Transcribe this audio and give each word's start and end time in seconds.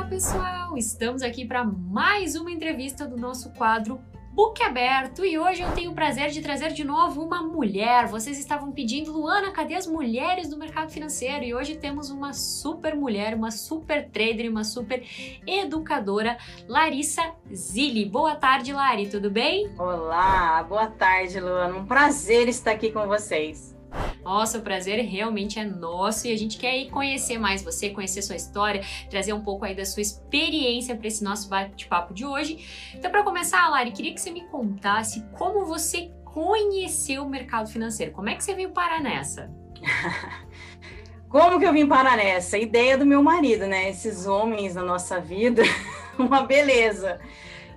Olá, 0.00 0.08
pessoal! 0.08 0.78
Estamos 0.78 1.20
aqui 1.20 1.44
para 1.44 1.62
mais 1.62 2.34
uma 2.34 2.50
entrevista 2.50 3.06
do 3.06 3.18
nosso 3.18 3.50
quadro 3.50 4.00
Book 4.32 4.62
Aberto 4.62 5.22
e 5.22 5.38
hoje 5.38 5.60
eu 5.60 5.70
tenho 5.72 5.90
o 5.90 5.94
prazer 5.94 6.30
de 6.30 6.40
trazer 6.40 6.72
de 6.72 6.82
novo 6.82 7.22
uma 7.22 7.42
mulher. 7.42 8.06
Vocês 8.06 8.38
estavam 8.38 8.72
pedindo, 8.72 9.12
Luana, 9.12 9.50
cadê 9.50 9.74
as 9.74 9.86
mulheres 9.86 10.48
do 10.48 10.56
mercado 10.56 10.90
financeiro? 10.90 11.44
E 11.44 11.54
hoje 11.54 11.76
temos 11.76 12.08
uma 12.08 12.32
super 12.32 12.96
mulher, 12.96 13.34
uma 13.34 13.50
super 13.50 14.08
trader, 14.08 14.50
uma 14.50 14.64
super 14.64 15.04
educadora, 15.46 16.38
Larissa 16.66 17.34
Zilli. 17.52 18.06
Boa 18.06 18.34
tarde, 18.34 18.72
Lari, 18.72 19.06
tudo 19.06 19.30
bem? 19.30 19.70
Olá, 19.78 20.62
boa 20.62 20.86
tarde, 20.86 21.38
Luana. 21.38 21.76
Um 21.76 21.84
prazer 21.84 22.48
estar 22.48 22.70
aqui 22.70 22.90
com 22.90 23.06
vocês. 23.06 23.78
Nossa, 24.22 24.58
o 24.58 24.62
prazer 24.62 25.02
realmente 25.04 25.58
é 25.58 25.64
nosso 25.64 26.26
e 26.26 26.32
a 26.32 26.36
gente 26.36 26.58
quer 26.58 26.76
ir 26.76 26.90
conhecer 26.90 27.38
mais 27.38 27.62
você, 27.62 27.90
conhecer 27.90 28.22
sua 28.22 28.36
história, 28.36 28.82
trazer 29.08 29.32
um 29.32 29.40
pouco 29.40 29.64
aí 29.64 29.74
da 29.74 29.84
sua 29.84 30.02
experiência 30.02 30.94
para 30.94 31.08
esse 31.08 31.24
nosso 31.24 31.48
bate-papo 31.48 32.14
de 32.14 32.24
hoje. 32.24 32.92
Então, 32.94 33.10
para 33.10 33.22
começar, 33.22 33.68
Lari, 33.68 33.92
queria 33.92 34.12
que 34.12 34.20
você 34.20 34.30
me 34.30 34.46
contasse 34.46 35.24
como 35.36 35.66
você 35.66 36.12
conheceu 36.24 37.24
o 37.24 37.28
mercado 37.28 37.68
financeiro. 37.68 38.12
Como 38.12 38.28
é 38.28 38.34
que 38.34 38.44
você 38.44 38.54
veio 38.54 38.70
parar 38.70 39.00
nessa? 39.00 39.50
como 41.28 41.58
que 41.58 41.64
eu 41.64 41.72
vim 41.72 41.86
parar 41.86 42.16
nessa? 42.16 42.58
Ideia 42.58 42.96
do 42.96 43.06
meu 43.06 43.22
marido, 43.22 43.66
né? 43.66 43.90
Esses 43.90 44.26
homens 44.26 44.74
na 44.74 44.82
nossa 44.82 45.18
vida, 45.18 45.62
uma 46.18 46.42
beleza. 46.42 47.20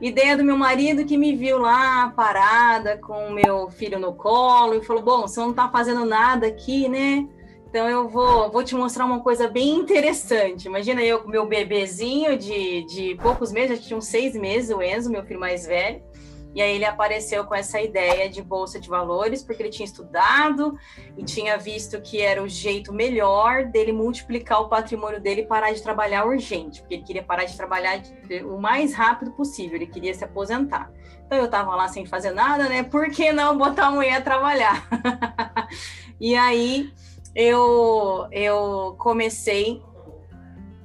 Ideia 0.03 0.35
do 0.35 0.43
meu 0.43 0.57
marido 0.57 1.05
que 1.05 1.15
me 1.15 1.33
viu 1.33 1.57
lá 1.57 2.09
parada 2.09 2.97
com 2.97 3.29
o 3.29 3.31
meu 3.31 3.69
filho 3.69 3.97
no 3.97 4.13
colo 4.13 4.75
e 4.75 4.83
falou: 4.83 5.01
Bom, 5.01 5.21
você 5.21 5.39
não 5.39 5.51
está 5.51 5.69
fazendo 5.69 6.03
nada 6.03 6.45
aqui, 6.45 6.89
né? 6.89 7.25
Então 7.69 7.87
eu 7.87 8.09
vou, 8.09 8.51
vou 8.51 8.65
te 8.65 8.75
mostrar 8.75 9.05
uma 9.05 9.21
coisa 9.21 9.47
bem 9.47 9.69
interessante. 9.77 10.65
Imagina 10.65 11.01
eu 11.01 11.21
com 11.21 11.29
meu 11.29 11.47
bebezinho 11.47 12.37
de, 12.37 12.83
de 12.83 13.15
poucos 13.15 13.53
meses, 13.53 13.77
já 13.79 13.83
tinha 13.85 13.97
uns 13.97 14.07
seis 14.07 14.35
meses, 14.35 14.75
o 14.75 14.81
Enzo, 14.81 15.09
meu 15.09 15.23
filho 15.23 15.39
mais 15.39 15.65
velho. 15.65 16.03
E 16.53 16.61
aí 16.61 16.75
ele 16.75 16.85
apareceu 16.85 17.43
com 17.45 17.55
essa 17.55 17.81
ideia 17.81 18.29
de 18.29 18.41
bolsa 18.41 18.79
de 18.79 18.87
valores, 18.87 19.41
porque 19.41 19.63
ele 19.63 19.69
tinha 19.69 19.85
estudado 19.85 20.77
e 21.17 21.23
tinha 21.23 21.57
visto 21.57 21.99
que 22.01 22.21
era 22.21 22.43
o 22.43 22.47
jeito 22.47 22.93
melhor 22.93 23.65
dele 23.65 23.91
multiplicar 23.91 24.61
o 24.61 24.69
patrimônio 24.69 25.19
dele 25.19 25.41
e 25.41 25.45
parar 25.45 25.73
de 25.73 25.81
trabalhar 25.81 26.25
urgente, 26.25 26.81
porque 26.81 26.95
ele 26.95 27.03
queria 27.03 27.23
parar 27.23 27.45
de 27.45 27.57
trabalhar 27.57 28.01
o 28.45 28.59
mais 28.59 28.93
rápido 28.93 29.31
possível, 29.31 29.75
ele 29.75 29.87
queria 29.87 30.13
se 30.13 30.23
aposentar. 30.23 30.91
Então 31.25 31.37
eu 31.37 31.45
estava 31.45 31.75
lá 31.75 31.87
sem 31.87 32.05
fazer 32.05 32.31
nada, 32.31 32.69
né? 32.69 32.83
Por 32.83 33.09
que 33.09 33.31
não 33.31 33.57
botar 33.57 33.87
a 33.87 33.91
mulher 33.91 34.17
a 34.17 34.21
trabalhar? 34.21 34.87
e 36.21 36.35
aí 36.35 36.93
eu, 37.33 38.27
eu 38.31 38.95
comecei 38.99 39.81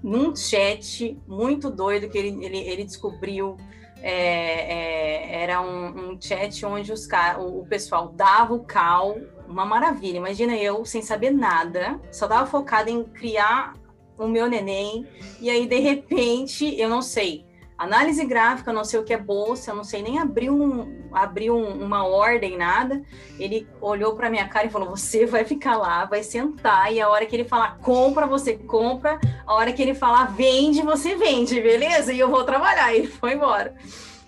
num 0.03 0.35
chat 0.35 1.21
muito 1.27 1.71
doido 1.71 2.09
que 2.09 2.17
ele, 2.17 2.45
ele, 2.45 2.59
ele 2.59 2.85
descobriu 2.85 3.57
é, 4.03 5.33
é, 5.33 5.43
era 5.43 5.61
um, 5.61 6.13
um, 6.13 6.21
chat 6.21 6.65
onde 6.65 6.93
os 6.93 7.09
o, 7.39 7.61
o 7.61 7.67
pessoal 7.67 8.09
dava 8.09 8.55
o 8.55 8.65
cal, 8.65 9.17
uma 9.47 9.65
maravilha. 9.65 10.19
Imagina 10.19 10.57
eu 10.57 10.85
sem 10.85 11.03
saber 11.03 11.31
nada, 11.31 12.01
só 12.11 12.27
estava 12.27 12.47
focada 12.47 12.91
em 12.91 13.05
criar 13.05 13.75
o 14.17 14.27
meu 14.27 14.49
neném, 14.49 15.07
e 15.41 15.49
aí 15.49 15.67
de 15.67 15.79
repente, 15.79 16.79
eu 16.79 16.89
não 16.89 17.01
sei, 17.01 17.45
análise 17.79 18.25
gráfica, 18.27 18.73
não 18.73 18.85
sei 18.85 18.99
o 18.99 19.05
que 19.05 19.15
é 19.15 19.17
bolsa, 19.17 19.71
eu 19.71 19.77
não 19.77 19.85
sei 19.85 20.03
nem 20.03 20.19
abrir, 20.19 20.51
um, 20.51 21.09
abrir 21.13 21.51
um, 21.51 21.85
uma 21.85 22.05
ordem, 22.05 22.59
nada. 22.59 23.01
Ele 23.39 23.67
olhou 23.81 24.15
para 24.17 24.29
minha 24.29 24.49
cara 24.49 24.67
e 24.67 24.71
falou: 24.71 24.91
Você 24.91 25.25
vai 25.25 25.45
ficar 25.45 25.77
lá, 25.77 26.05
vai 26.05 26.25
sentar, 26.25 26.93
e 26.93 27.01
a 27.01 27.09
hora 27.09 27.25
que 27.25 27.37
ele 27.37 27.45
falar 27.45 27.79
compra, 27.79 28.27
você 28.27 28.55
compra, 28.55 29.21
a 29.47 29.55
hora 29.55 29.73
que 29.73 29.81
ele 29.81 29.95
falar 29.95 30.27
vende, 30.35 30.83
você 30.83 31.15
vende, 31.15 31.61
beleza? 31.61 32.13
E 32.13 32.19
eu 32.19 32.29
vou 32.29 32.43
trabalhar. 32.45 32.93
E 32.93 32.99
ele 32.99 33.07
foi 33.07 33.35
embora. 33.35 33.75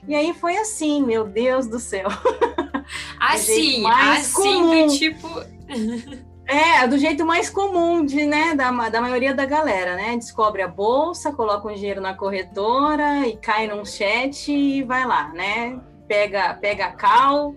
E 0.06 0.14
aí 0.14 0.32
foi 0.32 0.56
assim, 0.56 1.02
meu 1.02 1.24
Deus 1.24 1.66
do 1.66 1.78
céu. 1.78 2.08
Assim, 3.20 3.86
assim, 3.86 4.86
do 4.86 4.92
tipo. 4.98 5.28
É, 6.50 6.84
do 6.88 6.98
jeito 6.98 7.24
mais 7.24 7.48
comum 7.48 8.04
de, 8.04 8.26
né, 8.26 8.56
da, 8.56 8.72
da 8.88 9.00
maioria 9.00 9.32
da 9.32 9.46
galera, 9.46 9.94
né? 9.94 10.16
Descobre 10.16 10.62
a 10.62 10.66
bolsa, 10.66 11.32
coloca 11.32 11.68
um 11.68 11.72
dinheiro 11.72 12.00
na 12.00 12.12
corretora 12.12 13.24
e 13.24 13.36
cai 13.36 13.68
num 13.68 13.84
chat 13.84 14.50
e 14.50 14.82
vai 14.82 15.06
lá, 15.06 15.28
né? 15.28 15.78
Pega, 16.08 16.52
pega 16.54 16.86
a 16.86 16.92
cal 16.92 17.54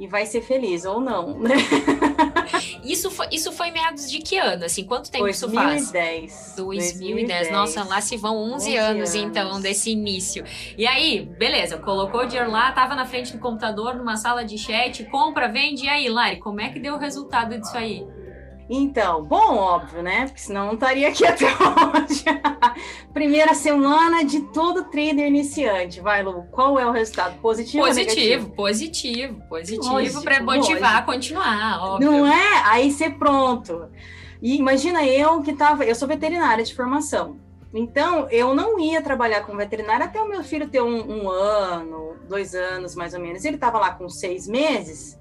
e 0.00 0.06
vai 0.06 0.24
ser 0.24 0.40
feliz, 0.40 0.86
ou 0.86 0.98
não, 0.98 1.36
né? 1.38 1.54
Isso 2.82 3.10
foi, 3.10 3.26
isso 3.30 3.52
foi 3.52 3.70
meados 3.70 4.10
de 4.10 4.18
que 4.18 4.38
ano? 4.38 4.64
Assim, 4.64 4.82
quanto 4.82 5.10
tempo 5.10 5.24
2010, 5.24 5.36
isso 5.36 5.54
faz? 5.54 5.92
2010. 5.92 6.54
2010. 6.56 7.52
Nossa, 7.52 7.84
lá 7.84 8.00
se 8.00 8.16
vão 8.16 8.36
11, 8.38 8.54
11 8.54 8.76
anos, 8.76 9.14
então, 9.14 9.42
anos, 9.42 9.50
então, 9.50 9.60
desse 9.60 9.90
início. 9.90 10.42
E 10.78 10.86
aí, 10.86 11.20
beleza, 11.20 11.76
colocou 11.76 12.22
o 12.22 12.24
dinheiro 12.24 12.50
lá, 12.50 12.72
tava 12.72 12.94
na 12.94 13.04
frente 13.04 13.32
do 13.34 13.38
computador, 13.38 13.94
numa 13.94 14.16
sala 14.16 14.42
de 14.42 14.56
chat, 14.56 15.04
compra, 15.04 15.48
vende. 15.48 15.84
E 15.84 15.88
aí, 15.88 16.08
Lari, 16.08 16.38
como 16.38 16.62
é 16.62 16.70
que 16.70 16.80
deu 16.80 16.94
o 16.94 16.98
resultado 16.98 17.58
disso 17.58 17.76
aí? 17.76 18.06
Então, 18.72 19.24
bom, 19.24 19.56
óbvio, 19.56 20.00
né? 20.00 20.26
Porque 20.26 20.40
senão 20.40 20.66
não 20.66 20.74
estaria 20.74 21.08
aqui 21.08 21.26
até 21.26 21.46
hoje. 21.46 22.24
Primeira 23.12 23.52
semana 23.52 24.24
de 24.24 24.42
todo 24.42 24.84
trader 24.84 25.26
iniciante. 25.26 26.00
Vai, 26.00 26.22
Lu, 26.22 26.44
qual 26.52 26.78
é 26.78 26.86
o 26.86 26.92
resultado? 26.92 27.36
Positivo 27.40 27.84
Positivo, 27.84 28.50
positivo, 28.50 29.42
positivo 29.48 30.22
para 30.22 30.40
motivar 30.40 30.98
a 30.98 31.02
continuar, 31.02 31.82
óbvio. 31.82 32.12
Não 32.12 32.26
é? 32.26 32.62
Aí 32.66 32.92
ser 32.92 33.18
pronto. 33.18 33.88
E 34.40 34.56
imagina 34.56 35.04
eu 35.04 35.42
que 35.42 35.52
tava, 35.52 35.84
eu 35.84 35.94
sou 35.96 36.06
veterinária 36.06 36.64
de 36.64 36.72
formação. 36.72 37.40
Então, 37.74 38.28
eu 38.30 38.54
não 38.54 38.78
ia 38.78 39.02
trabalhar 39.02 39.42
com 39.42 39.56
veterinária 39.56 40.06
até 40.06 40.20
o 40.20 40.28
meu 40.28 40.44
filho 40.44 40.68
ter 40.68 40.80
um, 40.80 41.24
um 41.24 41.28
ano, 41.28 42.16
dois 42.28 42.54
anos 42.54 42.94
mais 42.94 43.14
ou 43.14 43.20
menos. 43.20 43.44
Ele 43.44 43.56
estava 43.56 43.78
lá 43.80 43.92
com 43.92 44.08
seis 44.08 44.46
meses. 44.46 45.19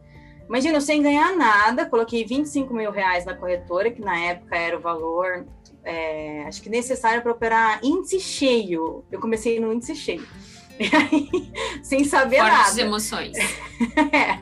Imagina, 0.49 0.77
eu 0.77 0.81
sem 0.81 0.99
ganhar 1.03 1.37
nada, 1.37 1.85
coloquei 1.85 2.25
25 2.25 2.73
mil 2.73 2.89
reais 2.89 3.23
na 3.23 3.35
corretora, 3.35 3.91
que 3.91 4.01
na 4.01 4.19
época 4.19 4.57
era 4.57 4.75
o 4.75 4.81
valor, 4.81 5.45
é, 5.83 6.43
acho 6.47 6.59
que 6.63 6.69
necessário 6.69 7.21
para 7.21 7.31
operar 7.31 7.79
índice 7.83 8.19
cheio. 8.19 9.05
Eu 9.11 9.19
comecei 9.19 9.59
no 9.59 9.71
índice 9.71 9.95
cheio. 9.95 10.27
E 10.79 10.85
aí, 10.95 11.51
sem 11.83 12.05
saber 12.05 12.37
Fortes 12.37 12.57
nada. 12.69 12.81
emoções. 12.81 13.37
é. 14.13 14.39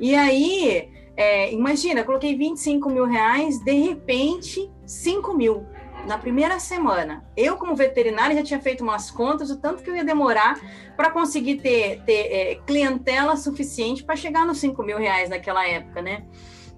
E 0.00 0.16
aí, 0.16 0.88
é, 1.16 1.52
imagina, 1.52 2.02
coloquei 2.02 2.36
25 2.36 2.90
mil 2.90 3.04
reais, 3.06 3.60
de 3.60 3.72
repente, 3.72 4.68
5 4.84 5.32
mil 5.32 5.64
na 6.06 6.16
primeira 6.16 6.58
semana. 6.58 7.24
Eu, 7.36 7.56
como 7.56 7.74
veterinária, 7.74 8.36
já 8.36 8.42
tinha 8.42 8.60
feito 8.60 8.82
umas 8.82 9.10
contas, 9.10 9.50
o 9.50 9.58
tanto 9.58 9.82
que 9.82 9.90
eu 9.90 9.96
ia 9.96 10.04
demorar 10.04 10.58
para 10.96 11.10
conseguir 11.10 11.56
ter, 11.56 12.02
ter 12.04 12.32
é, 12.32 12.54
clientela 12.66 13.36
suficiente 13.36 14.04
para 14.04 14.16
chegar 14.16 14.46
nos 14.46 14.58
5 14.58 14.82
mil 14.82 14.98
reais 14.98 15.28
naquela 15.28 15.66
época, 15.66 16.00
né? 16.00 16.24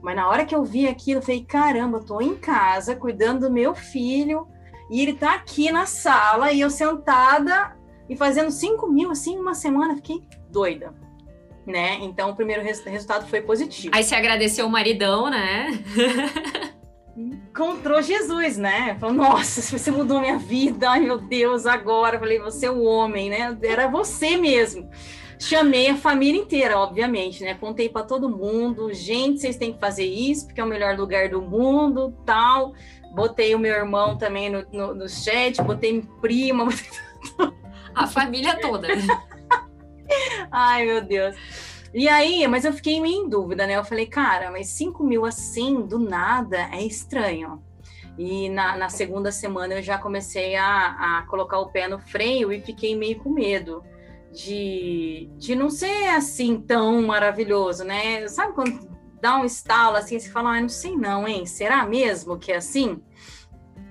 Mas 0.02 0.16
na 0.16 0.28
hora 0.28 0.44
que 0.44 0.54
eu 0.54 0.64
vi 0.64 0.88
aquilo, 0.88 1.18
eu 1.18 1.22
falei: 1.22 1.44
caramba, 1.44 1.98
eu 1.98 2.04
tô 2.04 2.20
em 2.20 2.36
casa 2.36 2.96
cuidando 2.96 3.48
do 3.48 3.52
meu 3.52 3.74
filho 3.74 4.48
e 4.90 5.02
ele 5.02 5.14
tá 5.14 5.34
aqui 5.34 5.70
na 5.70 5.86
sala 5.86 6.52
e 6.52 6.60
eu 6.60 6.70
sentada 6.70 7.76
e 8.08 8.16
fazendo 8.16 8.50
5 8.50 8.86
mil 8.90 9.10
assim 9.10 9.38
uma 9.38 9.54
semana, 9.54 9.96
fiquei 9.96 10.22
doida. 10.50 10.94
Né? 11.66 11.98
Então, 12.00 12.30
o 12.30 12.34
primeiro 12.34 12.62
res 12.62 12.82
resultado 12.82 13.28
foi 13.28 13.42
positivo. 13.42 13.94
Aí 13.94 14.02
você 14.02 14.14
agradeceu 14.14 14.66
o 14.66 14.70
maridão, 14.70 15.28
né? 15.28 15.68
encontrou 17.18 18.00
Jesus, 18.00 18.56
né? 18.56 18.96
Falou, 19.00 19.14
nossa, 19.14 19.60
você 19.60 19.90
mudou 19.90 20.20
minha 20.20 20.38
vida, 20.38 20.90
ai 20.90 21.00
meu 21.00 21.18
Deus, 21.18 21.66
agora. 21.66 22.18
falei, 22.18 22.38
você 22.38 22.66
é 22.66 22.70
o 22.70 22.82
homem, 22.84 23.28
né? 23.28 23.56
Era 23.62 23.88
você 23.88 24.36
mesmo. 24.36 24.88
Chamei 25.40 25.88
a 25.88 25.96
família 25.96 26.40
inteira, 26.40 26.78
obviamente, 26.78 27.42
né? 27.44 27.54
Contei 27.54 27.88
para 27.88 28.04
todo 28.04 28.28
mundo, 28.28 28.92
gente, 28.92 29.40
vocês 29.40 29.56
têm 29.56 29.72
que 29.72 29.78
fazer 29.78 30.04
isso, 30.06 30.46
porque 30.46 30.60
é 30.60 30.64
o 30.64 30.68
melhor 30.68 30.96
lugar 30.96 31.28
do 31.28 31.40
mundo, 31.42 32.12
tal. 32.24 32.72
Botei 33.14 33.54
o 33.54 33.58
meu 33.58 33.74
irmão 33.74 34.16
também 34.16 34.50
no, 34.50 34.64
no, 34.72 34.94
no 34.94 35.08
chat, 35.08 35.60
botei 35.62 35.92
minha 35.92 36.20
prima. 36.20 36.64
Botei... 37.36 37.58
A 37.94 38.06
família 38.06 38.60
toda. 38.60 38.86
ai, 40.52 40.86
meu 40.86 41.04
Deus. 41.04 41.34
E 41.92 42.08
aí, 42.08 42.46
mas 42.46 42.64
eu 42.64 42.72
fiquei 42.72 43.00
meio 43.00 43.24
em 43.24 43.28
dúvida, 43.28 43.66
né? 43.66 43.76
Eu 43.76 43.84
falei, 43.84 44.06
cara, 44.06 44.50
mas 44.50 44.68
5 44.68 45.02
mil 45.02 45.24
assim, 45.24 45.82
do 45.82 45.98
nada, 45.98 46.68
é 46.72 46.82
estranho. 46.82 47.62
E 48.18 48.48
na, 48.48 48.76
na 48.76 48.88
segunda 48.88 49.30
semana 49.30 49.74
eu 49.74 49.82
já 49.82 49.96
comecei 49.96 50.56
a, 50.56 51.18
a 51.18 51.26
colocar 51.28 51.58
o 51.60 51.70
pé 51.70 51.88
no 51.88 51.98
freio 51.98 52.52
e 52.52 52.60
fiquei 52.60 52.96
meio 52.96 53.18
com 53.20 53.30
medo 53.30 53.82
de, 54.32 55.30
de 55.36 55.54
não 55.54 55.70
ser 55.70 56.08
assim 56.08 56.60
tão 56.60 57.00
maravilhoso, 57.02 57.84
né? 57.84 58.26
Sabe 58.28 58.52
quando 58.54 58.88
dá 59.20 59.36
um 59.38 59.44
estalo 59.44 59.96
assim, 59.96 60.18
você 60.18 60.28
fala, 60.30 60.56
ah, 60.56 60.60
não 60.60 60.68
sei 60.68 60.96
não, 60.96 61.26
hein? 61.26 61.46
Será 61.46 61.86
mesmo 61.86 62.38
que 62.38 62.52
é 62.52 62.56
assim? 62.56 63.00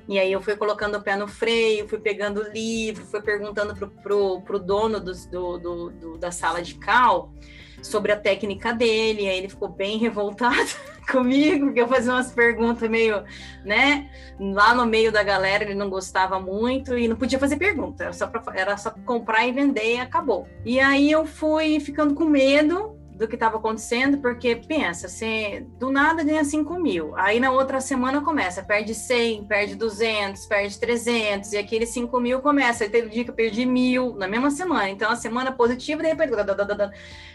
E 0.08 0.20
aí 0.20 0.32
eu 0.32 0.42
fui 0.42 0.56
colocando 0.56 0.96
o 0.96 1.02
pé 1.02 1.16
no 1.16 1.28
freio, 1.28 1.88
fui 1.88 2.00
pegando 2.00 2.50
livro, 2.52 3.06
fui 3.06 3.22
perguntando 3.22 3.76
pro, 3.76 3.90
pro, 3.90 4.42
pro 4.42 4.60
dono 4.60 5.00
do, 5.00 5.14
do, 5.30 5.90
do, 5.90 6.18
da 6.18 6.32
sala 6.32 6.62
de 6.62 6.76
cal 6.76 7.34
sobre 7.82 8.12
a 8.12 8.18
técnica 8.18 8.74
dele, 8.74 9.28
aí 9.28 9.38
ele 9.38 9.50
ficou 9.50 9.70
bem 9.70 9.98
revoltado 9.98 10.70
comigo, 11.12 11.68
porque 11.68 11.82
eu 11.82 11.88
fazia 11.88 12.12
umas 12.12 12.32
perguntas 12.32 12.90
meio, 12.90 13.24
né? 13.64 14.10
Lá 14.40 14.74
no 14.74 14.86
meio 14.86 15.12
da 15.12 15.24
galera 15.24 15.64
ele 15.64 15.76
não 15.76 15.90
gostava 15.90 16.40
muito 16.40 16.98
e 16.98 17.08
não 17.08 17.16
podia 17.16 17.40
fazer 17.40 17.58
pergunta, 17.58 18.04
era 18.06 18.14
só, 18.14 18.28
pra, 18.28 18.42
era 18.56 18.78
só 18.78 18.92
comprar 19.06 19.46
e 19.48 19.52
vender 19.52 19.96
e 19.96 20.00
acabou. 20.00 20.48
E 20.66 20.80
aí 20.80 21.12
eu 21.12 21.26
fui 21.26 21.80
ficando 21.80 22.14
com 22.14 22.26
medo 22.26 22.97
do 23.18 23.28
que 23.28 23.36
estava 23.36 23.58
acontecendo, 23.58 24.20
porque 24.20 24.56
pensa, 24.56 25.08
você 25.08 25.66
do 25.80 25.92
nada 25.92 26.24
ganha 26.24 26.44
5 26.44 26.80
mil, 26.80 27.16
aí 27.16 27.40
na 27.40 27.52
outra 27.52 27.82
semana 27.82 28.22
começa, 28.22 28.62
perde 28.62 28.94
100, 28.94 29.46
perde 29.46 29.76
200, 29.76 30.46
perde 30.46 30.80
300, 30.80 31.54
e 31.54 31.58
aquele 31.58 31.86
5 31.86 32.20
mil 32.20 32.40
começa, 32.42 32.84
aí 32.84 32.90
teve 32.90 33.08
um 33.08 33.10
dia 33.10 33.24
que 33.24 33.32
eu 33.32 33.36
perdi 33.36 33.66
mil 33.66 34.16
na 34.16 34.28
mesma 34.28 34.52
semana, 34.52 34.90
então 34.90 35.10
a 35.10 35.16
semana 35.16 35.52
positiva, 35.52 36.04
de 36.04 36.10
repente, 36.10 36.32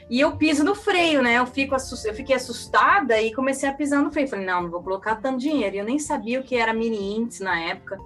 e 0.08 0.20
eu 0.20 0.36
piso 0.36 0.62
no 0.62 0.74
freio, 0.74 1.20
né, 1.20 1.38
eu, 1.38 1.46
fico 1.46 1.74
assust... 1.74 2.04
eu 2.06 2.14
fiquei 2.14 2.36
assustada 2.36 3.20
e 3.20 3.34
comecei 3.34 3.68
a 3.68 3.72
pisar 3.72 4.02
no 4.02 4.12
freio, 4.12 4.28
falei, 4.28 4.46
não, 4.46 4.62
não 4.62 4.70
vou 4.70 4.82
colocar 4.82 5.16
tanto 5.16 5.40
dinheiro, 5.40 5.74
e 5.74 5.78
eu 5.80 5.84
nem 5.84 5.98
sabia 5.98 6.40
o 6.40 6.44
que 6.44 6.54
era 6.54 6.72
mini 6.72 7.16
índice 7.16 7.42
na 7.42 7.58
época, 7.60 7.98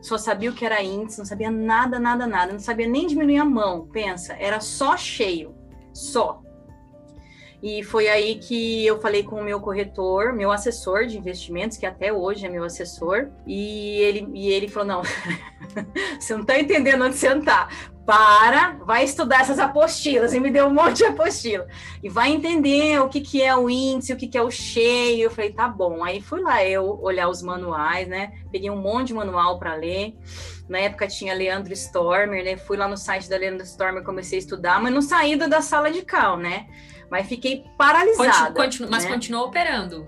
só 0.00 0.16
sabia 0.16 0.50
o 0.50 0.54
que 0.54 0.64
era 0.64 0.80
índice, 0.80 1.18
não 1.18 1.26
sabia 1.26 1.50
nada, 1.50 1.98
nada, 1.98 2.26
nada, 2.26 2.52
não 2.52 2.60
sabia 2.60 2.86
nem 2.86 3.08
diminuir 3.08 3.38
a 3.38 3.44
mão, 3.44 3.88
pensa, 3.88 4.36
era 4.38 4.60
só 4.60 4.96
cheio, 4.96 5.54
só. 5.92 6.45
E 7.62 7.82
foi 7.82 8.08
aí 8.08 8.36
que 8.36 8.84
eu 8.84 9.00
falei 9.00 9.22
com 9.22 9.40
o 9.40 9.44
meu 9.44 9.60
corretor, 9.60 10.32
meu 10.32 10.52
assessor 10.52 11.06
de 11.06 11.16
investimentos, 11.16 11.76
que 11.76 11.86
até 11.86 12.12
hoje 12.12 12.46
é 12.46 12.48
meu 12.48 12.64
assessor, 12.64 13.28
e 13.46 13.98
ele, 14.00 14.28
e 14.34 14.48
ele 14.48 14.68
falou: 14.68 14.88
não, 14.88 15.02
você 16.20 16.34
não 16.34 16.42
está 16.42 16.58
entendendo 16.58 17.04
onde 17.04 17.16
sentar. 17.16 17.68
Para, 18.06 18.78
vai 18.84 19.02
estudar 19.02 19.40
essas 19.40 19.58
apostilas, 19.58 20.32
e 20.32 20.38
me 20.38 20.48
deu 20.48 20.66
um 20.66 20.72
monte 20.72 20.98
de 20.98 21.04
apostila. 21.06 21.66
E 22.00 22.08
vai 22.08 22.30
entender 22.30 23.00
o 23.00 23.08
que, 23.08 23.20
que 23.20 23.42
é 23.42 23.56
o 23.56 23.68
índice, 23.68 24.12
o 24.12 24.16
que, 24.16 24.28
que 24.28 24.38
é 24.38 24.42
o 24.42 24.50
cheio. 24.50 25.24
Eu 25.24 25.30
falei, 25.30 25.52
tá 25.52 25.66
bom. 25.66 26.04
Aí 26.04 26.20
fui 26.20 26.40
lá 26.40 26.64
eu 26.64 27.00
olhar 27.02 27.28
os 27.28 27.42
manuais, 27.42 28.06
né? 28.06 28.34
Peguei 28.52 28.70
um 28.70 28.80
monte 28.80 29.08
de 29.08 29.14
manual 29.14 29.58
para 29.58 29.74
ler. 29.74 30.14
Na 30.68 30.78
época 30.78 31.08
tinha 31.08 31.34
Leandro 31.34 31.72
Stormer, 31.72 32.44
né? 32.44 32.56
Fui 32.56 32.76
lá 32.76 32.86
no 32.86 32.96
site 32.96 33.28
da 33.28 33.36
Leandro 33.36 33.64
Stormer, 33.64 34.04
comecei 34.04 34.38
a 34.38 34.40
estudar, 34.40 34.80
mas 34.80 34.94
não 34.94 35.02
saí 35.02 35.34
da 35.34 35.60
sala 35.60 35.90
de 35.90 36.02
cal, 36.02 36.36
né? 36.36 36.68
Mas 37.10 37.26
fiquei 37.26 37.64
paralisada. 37.76 38.52
Continu, 38.52 38.54
continu, 38.54 38.90
mas 38.90 39.04
né? 39.04 39.10
continuou 39.12 39.46
operando. 39.46 40.06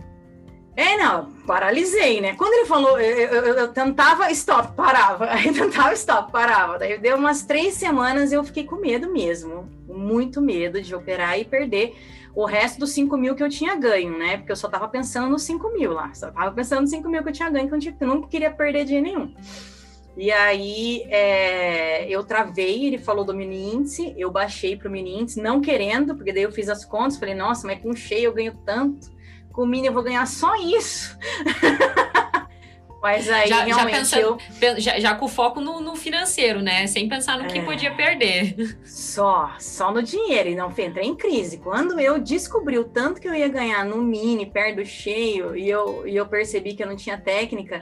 É, 0.77 0.97
não, 0.97 1.33
paralisei, 1.45 2.21
né? 2.21 2.37
Quando 2.37 2.53
ele 2.53 2.67
falou, 2.67 3.01
eu, 3.01 3.29
eu, 3.29 3.55
eu, 3.55 3.69
tentava 3.73 4.31
stop, 4.31 4.77
parava, 4.77 5.27
aí 5.35 5.53
tentava 5.53 5.93
stop, 5.95 6.31
parava. 6.31 6.79
Daí 6.79 6.99
deu 6.99 7.17
umas 7.17 7.43
três 7.43 7.75
semanas 7.75 8.31
eu 8.31 8.45
fiquei 8.45 8.63
com 8.63 8.77
medo 8.77 9.13
mesmo, 9.13 9.69
muito 9.89 10.41
medo 10.41 10.81
de 10.81 10.95
operar 10.95 11.37
e 11.37 11.45
perder 11.45 11.97
o 12.33 12.45
resto 12.45 12.79
dos 12.79 12.91
5 12.91 13.17
mil 13.17 13.35
que 13.35 13.43
eu 13.43 13.49
tinha 13.49 13.75
ganho, 13.75 14.17
né? 14.17 14.37
Porque 14.37 14.53
eu 14.53 14.57
só 14.57 14.69
tava 14.69 14.87
pensando 14.87 15.29
nos 15.29 15.43
5 15.43 15.73
mil 15.73 15.93
lá, 15.93 16.15
só 16.15 16.31
tava 16.31 16.53
pensando 16.53 16.83
nos 16.83 16.91
5 16.91 17.09
mil 17.09 17.25
que 17.25 17.29
eu 17.29 17.33
tinha 17.33 17.51
ganho, 17.51 17.69
que 17.69 17.75
eu, 18.01 18.07
nunca 18.07 18.29
queria 18.29 18.53
perder 18.53 18.85
dinheiro 18.85 19.07
nenhum. 19.09 19.35
E 20.19 20.33
aí 20.33 21.05
é, 21.11 22.09
eu 22.09 22.25
travei, 22.25 22.87
ele 22.87 22.99
falou 22.99 23.25
do 23.25 23.33
mini 23.33 23.73
índice, 23.73 24.13
eu 24.19 24.33
baixei 24.33 24.77
para 24.77 24.89
o 24.89 24.91
mini 24.91 25.21
índice, 25.21 25.41
não 25.41 25.61
querendo, 25.61 26.13
porque 26.17 26.33
daí 26.33 26.43
eu 26.43 26.51
fiz 26.51 26.69
as 26.69 26.85
contas, 26.85 27.17
falei, 27.17 27.37
nossa, 27.37 27.65
mas 27.65 27.81
com 27.81 27.95
cheio 27.95 28.25
eu 28.25 28.35
ganho 28.35 28.53
tanto, 28.67 29.13
com 29.53 29.63
o 29.63 29.67
mini 29.67 29.87
eu 29.87 29.93
vou 29.93 30.03
ganhar 30.03 30.27
só 30.27 30.57
isso. 30.57 31.17
mas 33.01 33.31
aí 33.31 33.47
já, 33.49 33.63
realmente 33.63 33.93
já 33.93 33.99
pensando, 33.99 34.39
eu... 34.61 34.81
Já, 34.81 34.99
já, 34.99 35.15
com 35.15 35.29
foco 35.29 35.61
no, 35.61 35.81
no, 35.81 35.95
financeiro, 35.95 36.61
né? 36.61 36.89
Sem 36.89 37.09
pensar 37.09 37.39
no 37.39 37.47
que 37.47 37.61
é, 37.61 37.63
podia 37.63 37.95
perder. 37.95 38.77
Só, 38.85 39.53
só 39.61 39.93
no 39.93 40.03
dinheiro, 40.03 40.49
e 40.49 40.57
não 40.57 40.69
entrei 40.69 41.07
em 41.07 41.15
crise. 41.15 41.59
Quando 41.59 42.01
eu 42.01 42.19
descobri 42.19 42.77
o 42.77 42.83
tanto 42.83 43.21
que 43.21 43.29
eu 43.29 43.35
ia 43.37 43.47
ganhar 43.47 43.85
no 43.85 44.03
mini, 44.03 44.47
perto 44.47 44.79
do 44.79 44.85
cheio, 44.85 45.57
e 45.57 45.71
eu, 45.71 46.09
e 46.09 46.17
eu 46.17 46.27
percebi 46.27 46.75
que 46.75 46.83
eu 46.83 46.89
não 46.89 46.97
tinha 46.97 47.17
técnica 47.17 47.81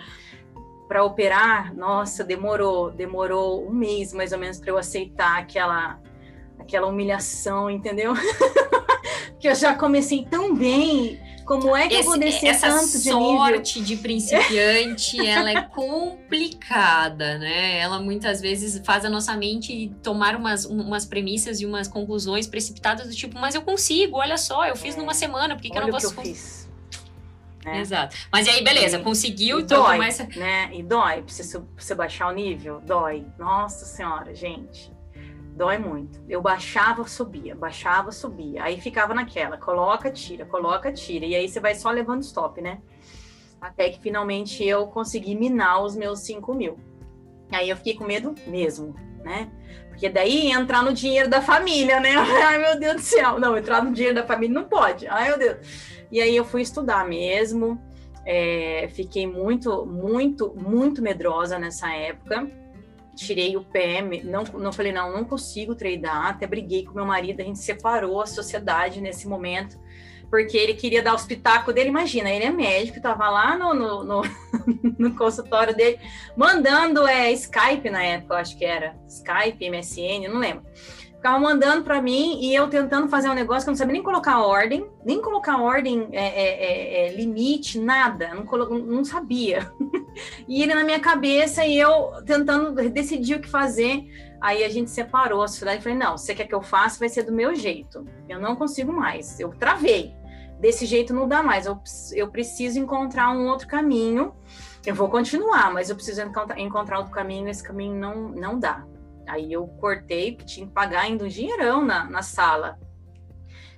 para 0.89 1.03
operar, 1.05 1.75
nossa, 1.75 2.23
demorou, 2.23 2.91
demorou 2.91 3.67
um 3.67 3.73
mês 3.73 4.13
mais 4.13 4.33
ou 4.33 4.39
menos 4.39 4.59
para 4.59 4.71
eu 4.71 4.79
aceitar 4.79 5.39
aquela 5.39 5.99
aquela 6.59 6.87
humilhação, 6.87 7.71
entendeu? 7.71 8.13
que 9.39 9.49
eu 9.49 9.55
já 9.55 9.75
comecei 9.75 10.27
tão 10.29 10.55
bem, 10.55 11.21
como 11.45 11.77
é 11.77 11.87
que 11.87 11.95
Esse, 11.95 12.03
eu 12.03 12.11
vou 12.11 12.19
descer 12.19 12.49
essa 12.49 12.69
tanto 12.69 12.99
de 12.99 13.11
sorte 13.11 13.81
de 13.81 13.97
principiante, 13.97 15.21
ela 15.25 15.51
é 15.51 15.63
complicada, 15.63 17.39
né? 17.39 17.79
Ela 17.79 18.01
muitas 18.01 18.41
vezes 18.41 18.83
faz 18.85 19.05
a 19.05 19.11
nossa 19.11 19.37
mente 19.37 19.93
tomar 20.03 20.35
umas, 20.35 20.65
umas 20.65 21.05
premissas 21.05 21.61
e 21.61 21.67
umas 21.67 21.87
conclusões 21.87 22.49
precipitadas 22.49 23.07
do 23.07 23.15
tipo, 23.15 23.39
mas 23.39 23.55
eu 23.55 23.63
consigo, 23.63 24.17
olha 24.17 24.37
só, 24.37 24.67
eu 24.67 24.75
fiz 24.75 24.97
é. 24.97 24.99
numa 24.99 25.15
semana, 25.15 25.55
por 25.55 25.63
que, 25.63 25.71
que 25.71 25.79
eu 25.79 25.83
não 25.83 25.91
posso... 25.91 26.13
Que 26.13 26.21
eu 26.21 26.25
fiz 26.25 26.66
né? 27.67 27.81
Exato. 27.81 28.17
Mas 28.31 28.47
aí, 28.47 28.63
beleza, 28.63 29.01
conseguiu, 29.01 29.59
e 29.59 29.63
então 29.63 29.83
dói, 29.83 29.97
começa... 29.97 30.29
né? 30.37 30.71
E 30.73 30.83
dói, 30.85 31.23
pra 31.23 31.35
você 31.77 31.95
baixar 31.97 32.29
o 32.29 32.33
nível, 32.33 32.81
dói. 32.81 33.27
Nossa 33.37 33.85
senhora, 33.85 34.33
gente. 34.35 34.95
Dói 35.57 35.77
muito. 35.77 36.23
Eu 36.29 36.41
baixava, 36.41 37.07
subia, 37.09 37.57
baixava, 37.57 38.13
subia. 38.13 38.63
Aí 38.63 38.81
ficava 38.81 39.13
naquela, 39.13 39.57
coloca, 39.57 40.11
tira, 40.13 40.45
coloca, 40.45 40.93
tira. 40.93 41.27
E 41.27 41.35
aí 41.35 41.49
você 41.49 41.59
vai 41.59 41.75
só 41.75 41.91
levando 41.91 42.23
stop, 42.23 42.61
né? 42.61 42.79
Até 43.61 43.89
que 43.89 44.01
finalmente 44.01 44.63
eu 44.65 44.87
consegui 44.87 45.35
minar 45.35 45.83
os 45.83 45.97
meus 45.97 46.21
5 46.21 46.55
mil. 46.55 46.79
Aí 47.51 47.69
eu 47.69 47.77
fiquei 47.77 47.95
com 47.95 48.05
medo 48.05 48.35
mesmo, 48.47 48.95
né? 49.25 49.51
Porque 49.89 50.09
daí 50.09 50.53
entrar 50.53 50.83
no 50.83 50.93
dinheiro 50.93 51.29
da 51.29 51.41
família, 51.41 51.99
né? 51.99 52.15
Ai, 52.45 52.59
meu 52.59 52.79
Deus 52.79 52.97
do 52.97 53.01
céu. 53.01 53.41
Não, 53.41 53.57
entrar 53.57 53.83
no 53.83 53.93
dinheiro 53.93 54.15
da 54.15 54.27
família 54.27 54.55
não 54.55 54.69
pode. 54.69 55.09
Ai, 55.09 55.31
meu 55.31 55.39
Deus. 55.39 55.96
E 56.11 56.21
aí 56.21 56.37
eu 56.37 56.45
fui 56.45 56.63
estudar 56.63 57.07
mesmo. 57.07 57.81
É, 58.25 58.89
fiquei 58.93 59.27
muito, 59.27 59.87
muito, 59.87 60.55
muito 60.57 61.03
medrosa 61.03 61.59
nessa 61.59 61.93
época. 61.93 62.51
Tirei 63.15 63.57
o 63.57 63.65
pé, 63.65 64.03
não, 64.25 64.45
não 64.45 64.73
falei, 64.73 64.93
não, 64.93 65.13
não 65.13 65.25
consigo 65.25 65.75
treinar. 65.75 66.27
Até 66.27 66.47
briguei 66.47 66.85
com 66.85 66.93
meu 66.93 67.07
marido, 67.07 67.41
a 67.41 67.45
gente 67.45 67.59
separou 67.59 68.21
a 68.21 68.27
sociedade 68.27 69.01
nesse 69.01 69.27
momento, 69.27 69.79
porque 70.29 70.57
ele 70.57 70.75
queria 70.75 71.03
dar 71.03 71.15
os 71.15 71.25
pitacos 71.25 71.75
dele. 71.75 71.89
Imagina, 71.89 72.31
ele 72.31 72.45
é 72.45 72.51
médico, 72.51 72.99
estava 72.99 73.31
lá 73.31 73.57
no, 73.57 73.73
no, 73.73 74.05
no, 74.05 74.23
no, 74.99 75.15
consultório 75.17 75.75
dele, 75.75 75.99
mandando 76.37 77.07
é, 77.07 77.33
Skype 77.33 77.89
na 77.89 78.03
época, 78.03 78.35
eu 78.35 78.39
acho 78.39 78.59
que 78.59 78.65
era 78.65 78.97
Skype, 79.09 79.71
MSN, 79.71 80.29
não 80.29 80.39
lembro 80.39 80.67
ficava 81.17 81.39
mandando 81.39 81.83
para 81.83 82.01
mim 82.01 82.39
e 82.41 82.55
eu 82.55 82.69
tentando 82.69 83.09
fazer 83.09 83.29
um 83.29 83.35
negócio 83.35 83.65
que 83.65 83.71
eu 83.71 83.73
não 83.73 83.79
sabia 83.79 83.95
nem 83.95 84.03
colocar 84.03 84.41
ordem, 84.41 84.87
nem 85.05 85.21
colocar 85.21 85.61
ordem, 85.61 86.09
é, 86.13 86.27
é, 86.27 87.07
é, 87.07 87.09
é 87.09 87.15
limite, 87.15 87.81
nada, 87.81 88.35
não, 88.35 88.45
colo... 88.45 88.79
não 88.79 89.05
sabia. 89.05 89.71
e 90.47 90.63
ele 90.63 90.75
na 90.75 90.85
minha 90.85 91.01
cabeça 91.01 91.65
e 91.67 91.79
eu 91.79 92.13
tentando 92.25 92.73
decidir 92.91 93.37
o 93.37 93.41
que 93.41 93.49
fazer. 93.49 94.05
Aí 94.41 94.63
a 94.65 94.69
gente 94.69 94.91
separou 94.91 95.43
a 95.43 95.49
sociedade 95.49 95.81
e 95.81 95.83
falei: 95.83 95.99
não, 95.99 96.17
você 96.17 96.35
quer 96.35 96.47
que 96.47 96.55
eu 96.55 96.63
faça, 96.63 96.99
vai 96.99 97.09
ser 97.09 97.23
do 97.23 97.33
meu 97.33 97.55
jeito. 97.55 98.07
Eu 98.29 98.39
não 98.39 98.55
consigo 98.55 98.93
mais. 98.93 99.41
Eu 99.41 99.51
travei. 99.51 100.15
Desse 100.61 100.87
jeito 100.87 101.13
não 101.13 101.27
dá 101.27 101.43
mais. 101.43 101.67
Eu, 101.67 101.81
eu 102.15 102.29
preciso 102.29 102.79
encontrar 102.79 103.31
um 103.31 103.49
outro 103.49 103.67
caminho. 103.67 104.35
Eu 104.85 104.95
vou 104.95 105.09
continuar, 105.09 105.73
mas 105.73 105.91
eu 105.91 105.97
preciso 105.97 106.23
encontrar, 106.57 106.99
outro 106.99 107.13
caminho. 107.13 107.49
Esse 107.49 107.63
caminho 107.63 107.95
não, 107.95 108.29
não 108.29 108.59
dá. 108.59 108.85
Aí 109.27 109.53
eu 109.53 109.67
cortei, 109.67 110.33
porque 110.33 110.55
tinha 110.55 110.67
que 110.67 110.73
pagar 110.73 111.03
ainda 111.03 111.25
um 111.25 111.29
dinheirão 111.29 111.85
na, 111.85 112.05
na 112.05 112.23
sala. 112.23 112.79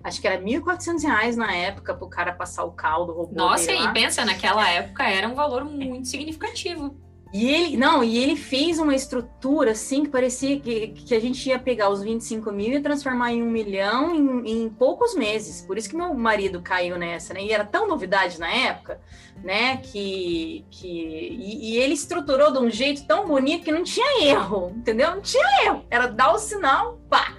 Acho 0.02 0.20
que 0.20 0.28
era 0.28 0.36
R$ 0.36 0.44
1.400 0.44 1.34
na 1.36 1.52
época 1.52 1.94
para 1.94 2.06
o 2.06 2.08
cara 2.08 2.32
passar 2.32 2.64
o 2.64 2.72
caldo. 2.72 3.12
Robô 3.12 3.34
Nossa, 3.34 3.72
e 3.72 3.92
pensa, 3.92 4.24
naquela 4.24 4.68
época 4.68 5.04
era 5.04 5.28
um 5.28 5.34
valor 5.34 5.64
muito 5.64 6.06
significativo. 6.06 6.96
E 7.30 7.50
ele, 7.50 7.76
não, 7.76 8.02
e 8.02 8.16
ele 8.16 8.36
fez 8.36 8.78
uma 8.78 8.94
estrutura 8.94 9.72
assim 9.72 10.04
que 10.04 10.08
parecia 10.08 10.58
que, 10.58 10.88
que 10.88 11.14
a 11.14 11.20
gente 11.20 11.46
ia 11.46 11.58
pegar 11.58 11.90
os 11.90 12.02
25 12.02 12.50
mil 12.50 12.72
e 12.72 12.80
transformar 12.80 13.32
em 13.32 13.42
um 13.42 13.50
milhão 13.50 14.14
em, 14.14 14.64
em 14.64 14.68
poucos 14.70 15.14
meses. 15.14 15.60
Por 15.60 15.76
isso 15.76 15.90
que 15.90 15.96
meu 15.96 16.14
marido 16.14 16.62
caiu 16.62 16.96
nessa, 16.96 17.34
né? 17.34 17.42
E 17.42 17.52
era 17.52 17.64
tão 17.64 17.86
novidade 17.86 18.40
na 18.40 18.50
época, 18.50 18.98
né? 19.44 19.76
Que, 19.76 20.64
que 20.70 20.88
e, 20.88 21.72
e 21.72 21.76
ele 21.76 21.92
estruturou 21.92 22.50
de 22.50 22.58
um 22.60 22.70
jeito 22.70 23.06
tão 23.06 23.26
bonito 23.26 23.64
que 23.64 23.72
não 23.72 23.84
tinha 23.84 24.24
erro, 24.24 24.72
entendeu? 24.74 25.10
Não 25.10 25.20
tinha 25.20 25.66
erro. 25.66 25.84
Era 25.90 26.06
dar 26.06 26.32
o 26.32 26.38
sinal, 26.38 26.98
pá. 27.10 27.36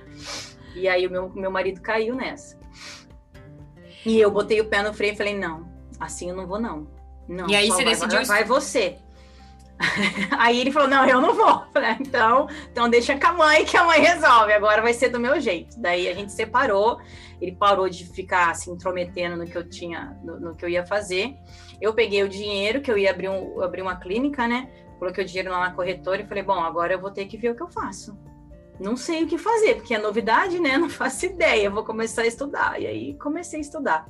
E 0.75 0.87
aí 0.87 1.07
o 1.07 1.11
meu, 1.11 1.29
meu 1.29 1.49
marido 1.49 1.81
caiu 1.81 2.13
nessa. 2.13 2.59
E 4.05 4.19
eu 4.19 4.29
botei 4.29 4.61
o 4.61 4.65
pé 4.65 4.83
no 4.83 4.93
freio 4.93 5.13
e 5.13 5.17
falei, 5.17 5.35
não, 5.35 5.67
assim 5.99 6.29
eu 6.29 6.35
não 6.35 6.45
vou, 6.45 6.59
não. 6.59 6.87
Não, 7.27 7.49
e 7.49 7.55
aí 7.55 7.67
você 7.67 7.83
vai, 7.83 7.93
decidiu... 7.93 8.17
Vai, 8.25 8.25
vai 8.25 8.43
você. 8.43 8.97
Aí 10.37 10.59
ele 10.59 10.71
falou: 10.71 10.87
Não, 10.87 11.05
eu 11.05 11.21
não 11.21 11.33
vou. 11.33 11.63
Falei, 11.73 11.91
ah, 11.91 11.97
então, 11.99 12.47
então 12.71 12.89
deixa 12.89 13.17
com 13.17 13.27
a 13.27 13.33
mãe 13.33 13.65
que 13.65 13.77
a 13.77 13.83
mãe 13.83 13.99
resolve. 13.99 14.53
Agora 14.53 14.81
vai 14.81 14.93
ser 14.93 15.09
do 15.09 15.19
meu 15.19 15.39
jeito. 15.39 15.79
Daí 15.79 16.07
a 16.07 16.13
gente 16.13 16.31
separou. 16.31 16.99
Ele 17.41 17.55
parou 17.55 17.87
de 17.89 18.05
ficar 18.05 18.53
se 18.55 18.69
intrometendo 18.69 19.37
no 19.37 19.45
que 19.45 19.57
eu 19.57 19.67
tinha, 19.67 20.17
no, 20.23 20.39
no 20.39 20.55
que 20.55 20.65
eu 20.65 20.69
ia 20.69 20.85
fazer. 20.85 21.35
Eu 21.79 21.93
peguei 21.93 22.21
o 22.21 22.27
dinheiro 22.27 22.81
que 22.81 22.91
eu 22.91 22.97
ia 22.97 23.11
abrir, 23.11 23.29
um, 23.29 23.61
abrir 23.61 23.81
uma 23.81 23.95
clínica, 23.95 24.45
né? 24.45 24.69
Coloquei 24.99 25.23
o 25.23 25.27
dinheiro 25.27 25.49
lá 25.49 25.61
na 25.61 25.71
corretora 25.71 26.21
e 26.21 26.27
falei: 26.27 26.43
Bom, 26.43 26.59
agora 26.59 26.93
eu 26.93 26.99
vou 26.99 27.11
ter 27.11 27.25
que 27.25 27.37
ver 27.37 27.51
o 27.51 27.55
que 27.55 27.63
eu 27.63 27.69
faço. 27.69 28.17
não 28.79 28.97
sei 28.97 29.23
o 29.23 29.27
que 29.27 29.37
fazer, 29.37 29.75
porque 29.75 29.95
é 29.95 29.97
novidade, 29.97 30.59
né? 30.59 30.77
Não 30.77 30.89
faço 30.89 31.25
ideia, 31.25 31.69
vou 31.69 31.85
começar 31.85 32.23
a 32.23 32.27
estudar. 32.27 32.81
E 32.81 32.85
aí 32.85 33.13
comecei 33.13 33.59
a 33.59 33.61
estudar. 33.61 34.05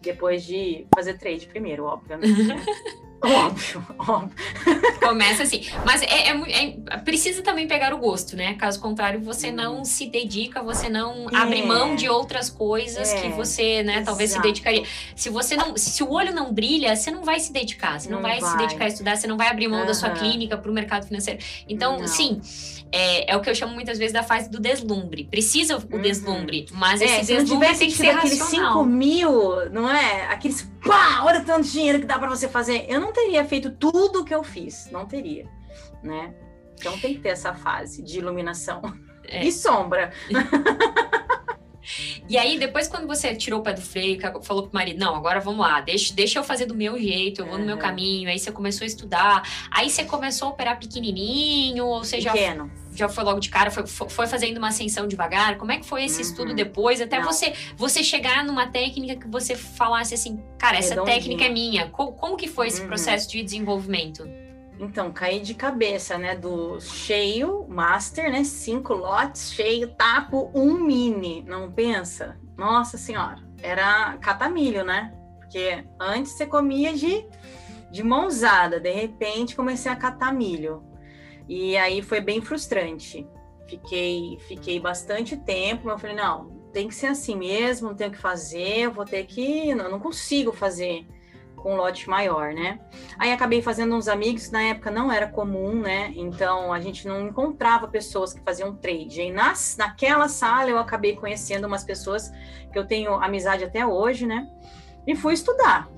Depois 0.00 0.44
de 0.44 0.86
fazer 0.94 1.18
trade 1.18 1.46
primeiro, 1.46 1.84
obviamente. 1.84 2.42
Né? 2.44 2.64
Óbvio, 3.20 3.84
óbvio. 3.98 4.30
Começa 5.02 5.42
assim. 5.42 5.66
Mas 5.84 6.02
é, 6.02 6.30
é, 6.30 6.76
é, 6.88 6.96
precisa 6.98 7.42
também 7.42 7.66
pegar 7.66 7.92
o 7.92 7.98
gosto, 7.98 8.36
né? 8.36 8.54
Caso 8.54 8.80
contrário, 8.80 9.20
você 9.20 9.50
não 9.50 9.84
se 9.84 10.06
dedica, 10.06 10.62
você 10.62 10.88
não 10.88 11.28
é. 11.30 11.36
abre 11.36 11.62
mão 11.62 11.96
de 11.96 12.08
outras 12.08 12.48
coisas 12.48 13.12
que 13.12 13.26
é. 13.26 13.30
você, 13.30 13.82
né, 13.82 14.02
talvez 14.04 14.30
se 14.30 14.40
dedicaria. 14.40 14.84
Se 15.16 15.30
você 15.30 15.56
não. 15.56 15.76
Se 15.76 16.02
o 16.02 16.10
olho 16.12 16.32
não 16.32 16.52
brilha, 16.52 16.94
você 16.94 17.10
não 17.10 17.24
vai 17.24 17.40
se 17.40 17.52
dedicar. 17.52 17.98
Você 17.98 18.08
não, 18.08 18.20
não 18.20 18.22
vai, 18.22 18.40
vai, 18.40 18.50
se 18.50 18.56
dedicar 18.56 18.84
a 18.84 18.88
estudar, 18.88 19.16
você 19.16 19.26
não 19.26 19.36
vai 19.36 19.48
abrir 19.48 19.66
mão 19.66 19.80
uhum. 19.80 19.86
da 19.86 19.94
sua 19.94 20.10
clínica 20.10 20.56
para 20.56 20.70
o 20.70 20.74
mercado 20.74 21.06
financeiro. 21.06 21.40
Então, 21.68 21.98
não. 21.98 22.06
sim. 22.06 22.40
É, 22.90 23.32
é, 23.32 23.36
o 23.36 23.40
que 23.40 23.50
eu 23.50 23.54
chamo 23.54 23.74
muitas 23.74 23.98
vezes 23.98 24.12
da 24.12 24.22
fase 24.22 24.50
do 24.50 24.58
deslumbre. 24.58 25.24
Precisa 25.24 25.76
o 25.76 25.94
uhum. 25.94 26.00
deslumbre, 26.00 26.66
mas 26.72 27.00
é, 27.00 27.04
esse 27.04 27.26
se 27.26 27.34
deslumbre 27.34 27.68
não 27.68 27.78
tem 27.78 27.88
que 27.88 27.96
ser 27.96 28.10
aqueles 28.10 28.42
5 28.42 28.84
mil, 28.84 29.70
não 29.70 29.90
é? 29.90 30.26
Aqueles 30.28 30.62
pá, 30.84 31.22
olha 31.24 31.40
tanto 31.42 31.68
dinheiro 31.68 32.00
que 32.00 32.06
dá 32.06 32.18
para 32.18 32.28
você 32.28 32.48
fazer. 32.48 32.86
Eu 32.88 33.00
não 33.00 33.12
teria 33.12 33.44
feito 33.44 33.70
tudo 33.70 34.20
o 34.20 34.24
que 34.24 34.34
eu 34.34 34.42
fiz, 34.42 34.88
não 34.90 35.04
teria, 35.04 35.46
né? 36.02 36.34
Então 36.78 36.98
tem 36.98 37.14
que 37.14 37.20
ter 37.20 37.30
essa 37.30 37.54
fase 37.54 38.02
de 38.02 38.18
iluminação 38.18 38.80
é. 39.24 39.44
e 39.44 39.52
sombra. 39.52 40.12
E 42.28 42.36
aí, 42.36 42.58
depois, 42.58 42.86
quando 42.86 43.06
você 43.06 43.34
tirou 43.34 43.60
o 43.60 43.62
pé 43.62 43.72
do 43.72 43.80
freio, 43.80 44.20
falou 44.42 44.64
pro 44.64 44.74
marido: 44.74 44.98
Não, 44.98 45.14
agora 45.14 45.40
vamos 45.40 45.60
lá, 45.60 45.80
deixa, 45.80 46.12
deixa 46.12 46.38
eu 46.38 46.44
fazer 46.44 46.66
do 46.66 46.74
meu 46.74 46.98
jeito, 46.98 47.40
eu 47.40 47.46
vou 47.46 47.58
no 47.58 47.64
meu 47.64 47.78
caminho. 47.78 48.28
Aí 48.28 48.38
você 48.38 48.52
começou 48.52 48.84
a 48.84 48.86
estudar. 48.86 49.42
Aí 49.70 49.88
você 49.88 50.04
começou 50.04 50.48
a 50.48 50.50
operar 50.50 50.78
pequenininho, 50.78 51.86
ou 51.86 52.04
seja. 52.04 52.30
Pequeno. 52.32 52.70
Já, 52.94 53.08
foi 53.08 53.22
logo 53.22 53.38
de 53.38 53.48
cara, 53.48 53.70
foi, 53.70 53.86
foi 53.86 54.26
fazendo 54.26 54.58
uma 54.58 54.68
ascensão 54.68 55.06
devagar. 55.06 55.56
Como 55.56 55.70
é 55.70 55.78
que 55.78 55.86
foi 55.86 56.04
esse 56.04 56.16
uhum. 56.16 56.28
estudo 56.28 56.54
depois? 56.54 57.00
Até 57.00 57.20
você 57.20 57.54
você 57.76 58.02
chegar 58.02 58.44
numa 58.44 58.66
técnica 58.66 59.14
que 59.16 59.28
você 59.28 59.54
falasse 59.54 60.14
assim, 60.14 60.42
cara, 60.58 60.78
essa 60.78 60.90
Redondinha. 60.90 61.16
técnica 61.16 61.44
é 61.44 61.48
minha. 61.48 61.88
Como, 61.90 62.12
como 62.12 62.36
que 62.36 62.48
foi 62.48 62.66
esse 62.66 62.80
uhum. 62.80 62.88
processo 62.88 63.30
de 63.30 63.42
desenvolvimento? 63.42 64.28
Então, 64.78 65.12
caí 65.12 65.40
de 65.40 65.54
cabeça, 65.54 66.16
né? 66.16 66.36
Do 66.36 66.80
cheio, 66.80 67.66
master, 67.68 68.30
né? 68.30 68.44
Cinco 68.44 68.94
lotes, 68.94 69.52
cheio, 69.52 69.88
tapo, 69.94 70.50
um 70.54 70.74
mini. 70.74 71.42
Não 71.42 71.70
pensa? 71.70 72.38
Nossa 72.56 72.96
senhora, 72.96 73.42
era 73.60 74.16
catamilho, 74.18 74.84
né? 74.84 75.12
Porque 75.38 75.84
antes 76.00 76.32
você 76.32 76.46
comia 76.46 76.92
de, 76.92 77.26
de 77.90 78.02
mãozada, 78.02 78.78
de 78.78 78.92
repente 78.92 79.56
comecei 79.56 79.90
a 79.90 79.96
catar 79.96 80.32
milho. 80.32 80.84
E 81.48 81.76
aí 81.76 82.02
foi 82.02 82.20
bem 82.20 82.40
frustrante. 82.40 83.26
Fiquei, 83.68 84.38
fiquei 84.46 84.78
bastante 84.78 85.36
tempo, 85.36 85.82
mas 85.84 85.94
eu 85.94 85.98
falei, 85.98 86.16
não, 86.16 86.50
tem 86.72 86.88
que 86.88 86.94
ser 86.94 87.06
assim 87.08 87.36
mesmo, 87.36 87.88
não 87.88 87.96
tenho 87.96 88.10
o 88.10 88.12
que 88.12 88.18
fazer, 88.18 88.88
vou 88.88 89.04
ter 89.04 89.24
que. 89.24 89.74
Não, 89.74 89.90
não 89.90 89.98
consigo 89.98 90.52
fazer 90.52 91.06
com 91.58 91.74
um 91.74 91.76
lote 91.76 92.08
maior, 92.08 92.52
né? 92.52 92.80
Aí 93.18 93.32
acabei 93.32 93.60
fazendo 93.60 93.94
uns 93.94 94.08
amigos, 94.08 94.50
na 94.50 94.62
época 94.62 94.90
não 94.90 95.12
era 95.12 95.26
comum, 95.26 95.80
né? 95.80 96.12
Então 96.16 96.72
a 96.72 96.80
gente 96.80 97.06
não 97.06 97.28
encontrava 97.28 97.88
pessoas 97.88 98.32
que 98.32 98.40
faziam 98.40 98.74
trade. 98.74 99.20
E 99.20 99.32
nas, 99.32 99.76
naquela 99.76 100.28
sala 100.28 100.70
eu 100.70 100.78
acabei 100.78 101.16
conhecendo 101.16 101.66
umas 101.66 101.84
pessoas 101.84 102.30
que 102.72 102.78
eu 102.78 102.86
tenho 102.86 103.14
amizade 103.14 103.64
até 103.64 103.86
hoje, 103.86 104.26
né? 104.26 104.48
E 105.06 105.14
fui 105.14 105.34
estudar. 105.34 105.88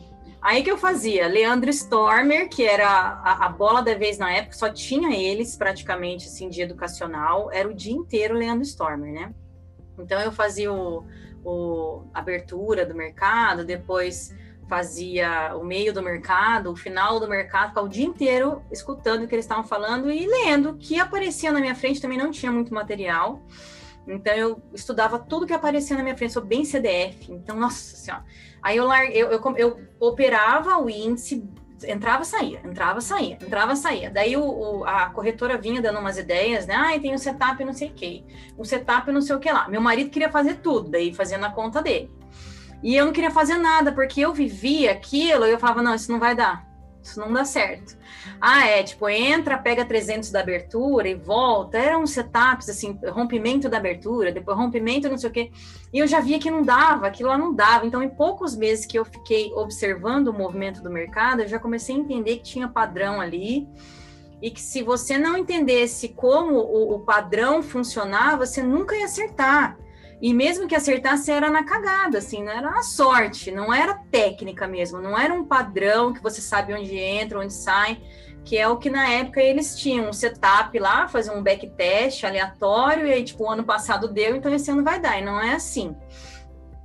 Aí 0.43 0.63
que 0.63 0.71
eu 0.71 0.79
fazia? 0.79 1.29
Leandro 1.29 1.69
Stormer, 1.69 2.49
que 2.49 2.65
era 2.65 2.89
a, 2.89 3.47
a, 3.47 3.49
bola 3.51 3.83
da 3.83 3.95
vez 3.95 4.17
na 4.17 4.33
época, 4.33 4.57
só 4.57 4.71
tinha 4.71 5.15
eles 5.15 5.55
praticamente 5.55 6.27
assim 6.27 6.49
de 6.49 6.63
educacional, 6.63 7.51
era 7.53 7.69
o 7.69 7.75
dia 7.75 7.93
inteiro 7.93 8.35
Leandro 8.35 8.63
Stormer, 8.63 9.13
né? 9.13 9.35
Então 9.99 10.19
eu 10.21 10.33
fazia 10.33 10.73
o, 10.73 11.05
o 11.45 12.05
abertura 12.15 12.87
do 12.87 12.95
mercado, 12.95 13.67
depois 13.67 14.35
fazia 14.71 15.57
o 15.57 15.65
meio 15.65 15.93
do 15.93 16.01
mercado, 16.01 16.71
o 16.71 16.77
final 16.77 17.19
do 17.19 17.29
mercado, 17.29 17.71
ficava 17.71 17.87
o 17.87 17.89
dia 17.89 18.07
inteiro 18.07 18.63
escutando 18.71 19.25
o 19.25 19.27
que 19.27 19.35
eles 19.35 19.45
estavam 19.45 19.65
falando 19.65 20.13
e 20.13 20.25
lendo. 20.25 20.77
Que 20.77 21.01
aparecia 21.01 21.51
na 21.51 21.59
minha 21.59 21.75
frente 21.75 22.01
também 22.01 22.17
não 22.17 22.31
tinha 22.31 22.53
muito 22.53 22.73
material. 22.73 23.43
Então 24.07 24.33
eu 24.33 24.63
estudava 24.73 25.19
tudo 25.19 25.45
que 25.45 25.53
aparecia 25.53 25.97
na 25.97 26.05
minha 26.05 26.17
frente, 26.17 26.33
sou 26.33 26.45
bem 26.45 26.65
CDF. 26.65 27.33
Então, 27.33 27.57
nossa 27.57 27.97
senhora. 27.97 28.25
Aí 28.63 28.77
eu, 28.77 28.87
lar... 28.87 29.11
eu, 29.11 29.33
eu, 29.33 29.57
eu 29.57 29.81
operava 29.99 30.79
o 30.79 30.89
índice, 30.89 31.45
entrava, 31.85 32.25
saía, 32.25 32.61
entrava, 32.65 33.01
saía, 33.01 33.39
entrava, 33.43 33.75
saía. 33.75 34.09
Daí 34.09 34.37
o, 34.37 34.45
o, 34.45 34.85
a 34.85 35.11
corretora 35.11 35.59
vinha 35.59 35.83
dando 35.83 35.99
umas 35.99 36.17
ideias, 36.17 36.65
né? 36.65 36.75
Ah, 36.77 37.01
tem 37.01 37.13
um 37.13 37.19
setup 37.19 37.65
não 37.65 37.73
sei 37.73 37.89
o 37.89 37.93
que, 37.93 38.25
um 38.57 38.65
setup 38.65 39.11
não 39.11 39.21
sei 39.21 39.35
o 39.35 39.41
que 39.41 39.51
lá. 39.51 39.69
Meu 39.69 39.81
marido 39.81 40.11
queria 40.11 40.31
fazer 40.31 40.59
tudo, 40.59 40.91
daí 40.91 41.13
fazia 41.13 41.39
na 41.39 41.51
conta 41.51 41.83
dele. 41.83 42.20
E 42.83 42.97
eu 42.97 43.05
não 43.05 43.13
queria 43.13 43.31
fazer 43.31 43.59
nada, 43.59 43.93
porque 43.93 44.21
eu 44.21 44.33
vivia 44.33 44.93
aquilo 44.93 45.47
e 45.47 45.51
eu 45.51 45.59
falava, 45.59 45.83
não, 45.83 45.95
isso 45.95 46.11
não 46.11 46.19
vai 46.19 46.35
dar. 46.35 46.71
Isso 47.03 47.19
não 47.19 47.33
dá 47.33 47.45
certo. 47.45 47.97
Ah, 48.41 48.67
é, 48.67 48.83
tipo, 48.83 49.09
entra, 49.09 49.57
pega 49.57 49.85
300 49.85 50.31
da 50.31 50.41
abertura 50.41 51.09
e 51.09 51.15
volta. 51.15 51.79
Eram 51.79 52.07
setups, 52.07 52.69
assim, 52.69 52.99
rompimento 53.09 53.69
da 53.69 53.79
abertura, 53.79 54.33
depois 54.33 54.57
rompimento, 54.57 55.09
não 55.09 55.17
sei 55.17 55.31
o 55.31 55.33
quê. 55.33 55.51
E 55.93 55.99
eu 55.99 56.07
já 56.07 56.21
via 56.21 56.39
que 56.39 56.51
não 56.51 56.63
dava, 56.63 57.07
aquilo 57.07 57.31
lá 57.31 57.39
não 57.39 57.55
dava. 57.55 57.87
Então, 57.87 58.03
em 58.03 58.09
poucos 58.09 58.55
meses 58.55 58.85
que 58.85 58.99
eu 58.99 59.05
fiquei 59.05 59.53
observando 59.55 60.29
o 60.29 60.33
movimento 60.33 60.83
do 60.83 60.91
mercado, 60.91 61.41
eu 61.41 61.49
já 61.49 61.59
comecei 61.59 61.95
a 61.95 61.99
entender 61.99 62.37
que 62.37 62.45
tinha 62.45 62.69
padrão 62.69 63.21
ali. 63.21 63.67
E 64.43 64.51
que 64.51 64.61
se 64.61 64.83
você 64.83 65.19
não 65.19 65.37
entendesse 65.37 66.09
como 66.09 66.55
o, 66.55 66.95
o 66.95 67.01
padrão 67.01 67.63
funcionava, 67.63 68.47
você 68.47 68.63
nunca 68.63 68.97
ia 68.97 69.05
acertar. 69.05 69.79
E 70.21 70.35
mesmo 70.35 70.69
que 70.69 70.75
acertasse, 70.75 71.31
era 71.31 71.51
na 71.51 71.65
cagada, 71.65 72.19
assim, 72.19 72.43
não 72.45 72.53
era 72.53 72.71
na 72.71 72.83
sorte, 72.83 73.51
não 73.51 73.73
era 73.73 73.95
técnica 74.11 74.69
mesmo, 74.69 75.01
não 75.01 75.19
era 75.19 75.33
um 75.33 75.45
padrão 75.45 76.13
que 76.13 76.23
você 76.23 76.43
sabe 76.43 76.75
onde 76.75 76.95
entra, 76.95 77.41
onde 77.41 77.55
sai, 77.55 77.99
que 78.45 78.59
é 78.59 78.69
o 78.69 78.77
que 78.77 78.91
na 78.91 79.09
época 79.09 79.41
eles 79.41 79.79
tinham 79.79 80.09
um 80.09 80.13
setup 80.13 80.79
lá, 80.79 81.09
fazer 81.09 81.31
um 81.31 81.43
backtest 81.43 82.25
aleatório, 82.25 83.07
e 83.07 83.13
aí, 83.13 83.25
tipo, 83.25 83.45
o 83.45 83.51
ano 83.51 83.65
passado 83.65 84.09
deu, 84.09 84.37
então 84.37 84.53
esse 84.53 84.71
ano 84.71 84.85
vai 84.85 85.01
dar, 85.01 85.19
e 85.19 85.25
não 85.25 85.41
é 85.41 85.55
assim. 85.55 85.97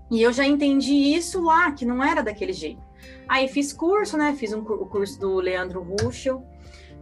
E 0.10 0.22
eu 0.22 0.32
já 0.32 0.46
entendi 0.46 0.94
isso 0.94 1.42
lá, 1.42 1.72
que 1.72 1.86
não 1.86 2.04
era 2.04 2.22
daquele 2.22 2.54
jeito. 2.54 2.82
Aí 3.28 3.48
fiz 3.48 3.74
curso, 3.74 4.18
né? 4.18 4.34
Fiz 4.38 4.54
um, 4.54 4.60
o 4.60 4.86
curso 4.86 5.20
do 5.20 5.36
Leandro 5.36 5.82
Ruschel, 5.82 6.46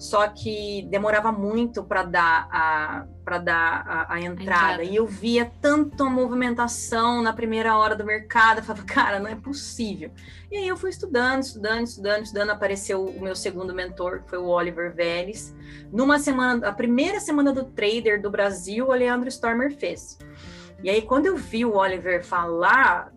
só 0.03 0.27
que 0.27 0.85
demorava 0.89 1.31
muito 1.31 1.81
para 1.81 2.03
dar 2.03 2.49
a 2.51 3.05
para 3.23 3.37
dar 3.37 3.87
a, 3.87 4.15
a, 4.15 4.21
entrada. 4.21 4.83
E 4.83 4.97
eu 4.97 5.07
via 5.07 5.49
tanto 5.61 6.03
a 6.03 6.09
movimentação 6.09 7.21
na 7.21 7.31
primeira 7.31 7.77
hora 7.77 7.95
do 7.95 8.03
mercado, 8.03 8.57
eu 8.57 8.63
falava, 8.65 8.83
cara, 8.85 9.17
não 9.17 9.29
é 9.29 9.35
possível. 9.35 10.11
E 10.51 10.57
aí 10.57 10.67
eu 10.67 10.75
fui 10.75 10.89
estudando, 10.89 11.41
estudando, 11.41 11.85
estudando, 11.85 12.23
estudando, 12.23 12.49
apareceu 12.49 13.05
o 13.05 13.21
meu 13.21 13.33
segundo 13.33 13.73
mentor, 13.73 14.23
que 14.23 14.29
foi 14.31 14.39
o 14.39 14.47
Oliver 14.47 14.93
Vélez. 14.93 15.55
Numa 15.89 16.19
semana, 16.19 16.67
a 16.67 16.73
primeira 16.73 17.21
semana 17.21 17.53
do 17.53 17.63
trader 17.63 18.21
do 18.21 18.29
Brasil, 18.29 18.89
o 18.89 18.93
Leandro 18.93 19.29
Stormer 19.29 19.73
fez. 19.73 20.17
E 20.83 20.89
aí, 20.89 21.01
quando 21.01 21.27
eu 21.27 21.37
vi 21.37 21.63
o 21.63 21.77
Oliver 21.77 22.25
falar 22.25 23.09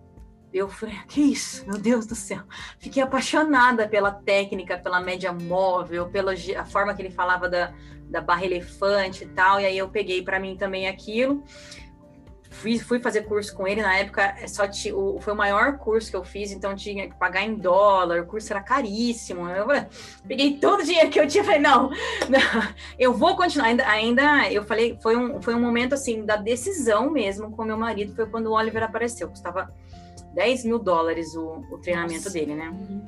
eu 0.57 0.69
falei, 0.69 0.97
que 1.09 1.21
isso, 1.21 1.67
meu 1.67 1.79
Deus 1.79 2.07
do 2.07 2.15
céu. 2.15 2.43
Fiquei 2.79 3.03
apaixonada 3.03 3.89
pela 3.89 4.11
técnica, 4.11 4.79
pela 4.79 5.01
média 5.01 5.33
móvel, 5.33 6.09
pela 6.09 6.33
a 6.33 6.65
forma 6.65 6.95
que 6.95 7.03
ele 7.03 7.11
falava 7.11 7.49
da, 7.49 7.73
da 8.09 8.21
barra 8.21 8.45
elefante 8.45 9.25
e 9.25 9.29
tal. 9.29 9.61
E 9.61 9.67
aí 9.67 9.77
eu 9.77 9.89
peguei 9.89 10.23
para 10.23 10.41
mim 10.41 10.57
também 10.57 10.89
aquilo. 10.89 11.45
Fui, 12.51 12.79
fui 12.79 12.99
fazer 13.01 13.23
curso 13.23 13.55
com 13.55 13.69
ele 13.69 13.83
na 13.83 13.95
época, 13.97 14.35
é 14.41 14.47
só 14.47 14.63
o, 14.95 15.21
foi 15.21 15.35
o 15.35 15.37
maior 15.37 15.77
curso 15.77 16.11
que 16.11 16.17
eu 16.17 16.25
fiz, 16.25 16.51
então 16.53 16.75
tinha 16.75 17.07
que 17.07 17.15
pagar 17.15 17.43
em 17.43 17.55
dólar, 17.55 18.23
o 18.23 18.27
curso 18.27 18.51
era 18.51 18.63
caríssimo. 18.63 19.47
Eu 19.47 19.67
peguei 20.27 20.57
todo 20.57 20.81
o 20.81 20.83
dinheiro 20.83 21.11
que 21.11 21.21
eu 21.21 21.29
tinha, 21.29 21.45
falei, 21.45 21.61
não, 21.61 21.91
não 22.31 22.41
eu 22.99 23.13
vou 23.13 23.37
continuar. 23.37 23.67
Ainda, 23.67 23.87
ainda 23.87 24.51
eu 24.51 24.65
falei, 24.65 24.99
foi 25.03 25.17
um, 25.17 25.43
foi 25.43 25.55
um 25.55 25.61
momento 25.61 25.93
assim 25.93 26.25
da 26.25 26.37
decisão 26.37 27.11
mesmo 27.11 27.51
com 27.51 27.63
meu 27.63 27.77
marido, 27.77 28.15
foi 28.15 28.25
quando 28.25 28.47
o 28.47 28.55
Oliver 28.55 28.83
apareceu, 28.83 29.29
custava 29.29 29.71
10 30.37 30.66
mil 30.66 30.78
dólares 30.78 31.35
o, 31.35 31.64
o 31.73 31.78
treinamento 31.78 32.25
Nossa. 32.25 32.31
dele, 32.31 32.55
né? 32.55 32.69
Uhum. 32.69 33.05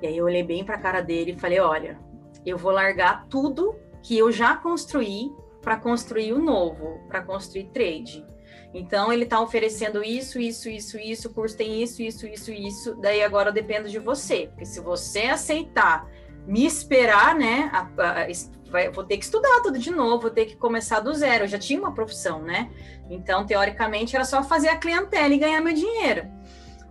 E 0.00 0.06
aí 0.06 0.16
eu 0.16 0.24
olhei 0.24 0.44
bem 0.44 0.64
para 0.64 0.76
a 0.76 0.80
cara 0.80 1.00
dele 1.00 1.32
e 1.32 1.38
falei: 1.38 1.58
olha, 1.58 1.98
eu 2.46 2.56
vou 2.56 2.70
largar 2.70 3.26
tudo 3.26 3.76
que 4.02 4.16
eu 4.16 4.30
já 4.30 4.56
construí 4.56 5.32
para 5.60 5.76
construir 5.76 6.32
o 6.32 6.38
novo, 6.38 7.00
para 7.08 7.20
construir 7.22 7.64
trade. 7.64 8.24
Então 8.72 9.12
ele 9.12 9.24
está 9.24 9.40
oferecendo 9.40 10.02
isso, 10.02 10.38
isso, 10.38 10.68
isso, 10.68 10.96
isso, 10.96 11.28
o 11.28 11.34
curso 11.34 11.56
tem 11.56 11.82
isso, 11.82 12.00
isso, 12.02 12.26
isso, 12.26 12.52
isso. 12.52 12.94
Daí 13.00 13.22
agora 13.22 13.48
eu 13.48 13.52
dependo 13.52 13.88
de 13.88 13.98
você, 13.98 14.46
porque 14.46 14.64
se 14.64 14.80
você 14.80 15.22
aceitar 15.22 16.08
me 16.46 16.64
esperar, 16.64 17.34
né, 17.34 17.70
a, 17.72 18.22
a, 18.22 18.30
vai, 18.70 18.90
vou 18.90 19.04
ter 19.04 19.16
que 19.16 19.24
estudar 19.24 19.60
tudo 19.62 19.78
de 19.78 19.90
novo, 19.90 20.22
vou 20.22 20.30
ter 20.30 20.46
que 20.46 20.56
começar 20.56 21.00
do 21.00 21.12
zero. 21.14 21.44
Eu 21.44 21.48
já 21.48 21.58
tinha 21.58 21.78
uma 21.78 21.92
profissão, 21.92 22.42
né? 22.42 22.70
Então, 23.10 23.44
teoricamente, 23.44 24.14
era 24.14 24.24
só 24.24 24.42
fazer 24.42 24.68
a 24.68 24.76
clientela 24.76 25.32
e 25.32 25.38
ganhar 25.38 25.60
meu 25.60 25.74
dinheiro. 25.74 26.26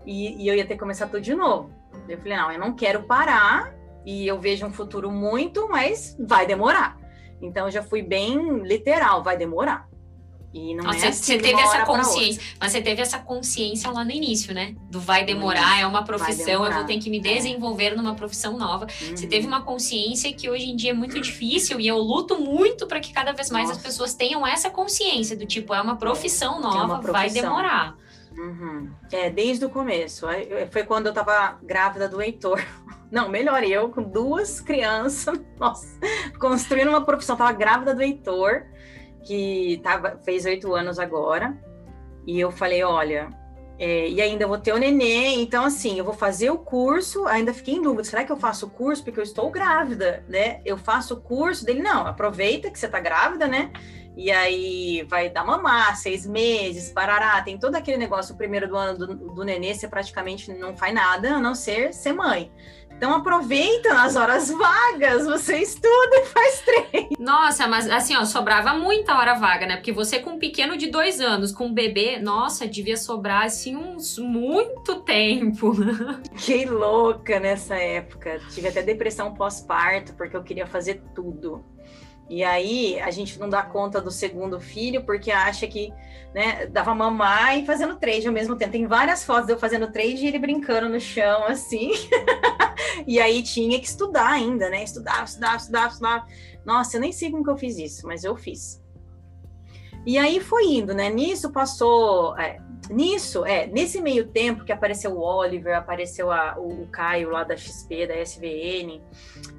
E, 0.05 0.43
e 0.43 0.47
eu 0.47 0.55
ia 0.55 0.65
ter 0.65 0.73
que 0.73 0.79
começar 0.79 1.07
tudo 1.07 1.21
de 1.21 1.35
novo. 1.35 1.71
Eu 2.07 2.17
falei, 2.17 2.37
não, 2.37 2.51
eu 2.51 2.59
não 2.59 2.73
quero 2.73 3.03
parar 3.03 3.73
e 4.05 4.25
eu 4.25 4.39
vejo 4.39 4.65
um 4.65 4.71
futuro 4.71 5.11
muito, 5.11 5.67
mas 5.69 6.15
vai 6.19 6.45
demorar. 6.45 6.97
Então 7.41 7.65
eu 7.65 7.71
já 7.71 7.83
fui 7.83 8.01
bem 8.01 8.59
literal, 8.63 9.21
vai 9.21 9.37
demorar. 9.37 9.87
E 10.57 10.73
não 10.73 10.85
Nossa, 10.85 10.97
é 10.97 11.01
você 11.01 11.07
assim 11.07 11.37
de 11.37 11.43
teve 11.43 11.53
uma 11.53 11.61
essa 11.63 11.85
consciência, 11.85 12.41
mas 12.59 12.71
você 12.71 12.81
teve 12.81 13.01
essa 13.01 13.19
consciência 13.19 13.91
lá 13.91 14.03
no 14.03 14.11
início, 14.11 14.53
né? 14.53 14.73
Do 14.89 14.99
vai 14.99 15.23
demorar, 15.23 15.79
é 15.79 15.85
uma 15.85 16.03
profissão, 16.03 16.65
eu 16.65 16.71
vou 16.71 16.83
ter 16.85 16.97
que 16.97 17.09
me 17.09 17.19
é. 17.19 17.21
desenvolver 17.21 17.95
numa 17.95 18.15
profissão 18.15 18.57
nova. 18.57 18.85
outra. 18.85 18.95
Você 19.15 19.23
Uhum. 19.23 19.29
teve 19.29 19.47
uma 19.47 19.61
consciência 19.61 20.33
que 20.33 20.49
hoje 20.49 20.65
em 20.69 20.75
dia 20.75 20.91
é 20.91 20.93
muito 20.93 21.19
difícil 21.21 21.79
e 21.79 21.87
eu 21.87 21.97
luto 21.97 22.37
muito 22.39 22.87
para 22.87 22.99
que 22.99 23.13
cada 23.13 23.31
vez 23.31 23.49
mais 23.51 23.69
as 23.69 23.77
Nossa. 23.77 23.87
pessoas 23.87 24.13
tenham 24.13 24.45
essa 24.45 24.69
consciência 24.69 25.35
do 25.37 25.45
tipo, 25.45 25.73
é 25.73 25.81
uma 25.81 25.95
profissão 25.95 26.59
nova, 26.59 26.85
uma 26.85 27.01
vai 27.01 27.27
profissão. 27.29 27.41
demorar. 27.43 27.95
Uhum. 28.37 28.91
É, 29.11 29.29
desde 29.29 29.65
o 29.65 29.69
começo. 29.69 30.25
Foi 30.71 30.83
quando 30.83 31.07
eu 31.07 31.13
tava 31.13 31.57
grávida 31.63 32.07
do 32.07 32.21
Heitor. 32.21 32.63
Não, 33.09 33.29
melhor, 33.29 33.63
eu 33.63 33.89
com 33.89 34.03
duas 34.03 34.59
crianças, 34.59 35.39
nossa, 35.57 35.87
construindo 36.39 36.89
uma 36.89 37.01
profissão. 37.05 37.35
Tava 37.37 37.51
grávida 37.53 37.95
do 37.95 38.01
Heitor, 38.01 38.63
que 39.27 39.81
tava, 39.83 40.17
fez 40.23 40.45
oito 40.45 40.73
anos 40.73 40.97
agora. 40.97 41.55
E 42.25 42.39
eu 42.39 42.49
falei, 42.49 42.83
olha, 42.83 43.29
é, 43.77 44.09
e 44.09 44.21
ainda 44.21 44.47
vou 44.47 44.57
ter 44.57 44.73
o 44.73 44.77
neném, 44.77 45.41
então 45.41 45.65
assim, 45.65 45.99
eu 45.99 46.05
vou 46.05 46.13
fazer 46.13 46.49
o 46.49 46.57
curso, 46.57 47.27
ainda 47.27 47.53
fiquei 47.53 47.75
em 47.75 47.81
dúvida, 47.81 48.05
será 48.05 48.23
que 48.23 48.31
eu 48.31 48.37
faço 48.37 48.65
o 48.65 48.69
curso? 48.69 49.03
Porque 49.03 49.19
eu 49.19 49.23
estou 49.23 49.51
grávida, 49.51 50.23
né? 50.27 50.61
Eu 50.65 50.77
faço 50.77 51.13
o 51.13 51.21
curso 51.21 51.65
dele, 51.65 51.81
não, 51.81 52.07
aproveita 52.07 52.71
que 52.71 52.79
você 52.79 52.87
tá 52.87 52.99
grávida, 52.99 53.47
né? 53.47 53.71
E 54.15 54.31
aí 54.31 55.03
vai 55.03 55.29
dar 55.29 55.45
mamar, 55.45 55.95
seis 55.95 56.25
meses, 56.25 56.91
parará, 56.91 57.39
tem 57.43 57.57
todo 57.59 57.75
aquele 57.75 57.97
negócio, 57.97 58.33
o 58.33 58.37
primeiro 58.37 58.67
do 58.67 58.75
ano 58.75 58.97
do, 58.97 59.15
do 59.15 59.43
nenê, 59.43 59.75
você 59.75 59.87
praticamente 59.87 60.51
não 60.53 60.75
faz 60.75 60.93
nada, 60.93 61.35
a 61.35 61.39
não 61.39 61.53
ser 61.53 61.93
ser 61.93 62.13
mãe. 62.13 62.51
Então 62.97 63.13
aproveita 63.13 63.93
nas 63.93 64.15
horas 64.15 64.49
vagas, 64.49 65.23
você 65.23 65.57
estuda 65.57 66.15
e 66.15 66.25
faz 66.25 66.61
treino. 66.61 67.09
Nossa, 67.19 67.67
mas 67.67 67.87
assim, 67.87 68.15
ó, 68.15 68.25
sobrava 68.25 68.73
muita 68.73 69.15
hora 69.15 69.35
vaga, 69.35 69.67
né? 69.67 69.75
Porque 69.75 69.91
você 69.91 70.17
com 70.17 70.31
um 70.31 70.39
pequeno 70.39 70.75
de 70.75 70.87
dois 70.87 71.21
anos, 71.21 71.51
com 71.51 71.67
um 71.67 71.73
bebê, 71.73 72.17
nossa, 72.17 72.67
devia 72.67 72.97
sobrar 72.97 73.43
assim 73.43 73.75
uns 73.75 74.17
muito 74.17 75.01
tempo. 75.01 75.73
Fiquei 76.35 76.65
louca 76.65 77.39
nessa 77.39 77.75
época. 77.75 78.39
Tive 78.49 78.69
até 78.69 78.81
depressão 78.81 79.31
pós-parto, 79.35 80.15
porque 80.15 80.35
eu 80.35 80.43
queria 80.43 80.65
fazer 80.65 81.03
tudo. 81.13 81.63
E 82.29 82.43
aí 82.43 82.99
a 82.99 83.09
gente 83.09 83.39
não 83.39 83.49
dá 83.49 83.63
conta 83.63 84.01
do 84.01 84.11
segundo 84.11 84.59
filho, 84.59 85.03
porque 85.03 85.31
acha 85.31 85.65
que 85.67 85.93
né, 86.33 86.67
dava 86.67 86.93
mamar 86.93 87.57
e 87.57 87.65
fazendo 87.65 87.95
trade 87.95 88.27
ao 88.27 88.33
mesmo 88.33 88.55
tempo. 88.55 88.71
Tem 88.71 88.85
várias 88.85 89.23
fotos 89.23 89.47
de 89.47 89.53
eu 89.53 89.59
fazendo 89.59 89.91
trade 89.91 90.25
e 90.25 90.27
ele 90.27 90.39
brincando 90.39 90.89
no 90.89 90.99
chão, 90.99 91.45
assim. 91.45 91.91
e 93.07 93.19
aí 93.19 93.41
tinha 93.41 93.79
que 93.79 93.87
estudar 93.87 94.29
ainda, 94.29 94.69
né? 94.69 94.83
Estudar, 94.83 95.23
estudar, 95.23 95.57
estudar, 95.57 95.87
estudar. 95.87 96.27
Nossa, 96.65 96.97
eu 96.97 97.01
nem 97.01 97.11
sei 97.11 97.31
como 97.31 97.43
que 97.43 97.49
eu 97.49 97.57
fiz 97.57 97.77
isso, 97.77 98.05
mas 98.05 98.23
eu 98.23 98.35
fiz. 98.35 98.83
E 100.05 100.17
aí 100.17 100.39
foi 100.39 100.65
indo, 100.65 100.93
né? 100.93 101.09
Nisso 101.09 101.51
passou. 101.51 102.37
é, 102.37 102.59
nisso, 102.89 103.45
é, 103.45 103.67
nesse 103.67 104.01
meio 104.01 104.27
tempo 104.27 104.63
que 104.63 104.71
apareceu 104.71 105.11
o 105.11 105.19
Oliver, 105.19 105.75
apareceu 105.77 106.31
a- 106.31 106.55
o, 106.57 106.83
o 106.83 106.87
Caio 106.87 107.29
lá 107.29 107.43
da 107.43 107.55
XP, 107.57 108.07
da 108.07 108.15
SVN, 108.15 109.01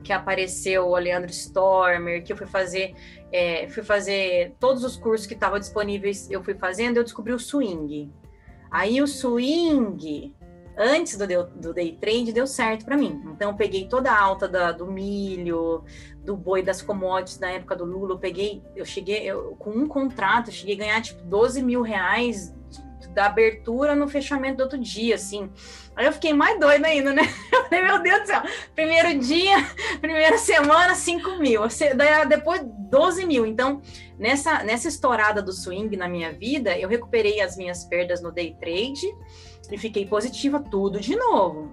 que 0.03 0.13
apareceu 0.13 0.87
o 0.89 0.97
Leandro 0.97 1.31
Stormer, 1.31 2.23
que 2.25 2.33
eu 2.33 2.37
fui 2.37 2.47
fazer, 2.47 2.95
é, 3.31 3.69
fui 3.69 3.83
fazer 3.83 4.55
todos 4.59 4.83
os 4.85 4.97
cursos 4.97 5.27
que 5.27 5.35
estavam 5.35 5.59
disponíveis, 5.59 6.31
eu 6.31 6.43
fui 6.43 6.55
fazendo, 6.55 6.97
eu 6.97 7.05
descobri 7.05 7.33
o 7.33 7.39
swing. 7.39 8.11
Aí 8.71 9.01
o 9.03 9.07
swing, 9.07 10.35
antes 10.77 11.17
do, 11.19 11.27
do 11.57 11.75
day 11.75 11.97
trade, 12.01 12.33
deu 12.33 12.47
certo 12.47 12.85
para 12.85 12.97
mim. 12.97 13.21
Então 13.35 13.51
eu 13.51 13.57
peguei 13.57 13.89
toda 13.89 14.11
a 14.11 14.21
alta 14.23 14.47
da- 14.49 14.73
do 14.73 14.87
milho, 14.87 15.85
do 16.25 16.37
boi 16.37 16.63
das 16.63 16.81
commodities 16.81 17.39
na 17.39 17.51
época 17.51 17.75
do 17.77 17.85
Lula, 17.85 18.15
eu 18.15 18.19
peguei, 18.19 18.63
eu 18.77 18.85
cheguei, 18.85 19.25
eu, 19.25 19.57
com 19.59 19.71
um 19.71 19.87
contrato, 19.87 20.49
eu 20.49 20.53
cheguei 20.53 20.75
a 20.77 20.79
ganhar 20.79 21.03
tipo 21.03 21.23
12 21.25 21.63
mil 21.63 21.83
reais 21.83 22.55
da 23.19 23.27
abertura 23.27 23.97
no 23.97 24.07
fechamento 24.07 24.59
do 24.59 24.63
outro 24.63 24.79
dia, 24.79 25.17
assim. 25.17 25.51
Aí 25.97 26.07
eu 26.07 26.13
fiquei 26.13 26.33
mais 26.33 26.59
doida 26.61 26.87
ainda, 26.87 27.13
né? 27.13 27.23
Eu 27.53 27.65
falei, 27.65 27.85
meu 27.85 28.01
Deus 28.01 28.21
do 28.21 28.27
céu, 28.29 28.43
primeiro 28.75 29.19
dia, 29.19 29.57
primeira 30.01 30.39
semana, 30.39 30.95
5 30.95 31.39
mil, 31.39 31.63
depois 32.29 32.63
12 32.65 33.27
mil. 33.27 33.45
Então, 33.45 33.83
nessa, 34.17 34.63
nessa 34.63 34.87
estourada 34.87 35.43
do 35.43 35.52
swing 35.52 35.97
na 35.97 36.09
minha 36.09 36.33
vida, 36.33 36.78
eu 36.78 36.89
recuperei 36.89 37.41
as 37.41 37.57
minhas 37.57 37.85
perdas 37.85 38.23
no 38.23 38.31
day 38.31 38.57
trade 38.59 39.04
e 39.71 39.76
fiquei 39.76 40.07
positiva 40.07 40.61
tudo 40.61 41.00
de 41.00 41.17
novo. 41.17 41.73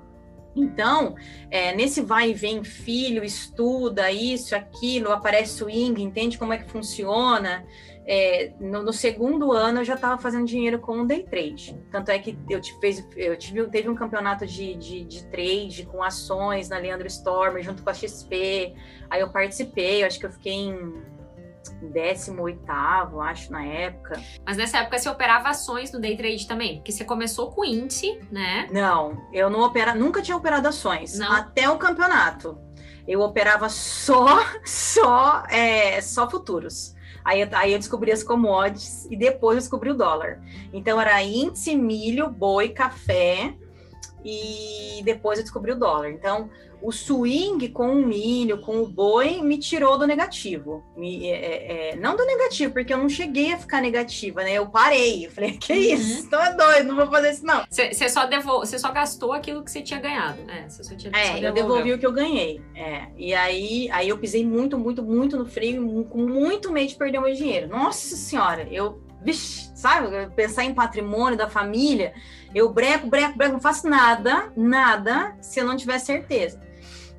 Então, 0.55 1.15
é, 1.51 1.75
nesse 1.75 2.01
vai 2.01 2.31
e 2.31 2.33
vem, 2.33 2.63
filho, 2.63 3.23
estuda 3.23 4.11
isso, 4.11 4.55
aquilo, 4.55 5.11
aparece 5.11 5.57
swing, 5.57 6.01
entende 6.01 6.37
como 6.37 6.53
é 6.53 6.57
que 6.57 6.71
funciona. 6.71 7.63
É, 8.07 8.53
no, 8.59 8.83
no 8.83 8.93
segundo 8.93 9.51
ano 9.51 9.79
eu 9.79 9.85
já 9.85 9.95
estava 9.95 10.21
fazendo 10.21 10.45
dinheiro 10.45 10.79
com 10.79 11.01
o 11.01 11.07
day 11.07 11.23
trade. 11.23 11.75
Tanto 11.91 12.09
é 12.09 12.19
que 12.19 12.37
eu, 12.49 12.61
te 12.61 12.77
fez, 12.79 13.05
eu 13.15 13.35
tive, 13.35 13.67
teve 13.67 13.89
um 13.89 13.95
campeonato 13.95 14.45
de, 14.45 14.75
de, 14.75 15.03
de 15.03 15.25
trade 15.25 15.87
com 15.91 16.03
ações 16.03 16.69
na 16.69 16.77
Leandro 16.77 17.07
Stormer 17.07 17.63
junto 17.63 17.83
com 17.83 17.89
a 17.89 17.93
XP. 17.93 18.75
Aí 19.09 19.21
eu 19.21 19.29
participei, 19.29 20.03
eu 20.03 20.07
acho 20.07 20.19
que 20.19 20.25
eu 20.25 20.31
fiquei 20.31 20.53
em 20.53 21.03
18, 21.81 22.61
acho, 23.21 23.51
na 23.51 23.65
época. 23.65 24.21
Mas 24.45 24.57
nessa 24.57 24.79
época 24.79 24.99
você 24.99 25.09
operava 25.09 25.49
ações 25.49 25.91
no 25.91 25.99
day 25.99 26.15
trade 26.15 26.47
também, 26.47 26.77
porque 26.77 26.91
você 26.91 27.03
começou 27.03 27.51
com 27.51 27.65
índice, 27.65 28.19
né? 28.31 28.67
Não, 28.71 29.21
eu 29.33 29.49
não 29.49 29.61
opera, 29.61 29.95
nunca 29.95 30.21
tinha 30.21 30.37
operado 30.37 30.67
ações 30.67 31.17
Não? 31.17 31.31
até 31.31 31.69
o 31.69 31.77
campeonato. 31.77 32.57
Eu 33.07 33.21
operava 33.21 33.69
só, 33.69 34.43
só, 34.65 35.43
é, 35.49 36.01
só 36.01 36.29
futuros. 36.29 36.94
Aí, 37.25 37.41
eu- 37.41 37.49
aí 37.53 37.73
eu 37.73 37.79
descobri 37.79 38.11
as 38.11 38.21
commodities 38.23 39.05
e 39.09 39.17
depois 39.17 39.55
eu 39.57 39.61
descobri 39.61 39.89
o 39.89 39.95
dólar. 39.95 40.41
Então 40.71 41.01
era 41.01 41.21
índice, 41.23 41.75
milho, 41.75 42.29
boi, 42.29 42.69
café 42.69 43.55
e 44.25 45.03
depois 45.03 45.37
eu 45.37 45.43
descobri 45.43 45.71
o 45.71 45.75
dólar. 45.79 46.09
Então 46.11 46.49
o 46.81 46.91
swing 46.91 47.69
com 47.69 47.87
o 47.93 48.05
milho, 48.05 48.59
com 48.61 48.77
o 48.81 48.87
boi, 48.87 49.41
me 49.41 49.57
tirou 49.57 49.97
do 49.97 50.05
negativo. 50.05 50.83
Me- 50.95 51.25
é, 51.27 51.31
é, 51.31 51.89
é, 51.91 51.95
não 51.95 52.15
do 52.15 52.25
negativo, 52.25 52.73
porque 52.73 52.93
eu 52.93 52.97
não 52.97 53.07
cheguei 53.09 53.53
a 53.53 53.57
ficar 53.57 53.81
negativa, 53.81 54.43
né? 54.43 54.53
Eu 54.53 54.67
parei. 54.67 55.25
Eu 55.25 55.31
falei, 55.31 55.53
que 55.57 55.73
Uhum. 55.73 55.79
isso? 55.79 56.29
Tô 56.29 56.37
doido, 56.55 56.87
não 56.87 56.95
vou 56.95 57.07
fazer 57.07 57.31
isso 57.31 57.45
não. 57.45 57.63
Você 57.69 58.09
só, 58.09 58.25
devol... 58.25 58.65
só 58.65 58.91
gastou 58.91 59.31
aquilo 59.33 59.63
que 59.63 59.71
você 59.71 59.81
tinha 59.81 59.99
ganhado, 59.99 60.41
né? 60.43 60.65
Você 60.67 60.83
só 60.83 60.95
tinha 60.95 61.11
só 61.11 61.17
É, 61.17 61.29
eu 61.37 61.53
devolveu. 61.53 61.53
devolvi 61.53 61.93
o 61.93 61.99
que 61.99 62.05
eu 62.05 62.11
ganhei. 62.11 62.61
É. 62.75 63.07
E 63.17 63.33
aí, 63.33 63.89
aí 63.91 64.09
eu 64.09 64.17
pisei 64.17 64.45
muito, 64.45 64.77
muito, 64.77 65.01
muito 65.01 65.37
no 65.37 65.45
freio, 65.45 66.03
com 66.05 66.19
muito 66.27 66.71
medo 66.71 66.89
de 66.89 66.95
perder 66.95 67.17
o 67.19 67.21
meu 67.21 67.33
dinheiro. 67.33 67.67
Nossa 67.69 68.15
senhora, 68.15 68.67
eu, 68.69 69.01
vixe, 69.23 69.71
sabe, 69.75 70.13
eu 70.15 70.29
pensar 70.31 70.63
em 70.65 70.73
patrimônio 70.73 71.37
da 71.37 71.49
família, 71.49 72.13
eu 72.55 72.71
breco, 72.71 73.07
breco, 73.07 73.37
breco, 73.37 73.53
não 73.53 73.59
faço 73.59 73.87
nada, 73.87 74.51
nada, 74.55 75.37
se 75.41 75.59
eu 75.59 75.65
não 75.65 75.75
tiver 75.75 75.99
certeza. 75.99 76.63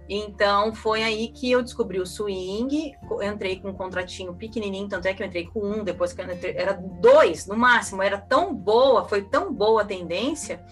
Então 0.08 0.74
foi 0.74 1.02
aí 1.02 1.28
que 1.28 1.50
eu 1.50 1.62
descobri 1.62 2.00
o 2.00 2.06
swing, 2.06 2.94
entrei 3.22 3.60
com 3.60 3.68
um 3.68 3.74
contratinho 3.74 4.32
pequenininho, 4.34 4.88
tanto 4.88 5.06
é 5.06 5.12
que 5.12 5.22
eu 5.22 5.26
entrei 5.26 5.46
com 5.46 5.60
um, 5.60 5.84
depois 5.84 6.12
que 6.12 6.20
eu 6.20 6.32
entrei, 6.32 6.56
era 6.56 6.72
dois 6.72 7.46
no 7.46 7.56
máximo, 7.56 8.02
era 8.02 8.16
tão 8.16 8.54
boa, 8.54 9.06
foi 9.06 9.22
tão 9.22 9.52
boa 9.52 9.82
a 9.82 9.84
tendência 9.84 10.64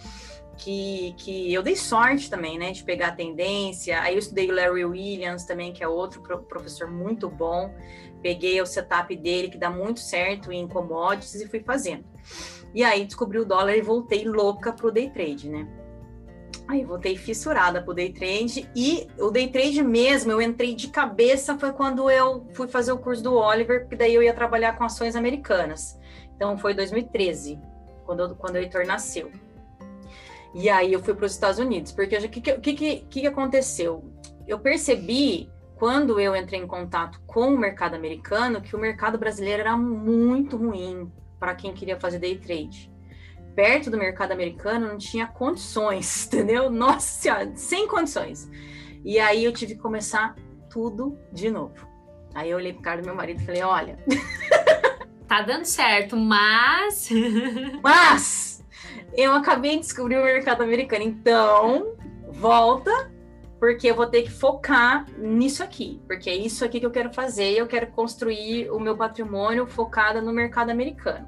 que, 0.56 1.14
que 1.18 1.52
eu 1.52 1.62
dei 1.62 1.76
sorte 1.76 2.30
também, 2.30 2.58
né, 2.58 2.70
de 2.70 2.84
pegar 2.84 3.08
a 3.08 3.12
tendência. 3.12 4.00
Aí 4.00 4.14
eu 4.14 4.18
estudei 4.18 4.48
o 4.50 4.54
Larry 4.54 4.84
Williams 4.84 5.44
também, 5.44 5.72
que 5.72 5.82
é 5.82 5.88
outro 5.88 6.22
pro- 6.22 6.42
professor 6.42 6.88
muito 6.88 7.28
bom. 7.28 7.74
Peguei 8.22 8.60
o 8.62 8.66
setup 8.66 9.14
dele, 9.16 9.48
que 9.48 9.58
dá 9.58 9.68
muito 9.68 10.00
certo 10.00 10.50
em 10.52 10.66
commodities, 10.66 11.34
e 11.34 11.48
fui 11.48 11.60
fazendo. 11.60 12.04
E 12.74 12.82
aí 12.82 13.04
descobri 13.04 13.38
o 13.38 13.44
dólar 13.44 13.76
e 13.76 13.80
voltei 13.80 14.24
louca 14.24 14.72
pro 14.72 14.90
day 14.90 15.08
trade, 15.08 15.48
né? 15.48 15.66
Aí 16.66 16.84
voltei 16.84 17.16
fissurada 17.16 17.82
pro 17.82 17.94
day 17.94 18.12
trade 18.12 18.68
e 18.74 19.06
o 19.18 19.30
day 19.30 19.48
trade 19.48 19.82
mesmo, 19.82 20.32
eu 20.32 20.40
entrei 20.40 20.74
de 20.74 20.88
cabeça 20.88 21.58
foi 21.58 21.72
quando 21.72 22.10
eu 22.10 22.46
fui 22.54 22.66
fazer 22.66 22.90
o 22.90 22.98
curso 22.98 23.22
do 23.22 23.34
Oliver, 23.34 23.82
porque 23.82 23.96
daí 23.96 24.14
eu 24.14 24.22
ia 24.22 24.32
trabalhar 24.32 24.76
com 24.76 24.84
ações 24.84 25.14
americanas. 25.14 25.98
Então 26.34 26.56
foi 26.56 26.74
2013, 26.74 27.60
quando, 28.06 28.20
eu- 28.20 28.34
quando 28.34 28.54
o 28.54 28.58
Heitor 28.58 28.86
nasceu. 28.86 29.30
E 30.54 30.70
aí 30.70 30.92
eu 30.92 31.02
fui 31.02 31.14
para 31.14 31.26
os 31.26 31.32
Estados 31.32 31.58
Unidos, 31.58 31.92
porque 31.92 32.16
o 32.16 32.28
que, 32.28 32.40
que, 32.40 32.58
que, 32.62 32.96
que 33.00 33.26
aconteceu? 33.26 34.02
Eu 34.46 34.58
percebi, 34.58 35.50
quando 35.76 36.18
eu 36.18 36.34
entrei 36.34 36.60
em 36.60 36.66
contato 36.66 37.20
com 37.26 37.54
o 37.54 37.58
mercado 37.58 37.94
americano, 37.94 38.62
que 38.62 38.74
o 38.74 38.78
mercado 38.78 39.18
brasileiro 39.18 39.60
era 39.60 39.76
muito 39.76 40.56
ruim 40.56 41.12
para 41.44 41.54
quem 41.54 41.74
queria 41.74 42.00
fazer 42.00 42.18
day 42.18 42.38
trade. 42.38 42.90
Perto 43.54 43.90
do 43.90 43.98
mercado 43.98 44.32
americano 44.32 44.88
não 44.88 44.96
tinha 44.96 45.26
condições, 45.26 46.24
entendeu? 46.26 46.70
Nossa 46.70 47.20
senhora, 47.20 47.52
sem 47.54 47.86
condições. 47.86 48.50
E 49.04 49.18
aí 49.18 49.44
eu 49.44 49.52
tive 49.52 49.74
que 49.74 49.80
começar 49.80 50.34
tudo 50.70 51.18
de 51.30 51.50
novo. 51.50 51.86
Aí 52.34 52.50
eu 52.50 52.56
olhei 52.56 52.72
pro 52.72 52.80
cara 52.80 53.02
do 53.02 53.04
meu 53.04 53.14
marido 53.14 53.42
e 53.42 53.44
falei: 53.44 53.62
olha, 53.62 53.98
Tá 55.28 55.42
dando 55.42 55.66
certo, 55.66 56.16
mas. 56.16 57.10
Mas 57.82 58.64
eu 59.14 59.32
acabei 59.32 59.72
de 59.72 59.80
descobrir 59.80 60.16
o 60.16 60.24
mercado 60.24 60.62
americano, 60.62 61.02
então 61.04 61.94
volta, 62.30 63.12
porque 63.64 63.86
eu 63.90 63.94
vou 63.94 64.06
ter 64.06 64.24
que 64.24 64.30
focar 64.30 65.06
nisso 65.16 65.62
aqui, 65.62 65.98
porque 66.06 66.28
é 66.28 66.36
isso 66.36 66.66
aqui 66.66 66.78
que 66.78 66.84
eu 66.84 66.90
quero 66.90 67.10
fazer, 67.14 67.52
eu 67.56 67.66
quero 67.66 67.86
construir 67.86 68.70
o 68.70 68.78
meu 68.78 68.94
patrimônio 68.94 69.66
focada 69.66 70.20
no 70.20 70.34
mercado 70.34 70.68
americano. 70.68 71.26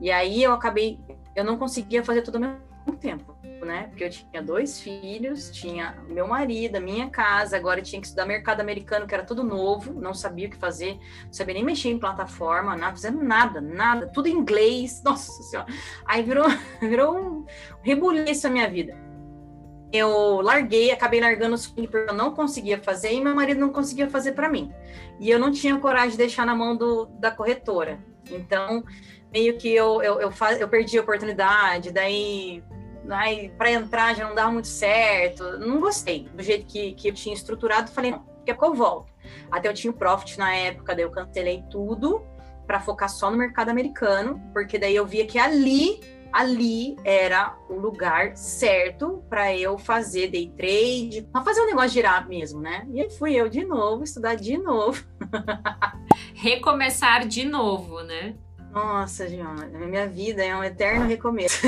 E 0.00 0.10
aí 0.10 0.42
eu 0.42 0.52
acabei, 0.52 0.98
eu 1.36 1.44
não 1.44 1.56
conseguia 1.56 2.02
fazer 2.02 2.22
tudo 2.22 2.34
ao 2.34 2.40
mesmo 2.40 2.98
tempo, 2.98 3.32
né? 3.64 3.86
Porque 3.90 4.02
eu 4.02 4.10
tinha 4.10 4.42
dois 4.42 4.80
filhos, 4.80 5.52
tinha 5.52 5.94
meu 6.08 6.26
marido, 6.26 6.80
minha 6.80 7.08
casa, 7.10 7.56
agora 7.56 7.78
eu 7.78 7.84
tinha 7.84 8.00
que 8.00 8.08
estudar 8.08 8.26
mercado 8.26 8.60
americano, 8.60 9.06
que 9.06 9.14
era 9.14 9.24
tudo 9.24 9.44
novo, 9.44 9.92
não 9.92 10.12
sabia 10.12 10.48
o 10.48 10.50
que 10.50 10.56
fazer, 10.56 10.98
não 11.26 11.32
sabia 11.32 11.54
nem 11.54 11.64
mexer 11.64 11.90
em 11.90 11.98
plataforma, 11.98 12.76
não 12.76 12.90
fazendo 12.90 13.22
nada, 13.22 13.60
nada, 13.60 14.08
tudo 14.08 14.26
em 14.26 14.32
inglês, 14.32 15.00
nossa 15.06 15.30
senhora. 15.44 15.72
Aí 16.04 16.24
virou, 16.24 16.48
virou 16.82 17.16
um 17.16 17.46
rebuliço 17.82 18.48
a 18.48 18.50
minha 18.50 18.68
vida. 18.68 19.07
Eu 19.92 20.40
larguei, 20.42 20.90
acabei 20.90 21.20
largando 21.20 21.54
os 21.54 21.66
porque 21.66 21.96
eu 21.96 22.14
não 22.14 22.34
conseguia 22.34 22.78
fazer 22.78 23.12
e 23.12 23.20
meu 23.20 23.34
marido 23.34 23.60
não 23.60 23.70
conseguia 23.70 24.08
fazer 24.08 24.32
para 24.32 24.48
mim. 24.48 24.72
E 25.18 25.30
eu 25.30 25.38
não 25.38 25.50
tinha 25.50 25.78
coragem 25.78 26.10
de 26.10 26.18
deixar 26.18 26.44
na 26.44 26.54
mão 26.54 26.76
do, 26.76 27.06
da 27.18 27.30
corretora. 27.30 27.98
Então, 28.30 28.84
meio 29.32 29.56
que 29.56 29.74
eu, 29.74 30.02
eu, 30.02 30.20
eu, 30.20 30.30
faz, 30.30 30.60
eu 30.60 30.68
perdi 30.68 30.98
a 30.98 31.02
oportunidade, 31.02 31.90
daí 31.90 32.62
para 33.56 33.72
entrar 33.72 34.14
já 34.14 34.28
não 34.28 34.34
dava 34.34 34.52
muito 34.52 34.68
certo. 34.68 35.58
Não 35.58 35.80
gostei 35.80 36.28
do 36.34 36.42
jeito 36.42 36.66
que, 36.66 36.92
que 36.92 37.08
eu 37.08 37.14
tinha 37.14 37.34
estruturado. 37.34 37.90
Falei, 37.90 38.10
não, 38.10 38.24
daqui 38.38 38.50
a 38.50 38.54
pouco 38.54 38.74
eu 38.74 38.78
volto. 38.78 39.12
Até 39.50 39.68
eu 39.68 39.74
tinha 39.74 39.90
o 39.90 39.94
Profit 39.94 40.38
na 40.38 40.54
época, 40.54 40.94
daí 40.94 41.04
eu 41.04 41.10
cancelei 41.10 41.64
tudo 41.70 42.22
para 42.66 42.80
focar 42.80 43.08
só 43.08 43.30
no 43.30 43.36
mercado 43.38 43.70
americano, 43.70 44.40
porque 44.52 44.78
daí 44.78 44.94
eu 44.94 45.06
via 45.06 45.26
que 45.26 45.38
ali, 45.38 46.00
ali 46.32 46.96
era 47.04 47.56
o 47.68 47.74
lugar 47.74 48.36
certo 48.36 49.24
para 49.28 49.54
eu 49.56 49.78
fazer 49.78 50.28
day 50.28 50.52
trade, 50.56 51.28
para 51.32 51.42
fazer 51.42 51.60
o 51.60 51.66
negócio 51.66 51.90
girar 51.90 52.28
mesmo, 52.28 52.60
né? 52.60 52.86
E 52.92 53.00
aí 53.00 53.10
fui 53.10 53.34
eu 53.34 53.48
de 53.48 53.64
novo 53.64 54.04
estudar 54.04 54.34
de 54.34 54.56
novo. 54.58 55.04
Recomeçar 56.34 57.26
de 57.26 57.44
novo, 57.44 58.02
né? 58.02 58.34
Nossa, 58.70 59.28
Giona, 59.28 59.66
minha 59.66 60.06
vida 60.06 60.44
é 60.44 60.54
um 60.54 60.62
eterno 60.62 61.06
recomeço. 61.06 61.66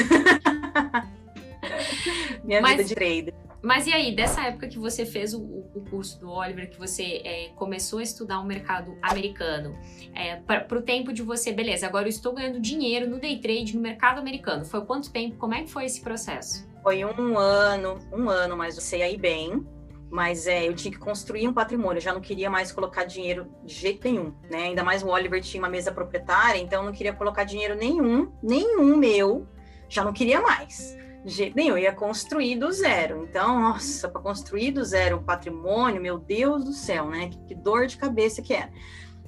minha 2.44 2.61
Mas... 2.61 2.73
vida 2.73 2.85
de 2.85 2.94
trader. 2.94 3.35
Mas 3.62 3.87
e 3.87 3.92
aí, 3.92 4.14
dessa 4.14 4.42
época 4.46 4.68
que 4.68 4.79
você 4.79 5.05
fez 5.05 5.35
o, 5.35 5.40
o 5.42 5.85
curso 5.90 6.18
do 6.18 6.31
Oliver, 6.31 6.70
que 6.70 6.79
você 6.79 7.20
é, 7.25 7.49
começou 7.57 7.99
a 7.99 8.03
estudar 8.03 8.40
o 8.40 8.44
mercado 8.44 8.96
americano, 9.03 9.79
é, 10.14 10.37
para 10.37 10.79
o 10.79 10.83
tempo 10.83 11.12
de 11.12 11.23
você, 11.23 11.53
beleza, 11.53 11.87
agora 11.87 12.07
eu 12.07 12.11
estou 12.11 12.33
ganhando 12.33 12.59
dinheiro 12.59 13.09
no 13.09 13.20
day 13.20 13.38
trade 13.38 13.77
no 13.77 13.83
mercado 13.83 14.18
americano. 14.18 14.64
Foi 14.64 14.85
quanto 14.85 15.12
tempo? 15.12 15.37
Como 15.37 15.55
é 15.55 15.62
que 15.62 15.70
foi 15.70 15.85
esse 15.85 16.01
processo? 16.01 16.66
Foi 16.83 17.05
um 17.05 17.37
ano, 17.37 17.99
um 18.11 18.31
ano, 18.31 18.57
mas 18.57 18.77
eu 18.77 18.83
sei 18.83 19.03
aí 19.03 19.18
bem. 19.18 19.64
Mas 20.11 20.49
é, 20.49 20.66
eu 20.66 20.75
tinha 20.75 20.90
que 20.90 20.99
construir 20.99 21.46
um 21.46 21.53
patrimônio, 21.53 21.99
eu 21.99 22.03
já 22.03 22.12
não 22.12 22.20
queria 22.20 22.51
mais 22.51 22.73
colocar 22.73 23.05
dinheiro 23.05 23.46
de 23.64 23.73
jeito 23.73 24.09
nenhum, 24.09 24.35
né? 24.51 24.64
Ainda 24.64 24.83
mais 24.83 25.05
o 25.05 25.09
Oliver 25.09 25.40
tinha 25.40 25.62
uma 25.62 25.68
mesa 25.68 25.92
proprietária, 25.92 26.59
então 26.59 26.81
eu 26.81 26.87
não 26.87 26.92
queria 26.92 27.12
colocar 27.12 27.44
dinheiro 27.44 27.77
nenhum, 27.77 28.33
nenhum 28.42 28.96
meu, 28.96 29.46
já 29.88 30.03
não 30.03 30.12
queria 30.12 30.40
mais 30.40 30.99
de 31.25 31.33
jeito 31.33 31.57
nenhum, 31.57 31.77
eu 31.77 31.79
ia 31.79 31.93
construir 31.93 32.57
do 32.57 32.73
zero. 32.73 33.27
Então, 33.29 33.61
nossa, 33.61 34.09
para 34.09 34.21
construir 34.21 34.73
do 34.73 34.85
zero 34.85 35.19
um 35.19 35.23
patrimônio, 35.23 36.01
meu 36.01 36.19
Deus 36.19 36.65
do 36.65 36.73
céu, 36.73 37.07
né? 37.09 37.29
Que, 37.29 37.39
que 37.49 37.55
dor 37.55 37.87
de 37.87 37.97
cabeça 37.97 38.41
que 38.41 38.55
era. 38.55 38.71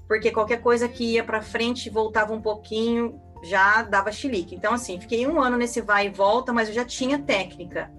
Porque 0.09 0.31
qualquer 0.31 0.61
coisa 0.61 0.89
que 0.89 1.15
ia 1.15 1.25
para 1.25 1.43
frente 1.43 1.91
voltava 1.91 2.33
um 2.33 2.41
pouquinho, 2.41 3.21
já 3.43 3.83
dava 3.83 4.13
chilique. 4.13 4.55
Então, 4.55 4.75
assim, 4.75 5.01
fiquei 5.01 5.27
um 5.27 5.41
ano 5.41 5.57
nesse 5.57 5.81
vai 5.81 6.07
e 6.07 6.11
volta, 6.11 6.53
mas 6.53 6.69
eu 6.69 6.75
já 6.75 6.85
tinha 6.85 7.19
técnica. 7.19 7.91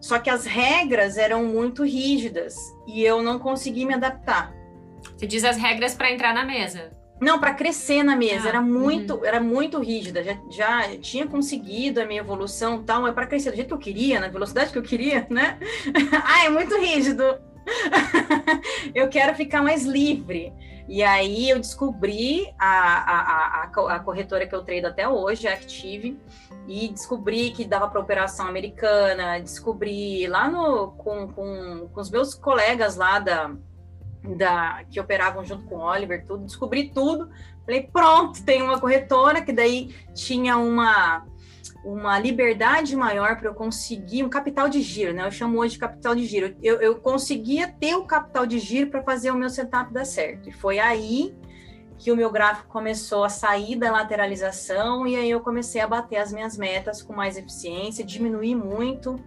Só 0.00 0.18
que 0.18 0.30
as 0.30 0.46
regras 0.46 1.16
eram 1.16 1.44
muito 1.44 1.84
rígidas 1.84 2.56
e 2.86 3.02
eu 3.02 3.22
não 3.22 3.38
consegui 3.38 3.84
me 3.84 3.94
adaptar. 3.94 4.54
Você 5.16 5.26
diz 5.26 5.44
as 5.44 5.56
regras 5.56 5.94
para 5.94 6.12
entrar 6.12 6.32
na 6.32 6.44
mesa? 6.44 6.90
Não, 7.20 7.38
para 7.38 7.54
crescer 7.54 8.02
na 8.02 8.14
mesa, 8.14 8.46
ah, 8.46 8.48
era 8.50 8.60
muito, 8.60 9.16
uhum. 9.16 9.24
era 9.24 9.40
muito 9.40 9.78
rígida. 9.80 10.22
Já, 10.22 10.38
já 10.50 10.98
tinha 10.98 11.26
conseguido 11.26 12.00
a 12.00 12.06
minha 12.06 12.20
evolução, 12.20 12.82
tal, 12.82 13.02
mas 13.02 13.14
para 13.14 13.26
crescer 13.26 13.50
do 13.50 13.56
jeito 13.56 13.68
que 13.68 13.74
eu 13.74 13.78
queria, 13.78 14.20
na 14.20 14.28
velocidade 14.28 14.70
que 14.70 14.78
eu 14.78 14.82
queria, 14.82 15.26
né? 15.28 15.58
ah, 16.24 16.44
é 16.44 16.48
muito 16.48 16.78
rígido. 16.78 17.24
eu 18.94 19.08
quero 19.08 19.34
ficar 19.34 19.62
mais 19.62 19.84
livre. 19.84 20.52
E 20.88 21.02
aí 21.02 21.50
eu 21.50 21.58
descobri 21.58 22.46
a, 22.58 22.66
a, 22.66 23.62
a, 23.62 23.96
a 23.96 24.00
corretora 24.00 24.46
que 24.46 24.54
eu 24.54 24.62
treino 24.62 24.88
até 24.88 25.06
hoje, 25.06 25.46
a 25.46 25.52
Active, 25.52 26.18
e 26.66 26.88
descobri 26.88 27.50
que 27.50 27.64
dava 27.64 27.88
para 27.88 28.00
operação 28.00 28.46
americana, 28.46 29.38
descobri 29.38 30.26
lá 30.26 30.48
no, 30.48 30.92
com, 30.92 31.28
com, 31.28 31.88
com 31.92 32.00
os 32.00 32.10
meus 32.10 32.34
colegas 32.34 32.96
lá 32.96 33.18
da, 33.18 33.50
da, 34.22 34.84
que 34.90 35.00
operavam 35.00 35.44
junto 35.44 35.64
com 35.64 35.76
o 35.76 35.80
Oliver, 35.80 36.24
tudo, 36.24 36.44
descobri 36.44 36.90
tudo. 36.90 37.28
Falei, 37.64 37.82
pronto, 37.82 38.42
tem 38.44 38.62
uma 38.62 38.80
corretora 38.80 39.42
que 39.42 39.52
daí 39.52 39.94
tinha 40.14 40.56
uma 40.56 41.26
uma 41.84 42.18
liberdade 42.18 42.96
maior 42.96 43.36
para 43.36 43.48
eu 43.48 43.54
conseguir 43.54 44.24
um 44.24 44.28
capital 44.28 44.68
de 44.68 44.82
giro, 44.82 45.14
né? 45.14 45.24
Eu 45.24 45.30
chamo 45.30 45.58
hoje 45.58 45.74
de 45.74 45.78
capital 45.78 46.14
de 46.14 46.26
giro. 46.26 46.54
Eu, 46.62 46.80
eu 46.80 46.96
conseguia 46.96 47.68
ter 47.68 47.94
o 47.94 48.04
capital 48.04 48.46
de 48.46 48.58
giro 48.58 48.90
para 48.90 49.02
fazer 49.02 49.30
o 49.30 49.36
meu 49.36 49.48
setup 49.48 49.92
dar 49.92 50.04
certo. 50.04 50.48
E 50.48 50.52
foi 50.52 50.78
aí 50.78 51.34
que 51.96 52.12
o 52.12 52.16
meu 52.16 52.30
gráfico 52.30 52.68
começou 52.68 53.24
a 53.24 53.28
sair 53.28 53.76
da 53.76 53.90
lateralização 53.90 55.06
e 55.06 55.16
aí 55.16 55.30
eu 55.30 55.40
comecei 55.40 55.80
a 55.80 55.86
bater 55.86 56.16
as 56.16 56.32
minhas 56.32 56.56
metas 56.56 57.02
com 57.02 57.12
mais 57.12 57.36
eficiência, 57.36 58.04
diminuir 58.04 58.54
muito 58.54 59.18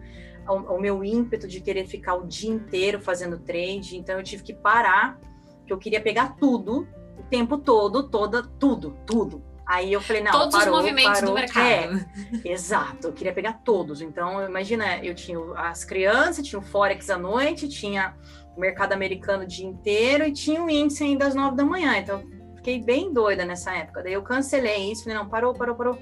o, 0.47 0.75
o 0.75 0.79
meu 0.79 1.03
ímpeto 1.03 1.47
de 1.47 1.61
querer 1.61 1.85
ficar 1.85 2.15
o 2.15 2.25
dia 2.25 2.49
inteiro 2.49 2.99
fazendo 2.99 3.39
trade, 3.39 3.97
então 3.97 4.17
eu 4.17 4.23
tive 4.23 4.43
que 4.43 4.53
parar, 4.53 5.19
que 5.65 5.71
eu 5.71 5.77
queria 5.77 6.01
pegar 6.01 6.35
tudo, 6.37 6.87
o 7.17 7.23
tempo 7.23 7.57
todo, 7.57 8.09
toda, 8.09 8.43
tudo, 8.43 8.97
tudo. 9.05 9.43
Aí 9.65 9.93
eu 9.93 10.01
falei, 10.01 10.21
não, 10.21 10.31
todos 10.31 10.55
parou, 10.57 10.73
os 10.73 10.81
movimentos 10.81 11.21
parou. 11.21 11.29
do 11.29 11.39
mercado. 11.39 11.65
É, 11.65 12.51
exato, 12.51 13.07
eu 13.07 13.13
queria 13.13 13.31
pegar 13.31 13.61
todos. 13.63 14.01
Então, 14.01 14.45
imagina, 14.45 14.97
eu 14.97 15.15
tinha 15.15 15.39
as 15.55 15.85
crianças, 15.85 16.45
tinha 16.45 16.59
o 16.59 16.61
Forex 16.61 17.09
à 17.09 17.17
noite, 17.17 17.69
tinha 17.69 18.13
o 18.55 18.59
mercado 18.59 18.91
americano 18.91 19.43
o 19.43 19.47
dia 19.47 19.65
inteiro 19.65 20.25
e 20.25 20.33
tinha 20.33 20.61
o 20.61 20.69
índice 20.69 21.03
ainda 21.03 21.25
às 21.25 21.35
nove 21.35 21.55
da 21.55 21.63
manhã. 21.63 21.97
Então, 21.97 22.21
fiquei 22.57 22.81
bem 22.81 23.13
doida 23.13 23.45
nessa 23.45 23.73
época. 23.73 24.03
Daí 24.03 24.13
eu 24.13 24.21
cancelei 24.23 24.91
isso, 24.91 25.03
falei, 25.03 25.17
não, 25.17 25.29
parou, 25.29 25.53
parou, 25.53 25.75
parou. 25.75 25.97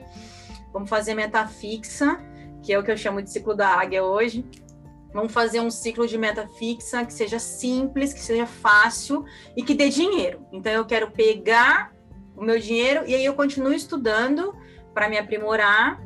Vamos 0.74 0.90
fazer 0.90 1.14
meta 1.14 1.46
fixa 1.46 2.20
que 2.62 2.74
é 2.74 2.80
o 2.80 2.84
que 2.84 2.92
eu 2.92 2.98
chamo 2.98 3.22
de 3.22 3.30
ciclo 3.30 3.56
da 3.56 3.68
águia 3.68 4.04
hoje. 4.04 4.46
Vamos 5.14 5.34
fazer 5.34 5.60
um 5.60 5.72
ciclo 5.72 6.08
de 6.08 6.18
meta 6.18 6.48
fixa 6.48 7.06
que 7.06 7.14
seja 7.14 7.40
simples, 7.40 8.14
que 8.14 8.20
seja 8.20 8.46
fácil 8.46 9.26
e 9.56 9.64
que 9.64 9.74
dê 9.74 9.90
dinheiro. 9.90 10.46
Então, 10.52 10.72
eu 10.72 10.86
quero 10.86 11.10
pegar 11.12 11.92
o 12.36 12.44
meu 12.44 12.60
dinheiro 12.60 13.04
e 13.08 13.16
aí 13.16 13.26
eu 13.26 13.34
continuo 13.34 13.74
estudando 13.74 14.56
para 14.94 15.10
me 15.10 15.18
aprimorar 15.18 16.00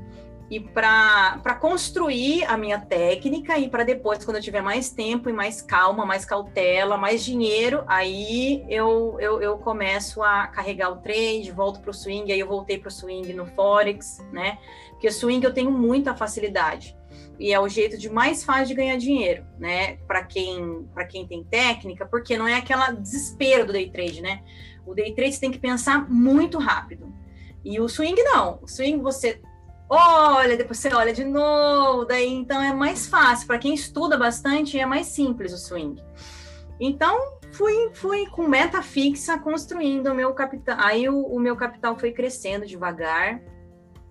e 0.54 0.60
para 0.60 1.58
construir 1.60 2.44
a 2.46 2.56
minha 2.56 2.80
técnica 2.80 3.58
e 3.58 3.68
para 3.68 3.84
depois, 3.84 4.24
quando 4.24 4.38
eu 4.38 4.44
tiver 4.44 4.62
mais 4.62 4.92
tempo 4.92 5.28
e 5.28 5.34
mais 5.34 5.64
calma, 5.64 6.06
mais 6.06 6.26
cautela, 6.26 6.96
mais 6.96 7.26
dinheiro, 7.26 7.84
aí 7.88 8.64
eu, 8.70 9.18
eu, 9.20 9.42
eu 9.42 9.58
começo 9.58 10.22
a 10.22 10.46
carregar 10.46 10.92
o 10.92 10.98
trade, 10.98 11.52
volto 11.52 11.80
para 11.80 11.90
o 11.90 11.94
swing, 11.94 12.32
aí 12.32 12.40
eu 12.40 12.48
voltei 12.48 12.78
para 12.78 12.90
o 12.90 12.92
swing 12.92 13.34
no 13.34 13.48
Forex, 13.48 14.24
né? 14.32 14.60
Porque 14.92 15.10
swing 15.10 15.44
eu 15.44 15.52
tenho 15.52 15.72
muita 15.72 16.16
facilidade 16.16 16.96
e 17.40 17.52
é 17.52 17.60
o 17.60 17.68
jeito 17.68 17.98
de 17.98 18.08
mais 18.08 18.44
fácil 18.44 18.68
de 18.68 18.76
ganhar 18.76 18.98
dinheiro, 18.98 19.44
né? 19.58 19.96
Para 20.06 20.24
quem 20.24 20.88
para 20.94 21.06
quem 21.06 21.26
tem 21.26 21.44
técnica, 21.44 22.06
porque 22.06 22.38
não 22.38 22.48
é 22.48 22.54
aquela 22.54 22.92
desespero 22.92 23.66
do 23.66 23.74
day 23.74 23.90
trade, 23.90 24.22
né? 24.22 24.44
O 24.86 24.94
day 24.94 25.16
trade 25.16 25.34
você 25.34 25.40
tem 25.40 25.52
que 25.52 25.58
pensar 25.58 26.08
muito 26.08 26.60
rápido. 26.60 27.12
E 27.66 27.80
o 27.80 27.90
swing 27.90 28.22
não. 28.22 28.60
O 28.62 28.68
swing 28.68 29.02
você 29.02 29.42
olha, 29.94 30.58
depois 30.58 30.80
você 30.80 30.94
olha 30.94 31.14
de 31.14 31.24
novo, 31.24 32.06
daí 32.06 32.34
então 32.34 32.62
é 32.62 32.74
mais 32.74 33.08
fácil. 33.08 33.48
Para 33.48 33.60
quem 33.60 33.74
estuda 33.74 34.18
bastante, 34.18 34.80
é 34.80 34.86
mais 34.86 35.08
simples 35.08 35.54
o 35.54 35.58
swing. 35.58 36.02
Então, 36.80 37.18
fui, 37.52 37.92
fui 37.94 38.26
com 38.28 38.48
meta 38.48 38.82
fixa 38.82 39.38
construindo 39.38 40.08
o 40.08 40.16
meu 40.16 40.34
capital. 40.34 40.76
Aí 40.80 41.08
o, 41.08 41.18
o 41.18 41.40
meu 41.40 41.56
capital 41.56 41.98
foi 41.98 42.12
crescendo 42.12 42.66
devagar. 42.66 43.42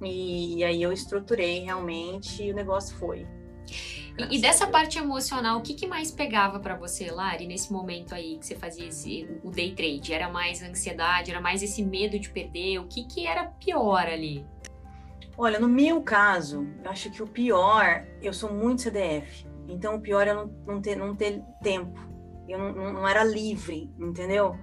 E, 0.00 0.64
aí 0.64 0.82
eu 0.82 0.92
estruturei 0.92 1.60
realmente 1.60 2.42
e 2.42 2.50
o 2.50 2.54
negócio 2.54 2.96
foi. 2.96 3.26
E, 4.18 4.36
e 4.36 4.40
dessa 4.40 4.66
parte 4.66 4.98
emocional, 4.98 5.58
o 5.58 5.62
que, 5.62 5.74
que 5.74 5.86
mais 5.86 6.10
pegava 6.10 6.58
para 6.60 6.76
você, 6.76 7.10
Lari, 7.10 7.46
nesse 7.46 7.72
momento 7.72 8.14
aí 8.14 8.36
que 8.38 8.46
você 8.46 8.56
fazia 8.56 8.88
esse, 8.88 9.28
o 9.42 9.50
day 9.50 9.74
trade? 9.74 10.12
Era 10.12 10.28
mais 10.28 10.62
ansiedade, 10.62 11.30
era 11.30 11.40
mais 11.40 11.62
esse 11.62 11.82
medo 11.82 12.18
de 12.18 12.30
perder? 12.30 12.78
O 12.78 12.86
que, 12.86 13.04
que 13.04 13.26
era 13.26 13.44
pior 13.44 14.06
ali? 14.06 14.44
Olha, 15.36 15.58
no 15.58 15.68
meu 15.68 16.02
caso, 16.02 16.66
eu 16.84 16.90
acho 16.90 17.10
que 17.10 17.22
o 17.22 17.26
pior, 17.26 18.04
eu 18.20 18.32
sou 18.32 18.52
muito 18.52 18.82
CDF, 18.82 19.46
então 19.66 19.96
o 19.96 20.00
pior 20.00 20.26
é 20.26 20.34
não, 20.34 20.46
não, 20.66 20.80
ter, 20.80 20.96
não 20.96 21.14
ter 21.14 21.42
tempo. 21.62 21.98
Eu 22.48 22.58
não, 22.58 22.92
não, 22.92 23.08
era 23.08 23.24
livre, 23.24 23.90
entendeu? 23.98 24.56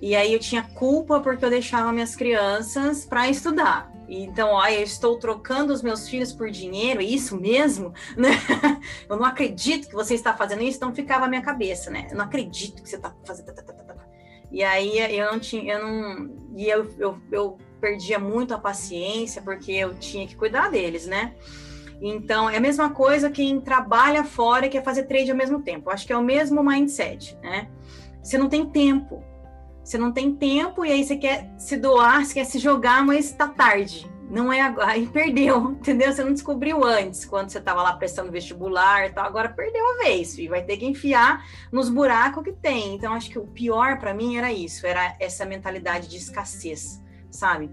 E 0.00 0.16
aí 0.16 0.32
eu 0.32 0.38
tinha 0.38 0.62
culpa 0.62 1.20
porque 1.20 1.44
eu 1.44 1.50
deixava 1.50 1.92
minhas 1.92 2.16
crianças 2.16 3.04
para 3.04 3.28
estudar. 3.28 3.92
Então, 4.08 4.50
olha, 4.50 4.74
eu 4.74 4.82
estou 4.82 5.18
trocando 5.18 5.72
os 5.72 5.82
meus 5.82 6.08
filhos 6.08 6.32
por 6.32 6.50
dinheiro, 6.50 7.00
é 7.00 7.04
isso 7.04 7.38
mesmo? 7.38 7.92
Né? 8.16 8.30
Eu 9.08 9.16
não 9.16 9.24
acredito 9.24 9.88
que 9.88 9.94
você 9.94 10.14
está 10.14 10.34
fazendo 10.34 10.62
isso, 10.62 10.76
então 10.76 10.94
ficava 10.94 11.26
a 11.26 11.28
minha 11.28 11.42
cabeça, 11.42 11.90
né? 11.90 12.08
Eu 12.10 12.16
não 12.16 12.24
acredito 12.24 12.82
que 12.82 12.88
você 12.88 12.96
está 12.96 13.14
fazendo. 13.24 13.52
E 14.50 14.62
aí 14.62 14.98
eu 15.18 15.32
não 15.32 15.40
tinha, 15.40 15.74
eu 15.74 15.86
não. 15.86 16.30
E 16.56 16.68
eu, 16.68 16.88
eu, 16.98 17.18
eu 17.32 17.58
perdia 17.84 18.18
muito 18.18 18.54
a 18.54 18.58
paciência, 18.58 19.42
porque 19.42 19.70
eu 19.72 19.92
tinha 19.92 20.26
que 20.26 20.34
cuidar 20.34 20.70
deles, 20.70 21.06
né? 21.06 21.34
Então, 22.00 22.48
é 22.48 22.56
a 22.56 22.60
mesma 22.60 22.88
coisa 22.88 23.30
quem 23.30 23.60
trabalha 23.60 24.24
fora 24.24 24.64
e 24.64 24.70
quer 24.70 24.82
fazer 24.82 25.02
trade 25.02 25.30
ao 25.30 25.36
mesmo 25.36 25.60
tempo. 25.60 25.90
Acho 25.90 26.06
que 26.06 26.12
é 26.12 26.16
o 26.16 26.22
mesmo 26.22 26.64
mindset, 26.64 27.36
né? 27.42 27.68
Você 28.22 28.38
não 28.38 28.48
tem 28.48 28.64
tempo. 28.64 29.22
Você 29.82 29.98
não 29.98 30.12
tem 30.12 30.34
tempo 30.34 30.82
e 30.82 30.90
aí 30.90 31.04
você 31.04 31.16
quer 31.16 31.52
se 31.58 31.76
doar, 31.76 32.24
você 32.24 32.32
quer 32.32 32.44
se 32.44 32.58
jogar, 32.58 33.04
mas 33.04 33.26
está 33.26 33.48
tarde. 33.48 34.10
Não 34.30 34.50
é 34.50 34.62
agora, 34.62 34.92
aí 34.92 35.06
perdeu, 35.06 35.72
entendeu? 35.78 36.10
Você 36.10 36.24
não 36.24 36.32
descobriu 36.32 36.82
antes, 36.82 37.26
quando 37.26 37.50
você 37.50 37.58
estava 37.58 37.82
lá 37.82 37.92
prestando 37.92 38.32
vestibular 38.32 39.06
e 39.06 39.12
tal. 39.12 39.26
Agora 39.26 39.50
perdeu 39.50 39.84
a 39.90 40.04
vez, 40.04 40.38
e 40.38 40.48
vai 40.48 40.62
ter 40.62 40.78
que 40.78 40.86
enfiar 40.86 41.44
nos 41.70 41.90
buracos 41.90 42.42
que 42.42 42.52
tem. 42.52 42.94
Então, 42.94 43.12
acho 43.12 43.28
que 43.28 43.38
o 43.38 43.46
pior 43.46 43.98
para 43.98 44.14
mim 44.14 44.38
era 44.38 44.50
isso, 44.50 44.86
era 44.86 45.14
essa 45.20 45.44
mentalidade 45.44 46.08
de 46.08 46.16
escassez, 46.16 47.03
sabe? 47.36 47.70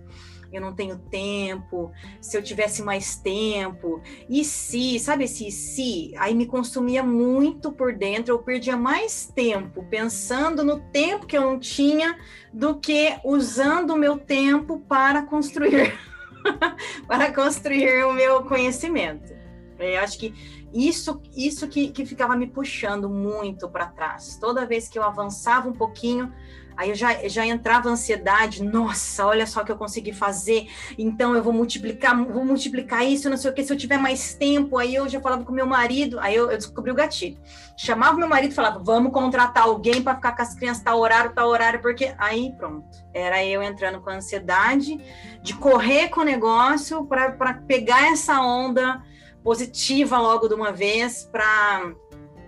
eu 0.52 0.60
não 0.60 0.74
tenho 0.74 0.97
tempo, 0.97 1.91
se 2.19 2.38
eu 2.38 2.43
tivesse 2.43 2.84
mais 2.84 3.15
tempo, 3.15 4.02
e 4.30 4.43
se, 4.43 5.00
sabe 5.00 5.24
esse 5.24 5.50
se, 5.50 6.13
aí 6.17 6.36
me 6.36 6.45
consumia 6.45 7.02
muito 7.04 7.71
por 7.71 7.93
dentro, 7.93 8.34
eu 8.34 8.39
perdia 8.39 8.76
mais 8.76 9.32
tempo 9.34 9.86
pensando 9.89 10.63
no 10.63 10.80
tempo 10.91 11.26
que 11.26 11.38
eu 11.38 11.41
não 11.41 11.60
tinha 11.60 12.17
do 12.52 12.76
que 12.76 13.17
usando 13.24 13.91
o 13.91 13.97
meu 13.97 14.17
tempo 14.17 14.80
para 14.80 15.24
construir, 15.24 15.97
para 17.08 17.34
construir 17.34 18.06
o 18.06 18.13
meu 18.13 18.43
conhecimento. 18.43 19.39
Eu 19.80 20.02
acho 20.02 20.19
que 20.19 20.34
isso, 20.74 21.21
isso 21.36 21.67
que, 21.67 21.89
que 21.89 22.06
ficava 22.06 22.36
me 22.36 22.45
puxando 22.45 23.10
muito 23.10 23.67
para 23.67 23.88
trás. 23.88 24.38
Toda 24.39 24.65
vez 24.65 24.88
que 24.88 25.00
eu 25.00 25.04
avançava 25.04 25.67
um 25.67 25.74
pouquinho, 25.74 26.32
Aí 26.81 26.89
eu 26.89 26.95
já, 26.95 27.27
já 27.27 27.45
entrava 27.45 27.89
ansiedade, 27.89 28.63
nossa, 28.63 29.23
olha 29.23 29.45
só 29.45 29.61
o 29.61 29.63
que 29.63 29.71
eu 29.71 29.77
consegui 29.77 30.11
fazer, 30.11 30.67
então 30.97 31.35
eu 31.35 31.43
vou 31.43 31.53
multiplicar, 31.53 32.17
vou 32.25 32.43
multiplicar 32.43 33.05
isso, 33.05 33.29
não 33.29 33.37
sei 33.37 33.51
o 33.51 33.53
que, 33.53 33.63
se 33.63 33.71
eu 33.71 33.77
tiver 33.77 33.99
mais 33.99 34.33
tempo, 34.33 34.79
aí 34.79 34.95
eu 34.95 35.07
já 35.07 35.21
falava 35.21 35.43
com 35.43 35.51
meu 35.51 35.67
marido, 35.67 36.19
aí 36.19 36.35
eu, 36.35 36.49
eu 36.49 36.57
descobri 36.57 36.89
o 36.89 36.95
gatilho. 36.95 37.37
Chamava 37.77 38.17
meu 38.17 38.27
marido 38.27 38.49
e 38.49 38.55
falava, 38.55 38.79
vamos 38.79 39.13
contratar 39.13 39.65
alguém 39.65 40.01
para 40.01 40.15
ficar 40.15 40.35
com 40.35 40.41
as 40.41 40.55
crianças 40.55 40.83
tal 40.83 40.99
horário, 40.99 41.35
tal 41.35 41.49
horário, 41.49 41.83
porque 41.83 42.15
aí 42.17 42.51
pronto. 42.57 42.87
Era 43.13 43.45
eu 43.45 43.61
entrando 43.61 44.01
com 44.01 44.09
ansiedade 44.09 44.99
de 45.43 45.53
correr 45.53 46.09
com 46.09 46.21
o 46.21 46.25
negócio 46.25 47.05
para 47.05 47.61
pegar 47.67 48.11
essa 48.11 48.41
onda 48.41 49.03
positiva 49.43 50.17
logo 50.17 50.47
de 50.47 50.55
uma 50.55 50.71
vez, 50.71 51.29
para 51.31 51.93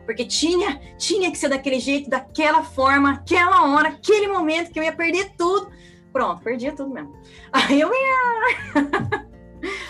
porque 0.05 0.25
tinha, 0.25 0.79
tinha 0.97 1.31
que 1.31 1.37
ser 1.37 1.49
daquele 1.49 1.79
jeito, 1.79 2.09
daquela 2.09 2.63
forma, 2.63 3.13
aquela 3.13 3.65
hora, 3.69 3.89
aquele 3.89 4.27
momento 4.27 4.71
que 4.71 4.79
eu 4.79 4.83
ia 4.83 4.93
perder 4.93 5.31
tudo. 5.37 5.71
Pronto, 6.11 6.43
perdia 6.43 6.75
tudo 6.75 6.89
mesmo. 6.89 7.13
Aí 7.51 7.79
eu 7.79 7.91
ia. 7.91 9.23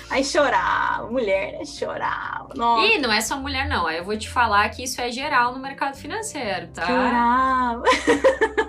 Aí 0.10 0.24
chorava, 0.24 1.10
mulher, 1.10 1.54
né? 1.54 1.66
Chorava. 1.66 2.50
Nossa. 2.56 2.86
E 2.86 3.00
não 3.00 3.12
é 3.12 3.20
só 3.20 3.38
mulher, 3.38 3.68
não. 3.68 3.88
Aí 3.88 3.98
eu 3.98 4.04
vou 4.04 4.16
te 4.16 4.30
falar 4.30 4.70
que 4.70 4.84
isso 4.84 5.02
é 5.02 5.12
geral 5.12 5.54
no 5.54 5.60
mercado 5.60 5.98
financeiro, 5.98 6.68
tá? 6.68 6.86
Chorava. 6.86 7.84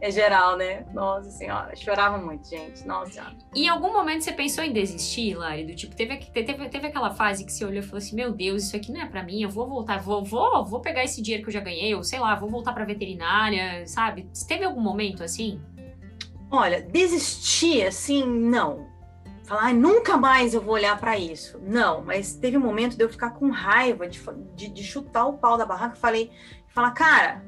é 0.00 0.10
geral, 0.10 0.56
né? 0.56 0.86
Nossa 0.92 1.30
senhora, 1.30 1.76
chorava 1.76 2.16
muito, 2.18 2.48
gente. 2.48 2.86
Nossa 2.86 3.12
senhora. 3.12 3.36
E 3.54 3.64
em 3.64 3.68
algum 3.68 3.92
momento 3.92 4.22
você 4.22 4.32
pensou 4.32 4.64
em 4.64 4.72
desistir, 4.72 5.34
Lari? 5.34 5.64
Do 5.64 5.74
tipo, 5.74 5.94
teve, 5.94 6.16
teve, 6.16 6.68
teve 6.68 6.86
aquela 6.86 7.10
fase 7.10 7.44
que 7.44 7.52
você 7.52 7.64
olhou 7.64 7.80
e 7.80 7.82
falou 7.82 7.98
assim: 7.98 8.16
Meu 8.16 8.32
Deus, 8.32 8.64
isso 8.64 8.76
aqui 8.76 8.90
não 8.90 9.02
é 9.02 9.06
para 9.06 9.22
mim, 9.22 9.42
eu 9.42 9.50
vou 9.50 9.68
voltar, 9.68 10.00
vou, 10.00 10.24
vou, 10.24 10.64
vou 10.64 10.80
pegar 10.80 11.04
esse 11.04 11.20
dinheiro 11.20 11.44
que 11.44 11.50
eu 11.50 11.54
já 11.54 11.60
ganhei, 11.60 11.94
ou 11.94 12.02
sei 12.02 12.18
lá, 12.18 12.34
vou 12.34 12.48
voltar 12.48 12.72
pra 12.72 12.84
veterinária, 12.84 13.86
sabe? 13.86 14.28
Teve 14.48 14.64
algum 14.64 14.80
momento 14.80 15.22
assim? 15.22 15.60
Olha, 16.50 16.82
desistir, 16.82 17.86
assim, 17.86 18.24
não. 18.24 18.88
Falar, 19.44 19.74
nunca 19.74 20.16
mais 20.16 20.54
eu 20.54 20.60
vou 20.60 20.74
olhar 20.74 20.98
para 20.98 21.18
isso. 21.18 21.60
Não, 21.62 22.04
mas 22.04 22.34
teve 22.34 22.56
um 22.56 22.60
momento 22.60 22.96
de 22.96 23.04
eu 23.04 23.08
ficar 23.08 23.30
com 23.30 23.50
raiva 23.50 24.08
de, 24.08 24.20
de, 24.54 24.68
de 24.68 24.82
chutar 24.82 25.26
o 25.26 25.38
pau 25.38 25.58
da 25.58 25.66
barraca. 25.66 25.96
Falei, 25.96 26.30
falar, 26.68 26.92
cara, 26.92 27.44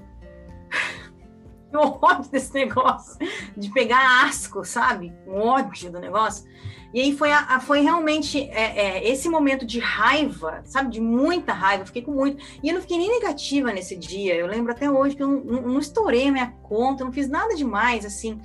o 1.80 1.98
ódio 2.02 2.30
desse 2.30 2.52
negócio, 2.54 3.18
de 3.56 3.70
pegar 3.70 4.26
asco, 4.26 4.64
sabe? 4.64 5.12
Um 5.26 5.40
ódio 5.40 5.90
do 5.90 6.00
negócio. 6.00 6.44
E 6.92 7.00
aí 7.00 7.16
foi, 7.16 7.32
a, 7.32 7.58
foi 7.58 7.80
realmente 7.80 8.38
é, 8.50 8.98
é, 8.98 9.10
esse 9.10 9.26
momento 9.28 9.64
de 9.64 9.78
raiva, 9.78 10.60
sabe? 10.64 10.90
De 10.90 11.00
muita 11.00 11.52
raiva, 11.52 11.86
fiquei 11.86 12.02
com 12.02 12.12
muito. 12.12 12.44
E 12.62 12.68
eu 12.68 12.74
não 12.74 12.82
fiquei 12.82 12.98
nem 12.98 13.08
negativa 13.08 13.72
nesse 13.72 13.96
dia. 13.96 14.34
Eu 14.34 14.46
lembro 14.46 14.72
até 14.72 14.90
hoje 14.90 15.16
que 15.16 15.22
eu 15.22 15.28
não, 15.28 15.62
não, 15.62 15.78
estourei 15.78 16.30
minha 16.30 16.52
conta, 16.62 17.04
não 17.04 17.12
fiz 17.12 17.28
nada 17.28 17.54
demais, 17.54 18.04
assim. 18.04 18.38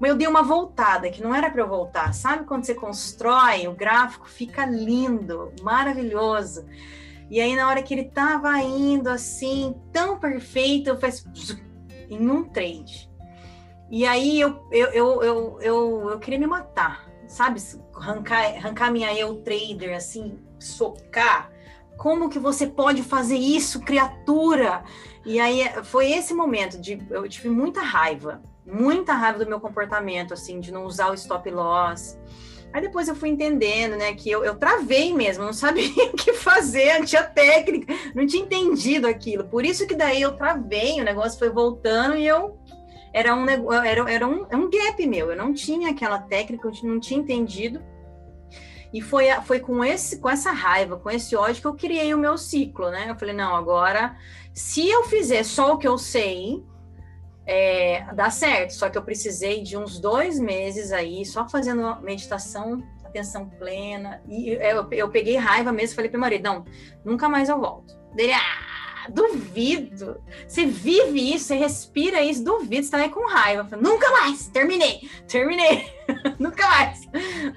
Mas 0.00 0.10
eu 0.10 0.16
dei 0.16 0.26
uma 0.26 0.42
voltada, 0.42 1.08
que 1.08 1.22
não 1.22 1.32
era 1.32 1.48
para 1.48 1.62
eu 1.62 1.68
voltar. 1.68 2.12
Sabe 2.12 2.44
quando 2.44 2.64
você 2.64 2.74
constrói, 2.74 3.68
o 3.68 3.74
gráfico 3.74 4.28
fica 4.28 4.66
lindo, 4.66 5.52
maravilhoso. 5.62 6.66
E 7.30 7.40
aí, 7.40 7.54
na 7.54 7.68
hora 7.68 7.82
que 7.82 7.94
ele 7.94 8.04
tava 8.04 8.60
indo 8.60 9.08
assim, 9.08 9.74
tão 9.92 10.18
perfeito, 10.18 10.90
eu 10.90 10.98
fiz 10.98 11.24
em 12.08 12.28
um 12.28 12.44
trade. 12.44 13.10
E 13.90 14.06
aí 14.06 14.40
eu, 14.40 14.60
eu, 14.72 14.88
eu, 14.88 15.22
eu, 15.22 15.58
eu, 15.60 16.10
eu 16.10 16.18
queria 16.18 16.38
me 16.38 16.46
matar, 16.46 17.08
sabe? 17.28 17.60
Arrancar, 17.94 18.56
arrancar 18.56 18.90
minha 18.90 19.12
eu 19.14 19.36
trader, 19.42 19.96
assim, 19.96 20.38
socar. 20.58 21.50
Como 21.96 22.28
que 22.28 22.38
você 22.38 22.66
pode 22.66 23.02
fazer 23.02 23.36
isso, 23.36 23.80
criatura? 23.80 24.82
E 25.24 25.38
aí 25.38 25.62
foi 25.84 26.10
esse 26.12 26.34
momento 26.34 26.80
de 26.80 27.00
eu 27.10 27.28
tive 27.28 27.48
muita 27.48 27.82
raiva, 27.82 28.42
muita 28.66 29.12
raiva 29.14 29.38
do 29.38 29.48
meu 29.48 29.60
comportamento, 29.60 30.34
assim, 30.34 30.60
de 30.60 30.72
não 30.72 30.84
usar 30.84 31.10
o 31.10 31.14
stop 31.14 31.48
loss. 31.50 32.18
Aí 32.74 32.80
depois 32.80 33.06
eu 33.06 33.14
fui 33.14 33.28
entendendo, 33.28 33.94
né, 33.94 34.14
que 34.14 34.28
eu, 34.28 34.44
eu 34.44 34.56
travei 34.56 35.14
mesmo, 35.14 35.44
não 35.44 35.52
sabia 35.52 35.86
o 36.12 36.16
que 36.16 36.32
fazer, 36.32 36.98
não 36.98 37.06
tinha 37.06 37.22
técnica, 37.22 37.94
não 38.12 38.26
tinha 38.26 38.42
entendido 38.42 39.06
aquilo. 39.06 39.44
Por 39.44 39.64
isso 39.64 39.86
que 39.86 39.94
daí 39.94 40.20
eu 40.20 40.36
travei, 40.36 41.00
o 41.00 41.04
negócio 41.04 41.38
foi 41.38 41.50
voltando 41.50 42.16
e 42.16 42.26
eu 42.26 42.58
era 43.12 43.32
um 43.32 43.48
era, 43.48 44.12
era 44.12 44.26
um, 44.26 44.44
um 44.52 44.68
gap 44.68 45.06
meu, 45.06 45.30
eu 45.30 45.36
não 45.36 45.54
tinha 45.54 45.90
aquela 45.90 46.18
técnica, 46.18 46.66
eu 46.66 46.72
não 46.82 46.98
tinha 46.98 47.20
entendido. 47.20 47.80
E 48.92 49.00
foi, 49.00 49.28
foi 49.42 49.60
com, 49.60 49.84
esse, 49.84 50.18
com 50.18 50.28
essa 50.28 50.50
raiva, 50.50 50.96
com 50.96 51.08
esse 51.08 51.36
ódio 51.36 51.60
que 51.60 51.66
eu 51.68 51.74
criei 51.74 52.12
o 52.12 52.18
meu 52.18 52.36
ciclo, 52.36 52.90
né? 52.90 53.06
Eu 53.08 53.16
falei, 53.16 53.34
não, 53.34 53.54
agora, 53.54 54.16
se 54.52 54.88
eu 54.88 55.04
fizer 55.04 55.44
só 55.44 55.74
o 55.74 55.78
que 55.78 55.86
eu 55.86 55.96
sei, 55.96 56.60
é, 57.46 58.06
dá 58.14 58.30
certo. 58.30 58.72
Só 58.72 58.88
que 58.88 58.98
eu 58.98 59.02
precisei 59.02 59.62
de 59.62 59.76
uns 59.76 59.98
dois 59.98 60.38
meses 60.38 60.92
aí, 60.92 61.24
só 61.24 61.48
fazendo 61.48 62.00
meditação, 62.00 62.82
atenção 63.04 63.48
plena. 63.48 64.22
E 64.28 64.50
eu, 64.50 64.88
eu 64.90 65.08
peguei 65.08 65.36
raiva 65.36 65.72
mesmo, 65.72 65.96
falei 65.96 66.10
para 66.10 66.18
o 66.18 66.20
marido, 66.20 66.42
não, 66.42 66.64
nunca 67.04 67.28
mais 67.28 67.48
eu 67.48 67.58
volto. 67.58 67.94
Ele, 68.16 68.32
ah, 68.32 69.08
duvido. 69.08 70.22
Você 70.46 70.66
vive 70.66 71.34
isso, 71.34 71.46
você 71.46 71.56
respira 71.56 72.22
isso, 72.22 72.44
duvido, 72.44 72.84
você 72.84 72.90
tá 72.90 72.98
aí 72.98 73.08
com 73.08 73.28
raiva. 73.28 73.64
Falei, 73.64 73.84
nunca 73.84 74.10
mais, 74.10 74.48
terminei, 74.48 75.08
terminei, 75.28 75.90
nunca 76.38 76.66
mais. 76.68 77.00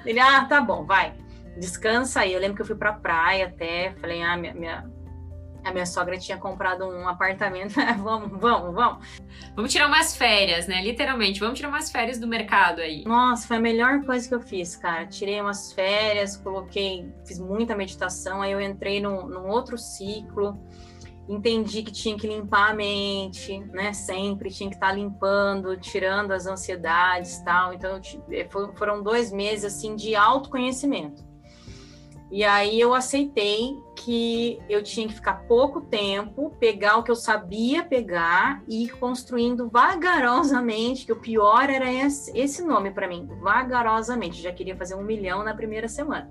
Ele, 0.06 0.19
ah, 0.19 0.45
tá 0.45 0.62
bom, 0.62 0.86
vai. 0.86 1.13
Descansa 1.58 2.21
aí. 2.21 2.34
Eu 2.34 2.39
lembro 2.39 2.56
que 2.56 2.62
eu 2.62 2.65
fui 2.65 2.76
pra 2.76 2.93
praia 2.93 3.47
até, 3.47 3.93
falei, 4.00 4.21
ah, 4.21 4.38
minha, 4.38 4.54
minha 4.54 4.96
a 5.67 5.73
minha 5.73 5.86
sogra 5.86 6.17
tinha 6.17 6.38
comprado 6.38 6.86
um 6.86 7.08
apartamento. 7.08 7.75
vamos, 8.01 8.39
vamos, 8.39 8.73
vamos. 8.73 9.08
Vamos 9.56 9.71
tirar 9.71 9.88
umas 9.88 10.15
férias, 10.15 10.67
né? 10.67 10.82
Literalmente, 10.84 11.39
vamos 11.39 11.58
tirar 11.58 11.69
umas 11.69 11.91
férias 11.91 12.19
do 12.19 12.27
mercado 12.27 12.82
aí. 12.82 13.03
Nossa, 13.06 13.47
foi 13.47 13.58
a 13.58 13.60
melhor 13.60 14.03
coisa 14.06 14.27
que 14.27 14.34
eu 14.34 14.39
fiz, 14.39 14.75
cara. 14.75 15.06
Tirei 15.06 15.41
umas 15.41 15.73
férias, 15.73 16.38
coloquei, 16.38 17.12
fiz 17.25 17.39
muita 17.39 17.75
meditação, 17.75 18.41
aí 18.41 18.51
eu 18.51 18.62
entrei 18.62 19.01
num, 19.01 19.27
num 19.27 19.47
outro 19.47 19.77
ciclo. 19.77 20.58
Entendi 21.27 21.84
que 21.84 21.91
tinha 21.91 22.17
que 22.17 22.25
limpar 22.25 22.71
a 22.71 22.73
mente, 22.73 23.60
né? 23.73 23.91
Sempre 23.91 24.49
tinha 24.49 24.69
que 24.69 24.77
estar 24.77 24.88
tá 24.88 24.93
limpando, 24.93 25.75
tirando 25.75 26.32
as 26.32 26.47
ansiedades, 26.47 27.39
tal. 27.39 27.73
Então, 27.73 27.99
foram 28.75 29.03
dois 29.03 29.30
meses 29.30 29.65
assim 29.65 29.95
de 29.95 30.15
autoconhecimento. 30.15 31.27
E 32.30 32.44
aí 32.44 32.80
eu 32.80 32.94
aceitei 32.94 33.82
que 33.96 34.60
eu 34.68 34.84
tinha 34.84 35.08
que 35.08 35.13
ficar 35.13 35.46
pouco 35.48 35.80
tempo, 35.80 36.54
pegar 36.60 36.98
o 36.98 37.04
que 37.04 37.10
eu 37.10 37.16
sabia 37.16 37.84
pegar 37.84 38.62
e 38.68 38.84
ir 38.84 38.90
construindo 38.98 39.70
vagarosamente, 39.70 41.06
que 41.06 41.12
o 41.13 41.22
pior 41.22 41.70
era 41.70 41.92
esse, 41.92 42.38
esse 42.38 42.62
nome 42.63 42.92
para 42.92 43.08
mim, 43.08 43.28
vagarosamente. 43.42 44.38
Eu 44.38 44.44
já 44.44 44.52
queria 44.52 44.76
fazer 44.76 44.96
um 44.96 45.04
milhão 45.04 45.42
na 45.42 45.54
primeira 45.54 45.88
semana. 45.88 46.30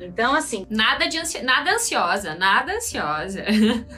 Então, 0.00 0.34
assim. 0.34 0.66
Nada 0.70 1.06
de 1.06 1.18
ansi 1.18 1.42
nada 1.42 1.70
ansiosa, 1.72 2.34
nada 2.34 2.72
ansiosa. 2.72 3.44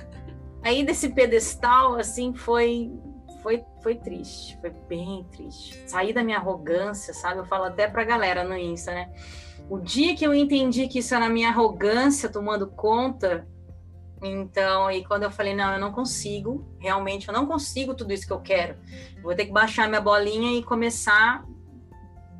aí 0.62 0.84
desse 0.84 1.10
pedestal, 1.10 1.94
assim, 1.94 2.34
foi. 2.34 2.92
Foi, 3.42 3.64
foi 3.80 3.94
triste, 3.94 4.58
foi 4.60 4.70
bem 4.88 5.24
triste. 5.30 5.80
Saí 5.86 6.12
da 6.12 6.24
minha 6.24 6.38
arrogância, 6.38 7.14
sabe? 7.14 7.38
Eu 7.38 7.46
falo 7.46 7.64
até 7.64 7.86
pra 7.86 8.02
galera 8.02 8.42
no 8.42 8.56
Insta, 8.56 8.92
né? 8.92 9.10
O 9.68 9.78
dia 9.78 10.16
que 10.16 10.26
eu 10.26 10.34
entendi 10.34 10.88
que 10.88 11.00
isso 11.00 11.14
era 11.14 11.28
minha 11.28 11.48
arrogância 11.48 12.28
tomando 12.28 12.66
conta, 12.66 13.46
então, 14.22 14.90
e 14.90 15.04
quando 15.04 15.22
eu 15.22 15.30
falei, 15.30 15.54
não, 15.54 15.74
eu 15.74 15.80
não 15.80 15.92
consigo, 15.92 16.66
realmente 16.78 17.28
eu 17.28 17.34
não 17.34 17.46
consigo 17.46 17.94
tudo 17.94 18.12
isso 18.12 18.26
que 18.26 18.32
eu 18.32 18.40
quero. 18.40 18.76
Vou 19.22 19.34
ter 19.34 19.46
que 19.46 19.52
baixar 19.52 19.88
minha 19.88 20.00
bolinha 20.00 20.58
e 20.58 20.62
começar 20.62 21.44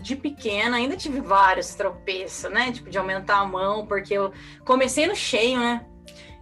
de 0.01 0.17
pequena, 0.17 0.77
ainda 0.77 0.97
tive 0.97 1.21
vários 1.21 1.75
tropeços, 1.75 2.51
né? 2.51 2.73
Tipo, 2.73 2.91
de 2.91 2.99
aumentar 2.99 3.39
a 3.39 3.45
mão, 3.45 3.87
porque 3.87 4.15
eu 4.15 4.33
comecei 4.65 5.07
no 5.07 5.15
cheio, 5.15 5.59
né? 5.59 5.85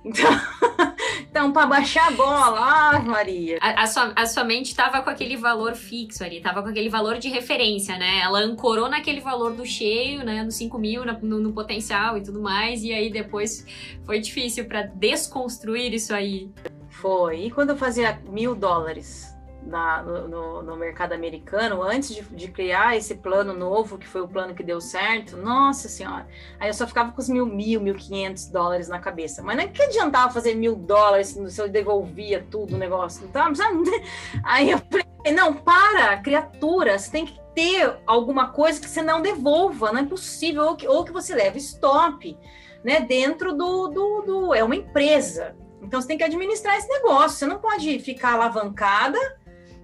Então, 0.05 0.25
então 1.37 1.53
para 1.53 1.67
baixar 1.67 2.09
a 2.09 2.11
bola, 2.13 2.59
ah, 2.59 2.99
Maria. 3.05 3.59
A, 3.61 3.83
a, 3.83 3.87
sua, 3.87 4.11
a 4.17 4.25
sua 4.25 4.43
mente 4.43 4.69
estava 4.69 5.03
com 5.03 5.11
aquele 5.11 5.37
valor 5.37 5.75
fixo 5.75 6.25
ali, 6.25 6.39
estava 6.39 6.63
com 6.63 6.71
aquele 6.71 6.89
valor 6.89 7.19
de 7.19 7.29
referência, 7.29 7.99
né? 7.99 8.21
Ela 8.21 8.39
ancorou 8.39 8.89
naquele 8.89 9.21
valor 9.21 9.53
do 9.53 9.67
cheio, 9.67 10.25
né? 10.25 10.43
No 10.43 10.51
5 10.51 10.79
mil, 10.79 11.05
no, 11.05 11.39
no 11.39 11.53
potencial 11.53 12.17
e 12.17 12.23
tudo 12.23 12.41
mais, 12.41 12.83
e 12.83 12.91
aí 12.91 13.11
depois 13.11 13.67
foi 14.07 14.19
difícil 14.19 14.65
para 14.65 14.85
desconstruir 14.85 15.93
isso 15.93 16.15
aí. 16.15 16.51
Foi. 16.89 17.45
E 17.45 17.51
quando 17.51 17.71
eu 17.71 17.77
fazia 17.77 18.19
mil 18.31 18.55
dólares? 18.55 19.36
Na, 19.67 20.03
no, 20.03 20.63
no, 20.63 20.77
mercado 20.77 21.13
americano, 21.13 21.83
antes 21.83 22.15
de, 22.15 22.23
de, 22.23 22.49
criar 22.49 22.97
esse 22.97 23.17
plano 23.17 23.53
novo, 23.53 23.99
que 23.99 24.07
foi 24.07 24.21
o 24.21 24.29
plano 24.29 24.55
que 24.55 24.63
deu 24.63 24.81
certo, 24.81 25.37
nossa 25.37 25.89
senhora, 25.89 26.27
aí 26.59 26.69
eu 26.69 26.75
só 26.75 26.87
ficava 26.87 27.13
com 27.13 27.21
os 27.21 27.29
mil, 27.29 27.45
mil, 27.45 27.81
mil 27.81 27.95
quinhentos 27.95 28.49
dólares 28.49 28.89
na 28.89 28.99
cabeça. 28.99 29.43
Mas 29.43 29.57
não 29.57 29.65
é 29.65 29.67
que 29.67 29.83
adiantava 29.83 30.33
fazer 30.33 30.55
mil 30.55 30.77
dólares 30.77 31.37
se 31.49 31.61
eu 31.61 31.69
devolvia 31.69 32.47
tudo 32.51 32.77
o 32.77 32.79
negócio, 32.79 33.27
então, 33.27 33.53
Aí 34.45 34.71
eu 34.71 34.79
falei, 34.79 35.07
não, 35.35 35.53
para, 35.53 36.17
criatura, 36.19 36.99
você 36.99 37.11
tem 37.11 37.27
que 37.27 37.39
ter 37.55 37.99
alguma 38.07 38.51
coisa 38.51 38.81
que 38.81 38.89
você 38.89 39.03
não 39.03 39.21
devolva, 39.21 39.93
não 39.93 40.01
é 40.01 40.05
possível, 40.05 40.65
ou 40.65 40.77
que, 40.77 40.87
ou 40.87 41.05
que 41.05 41.13
você 41.13 41.35
leve 41.35 41.59
stop, 41.59 42.39
né, 42.85 43.01
dentro 43.01 43.53
do, 43.53 43.89
do, 43.89 44.23
do, 44.23 44.55
é 44.55 44.63
uma 44.63 44.77
empresa, 44.77 45.57
então 45.83 46.01
você 46.01 46.09
tem 46.09 46.19
que 46.19 46.25
administrar 46.25 46.77
esse 46.77 46.89
negócio, 46.89 47.39
você 47.39 47.47
não 47.47 47.59
pode 47.59 47.99
ficar 48.01 48.35
alavancada 48.35 49.19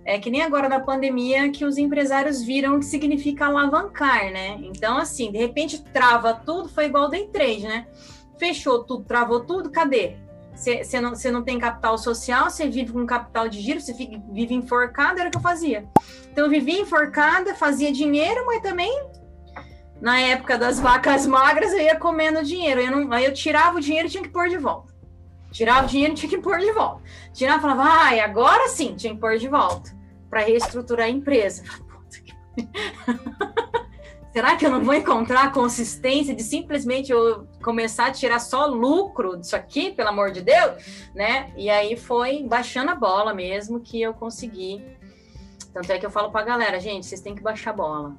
é 0.04 0.18
que 0.18 0.30
nem 0.30 0.42
agora 0.42 0.68
na 0.68 0.80
pandemia 0.80 1.50
que 1.50 1.64
os 1.64 1.78
empresários 1.78 2.42
viram 2.42 2.76
o 2.76 2.78
que 2.80 2.86
significa 2.86 3.46
alavancar, 3.46 4.32
né? 4.32 4.58
Então, 4.62 4.98
assim, 4.98 5.30
de 5.30 5.38
repente 5.38 5.82
trava 5.92 6.34
tudo, 6.34 6.68
foi 6.68 6.86
igual 6.86 7.08
day 7.08 7.28
trade, 7.28 7.62
né? 7.62 7.86
Fechou 8.36 8.82
tudo, 8.82 9.04
travou 9.04 9.40
tudo, 9.40 9.70
cadê? 9.70 10.16
Você 10.54 11.00
não, 11.00 11.12
não 11.32 11.42
tem 11.42 11.58
capital 11.58 11.96
social, 11.96 12.50
você 12.50 12.68
vive 12.68 12.92
com 12.92 13.06
capital 13.06 13.48
de 13.48 13.60
giro, 13.60 13.80
você 13.80 13.92
vive 13.92 14.54
enforcado, 14.54 15.18
era 15.18 15.28
o 15.28 15.32
que 15.32 15.38
eu 15.38 15.42
fazia. 15.42 15.88
Então, 16.30 16.44
eu 16.44 16.50
vivia 16.50 16.80
enforcada, 16.80 17.54
fazia 17.54 17.92
dinheiro, 17.92 18.44
mas 18.46 18.60
também, 18.60 19.06
na 20.00 20.20
época 20.20 20.58
das 20.58 20.80
vacas 20.80 21.26
magras, 21.26 21.72
eu 21.72 21.80
ia 21.80 21.96
comendo 21.96 22.44
dinheiro. 22.44 22.80
Eu 22.80 22.90
não, 22.90 23.12
aí 23.12 23.24
eu 23.24 23.32
tirava 23.32 23.78
o 23.78 23.80
dinheiro 23.80 24.08
e 24.08 24.10
tinha 24.10 24.22
que 24.22 24.28
pôr 24.28 24.48
de 24.48 24.58
volta. 24.58 24.91
Tirava 25.52 25.86
o 25.86 25.88
dinheiro 25.88 26.14
tinha 26.14 26.28
que 26.28 26.38
pôr 26.38 26.58
de 26.58 26.72
volta. 26.72 27.02
Tirava 27.32 27.58
e 27.58 27.62
falava, 27.62 27.82
ai, 27.84 28.20
ah, 28.20 28.24
agora 28.24 28.68
sim, 28.68 28.94
tinha 28.96 29.14
que 29.14 29.20
pôr 29.20 29.36
de 29.36 29.48
volta. 29.48 29.94
Para 30.28 30.40
reestruturar 30.40 31.06
a 31.06 31.10
empresa. 31.10 31.62
Será 34.32 34.56
que 34.56 34.64
eu 34.64 34.70
não 34.70 34.82
vou 34.82 34.94
encontrar 34.94 35.44
a 35.44 35.50
consistência 35.50 36.34
de 36.34 36.42
simplesmente 36.42 37.12
eu 37.12 37.46
começar 37.62 38.06
a 38.06 38.10
tirar 38.10 38.38
só 38.38 38.64
lucro 38.64 39.36
disso 39.36 39.54
aqui, 39.54 39.90
pelo 39.90 40.08
amor 40.08 40.30
de 40.30 40.40
Deus? 40.40 41.10
Né? 41.14 41.52
E 41.54 41.68
aí 41.68 41.98
foi 41.98 42.42
baixando 42.42 42.90
a 42.90 42.94
bola 42.94 43.34
mesmo 43.34 43.78
que 43.78 44.00
eu 44.00 44.14
consegui. 44.14 44.82
Tanto 45.74 45.92
é 45.92 45.98
que 45.98 46.06
eu 46.06 46.10
falo 46.10 46.30
para 46.30 46.40
a 46.40 46.44
galera, 46.44 46.80
gente, 46.80 47.04
vocês 47.04 47.20
têm 47.20 47.34
que 47.34 47.42
baixar 47.42 47.72
a 47.72 47.74
bola 47.74 48.16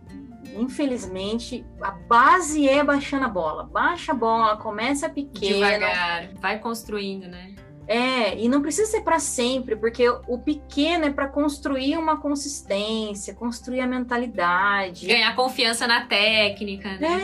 infelizmente, 0.56 1.66
a 1.82 1.92
base 1.92 2.68
é 2.68 2.84
baixando 2.84 3.26
a 3.26 3.30
bola. 3.30 3.64
Baixa 3.64 4.12
a 4.12 4.16
bola, 4.16 4.58
começa 4.58 5.10
pequeno. 5.10 5.56
Devagar, 5.56 6.30
vai 6.36 6.60
construindo, 6.60 7.28
né? 7.28 7.56
É, 7.86 8.40
e 8.40 8.48
não 8.48 8.62
precisa 8.62 8.90
ser 8.90 9.02
para 9.02 9.20
sempre, 9.20 9.76
porque 9.76 10.08
o 10.10 10.38
pequeno 10.38 11.06
é 11.06 11.10
para 11.10 11.28
construir 11.28 11.98
uma 11.98 12.18
consistência, 12.18 13.34
construir 13.34 13.82
a 13.82 13.88
mentalidade. 13.88 15.06
Ganhar 15.06 15.36
confiança 15.36 15.86
na 15.86 16.06
técnica, 16.06 16.98
né? 16.98 17.20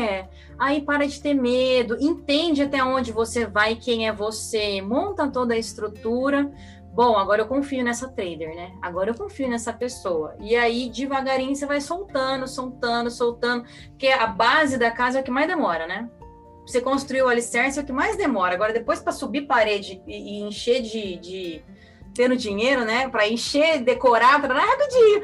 É, 0.00 0.28
aí 0.58 0.80
para 0.80 1.06
de 1.06 1.20
ter 1.20 1.34
medo, 1.34 1.96
entende 2.00 2.62
até 2.62 2.82
onde 2.82 3.12
você 3.12 3.46
vai, 3.46 3.76
quem 3.76 4.08
é 4.08 4.12
você, 4.12 4.82
monta 4.82 5.28
toda 5.28 5.54
a 5.54 5.58
estrutura 5.58 6.50
bom, 6.92 7.16
agora 7.16 7.42
eu 7.42 7.46
confio 7.46 7.84
nessa 7.84 8.08
trader, 8.08 8.54
né? 8.54 8.72
Agora 8.82 9.10
eu 9.10 9.14
confio 9.14 9.48
nessa 9.48 9.72
pessoa. 9.72 10.34
E 10.40 10.56
aí, 10.56 10.90
devagarinho, 10.90 11.54
você 11.54 11.66
vai 11.66 11.80
soltando, 11.80 12.46
soltando, 12.46 13.10
soltando, 13.10 13.64
porque 13.90 14.08
a 14.08 14.26
base 14.26 14.78
da 14.78 14.90
casa 14.90 15.18
é 15.18 15.20
o 15.20 15.24
que 15.24 15.30
mais 15.30 15.46
demora, 15.46 15.86
né? 15.86 16.08
Você 16.66 16.80
construiu 16.80 17.26
o 17.26 17.28
alicerce 17.28 17.78
é 17.78 17.82
o 17.82 17.86
que 17.86 17.92
mais 17.92 18.16
demora. 18.16 18.54
Agora, 18.54 18.72
depois 18.72 19.00
para 19.00 19.12
subir 19.12 19.42
parede 19.42 20.00
e, 20.06 20.40
encher 20.40 20.82
de, 20.82 21.16
de 21.16 21.64
tendo 22.14 22.36
dinheiro, 22.36 22.84
né? 22.84 23.08
Para 23.08 23.28
encher, 23.28 23.82
decorar, 23.82 24.40
para 24.40 24.54
rapidinho. 24.54 25.22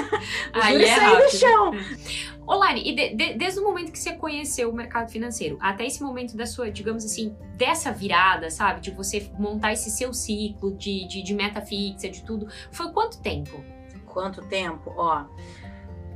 Aí 0.54 0.84
é 0.84 0.94
sair 0.94 1.22
do 1.22 1.30
chão. 1.30 1.70
Ô, 2.46 2.54
Lari, 2.54 2.88
e 2.88 2.94
de, 2.94 3.14
de, 3.14 3.34
desde 3.34 3.58
o 3.58 3.64
momento 3.64 3.90
que 3.90 3.98
você 3.98 4.12
conheceu 4.12 4.70
o 4.70 4.72
mercado 4.72 5.10
financeiro, 5.10 5.58
até 5.60 5.84
esse 5.84 6.00
momento 6.00 6.36
da 6.36 6.46
sua, 6.46 6.70
digamos 6.70 7.04
assim, 7.04 7.34
dessa 7.56 7.90
virada, 7.90 8.50
sabe? 8.50 8.80
De 8.80 8.92
você 8.92 9.28
montar 9.36 9.72
esse 9.72 9.90
seu 9.90 10.14
ciclo 10.14 10.72
de, 10.76 11.08
de, 11.08 11.22
de 11.22 11.34
meta 11.34 11.60
fixa, 11.60 12.08
de 12.08 12.22
tudo, 12.22 12.46
foi 12.70 12.92
quanto 12.92 13.20
tempo? 13.20 13.60
Quanto 14.06 14.42
tempo? 14.42 14.94
Ó, 14.96 15.24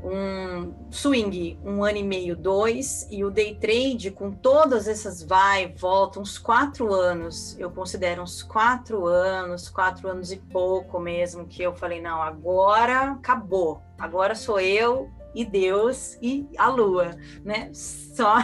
um 0.05 0.73
swing, 0.89 1.59
um 1.65 1.83
ano 1.83 1.99
e 1.99 2.05
meio, 2.05 2.37
dois, 2.37 3.09
e 3.11 3.25
o 3.25 3.31
day 3.31 3.57
trade, 3.57 4.13
com 4.13 4.31
todas 4.31 4.87
essas 4.87 5.25
vai 5.25 5.65
e 5.65 5.69
volta, 5.77 6.21
uns 6.21 6.39
quatro 6.39 6.95
anos, 6.95 7.59
eu 7.59 7.73
considero 7.73 8.23
uns 8.23 8.41
quatro 8.41 9.05
anos, 9.07 9.69
quatro 9.69 10.09
anos 10.09 10.31
e 10.31 10.37
pouco 10.37 11.01
mesmo, 11.01 11.45
que 11.47 11.61
eu 11.61 11.75
falei, 11.75 12.01
não, 12.01 12.23
agora 12.23 13.11
acabou, 13.11 13.83
agora 13.99 14.37
sou 14.37 14.61
eu 14.61 15.11
e 15.35 15.45
Deus 15.45 16.19
e 16.21 16.47
a 16.59 16.69
lua, 16.69 17.17
né? 17.45 17.71
Só 17.73 18.37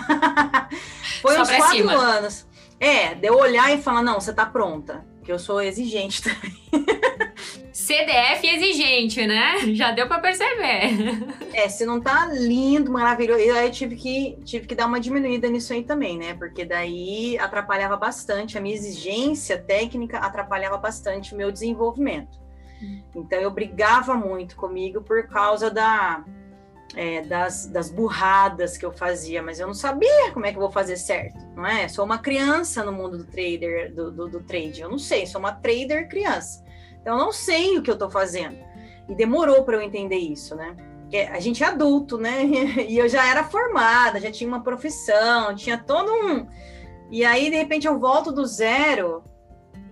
foi 1.22 1.34
Só 1.34 1.42
uns 1.42 1.50
quatro 1.50 1.76
cima. 1.76 1.92
anos. 1.92 2.46
É, 2.78 3.14
de 3.14 3.26
eu 3.26 3.38
olhar 3.38 3.72
e 3.72 3.80
falar, 3.80 4.02
não, 4.02 4.20
você 4.20 4.32
tá 4.32 4.44
pronta, 4.44 5.04
que 5.24 5.32
eu 5.32 5.38
sou 5.38 5.60
exigente 5.60 6.22
também. 6.22 6.86
CDF 7.72 8.46
exigente, 8.46 9.26
né? 9.26 9.58
Já 9.74 9.92
deu 9.92 10.08
para 10.08 10.20
perceber. 10.20 11.36
É, 11.52 11.68
se 11.68 11.84
não 11.84 12.00
tá 12.00 12.26
lindo, 12.26 12.90
maravilhoso, 12.90 13.40
eu 13.40 13.54
aí 13.54 13.70
tive 13.70 13.96
que, 13.96 14.38
tive 14.44 14.66
que 14.66 14.74
dar 14.74 14.86
uma 14.86 14.98
diminuída 14.98 15.48
nisso 15.48 15.72
aí 15.72 15.84
também, 15.84 16.18
né? 16.18 16.34
Porque 16.34 16.64
daí 16.64 17.38
atrapalhava 17.38 17.96
bastante, 17.96 18.56
a 18.56 18.60
minha 18.60 18.74
exigência 18.74 19.58
técnica 19.58 20.18
atrapalhava 20.18 20.76
bastante 20.78 21.34
o 21.34 21.36
meu 21.36 21.52
desenvolvimento. 21.52 22.38
Hum. 22.82 23.02
Então 23.14 23.38
eu 23.38 23.50
brigava 23.50 24.14
muito 24.14 24.56
comigo 24.56 25.02
por 25.02 25.28
causa 25.28 25.70
da 25.70 26.24
é, 26.96 27.20
das, 27.20 27.66
das 27.66 27.90
burradas 27.90 28.78
que 28.78 28.84
eu 28.84 28.90
fazia, 28.90 29.42
mas 29.42 29.60
eu 29.60 29.66
não 29.66 29.74
sabia 29.74 30.32
como 30.32 30.46
é 30.46 30.50
que 30.50 30.56
eu 30.56 30.62
vou 30.62 30.70
fazer 30.70 30.96
certo, 30.96 31.38
não 31.54 31.66
é? 31.66 31.86
Sou 31.86 32.04
uma 32.04 32.18
criança 32.18 32.82
no 32.82 32.90
mundo 32.90 33.18
do 33.18 33.24
trader, 33.24 33.94
do, 33.94 34.10
do, 34.10 34.28
do 34.28 34.40
trade, 34.40 34.80
eu 34.80 34.88
não 34.88 34.98
sei, 34.98 35.26
sou 35.26 35.38
uma 35.38 35.52
trader 35.52 36.08
criança, 36.08 36.64
então 37.00 37.18
eu 37.18 37.24
não 37.24 37.32
sei 37.32 37.76
o 37.76 37.82
que 37.82 37.90
eu 37.90 37.94
estou 37.94 38.10
fazendo. 38.10 38.56
E 39.08 39.14
demorou 39.14 39.62
para 39.62 39.76
eu 39.76 39.82
entender 39.82 40.16
isso, 40.16 40.56
né? 40.56 40.74
Porque 41.02 41.18
a 41.18 41.38
gente 41.38 41.62
é 41.62 41.66
adulto, 41.66 42.18
né? 42.18 42.42
E 42.88 42.98
eu 42.98 43.08
já 43.08 43.28
era 43.28 43.44
formada, 43.44 44.18
já 44.18 44.32
tinha 44.32 44.48
uma 44.48 44.62
profissão, 44.62 45.54
tinha 45.54 45.78
todo 45.78 46.10
um. 46.10 46.48
E 47.10 47.24
aí, 47.24 47.48
de 47.48 47.56
repente, 47.56 47.86
eu 47.86 48.00
volto 48.00 48.32
do 48.32 48.44
zero, 48.44 49.22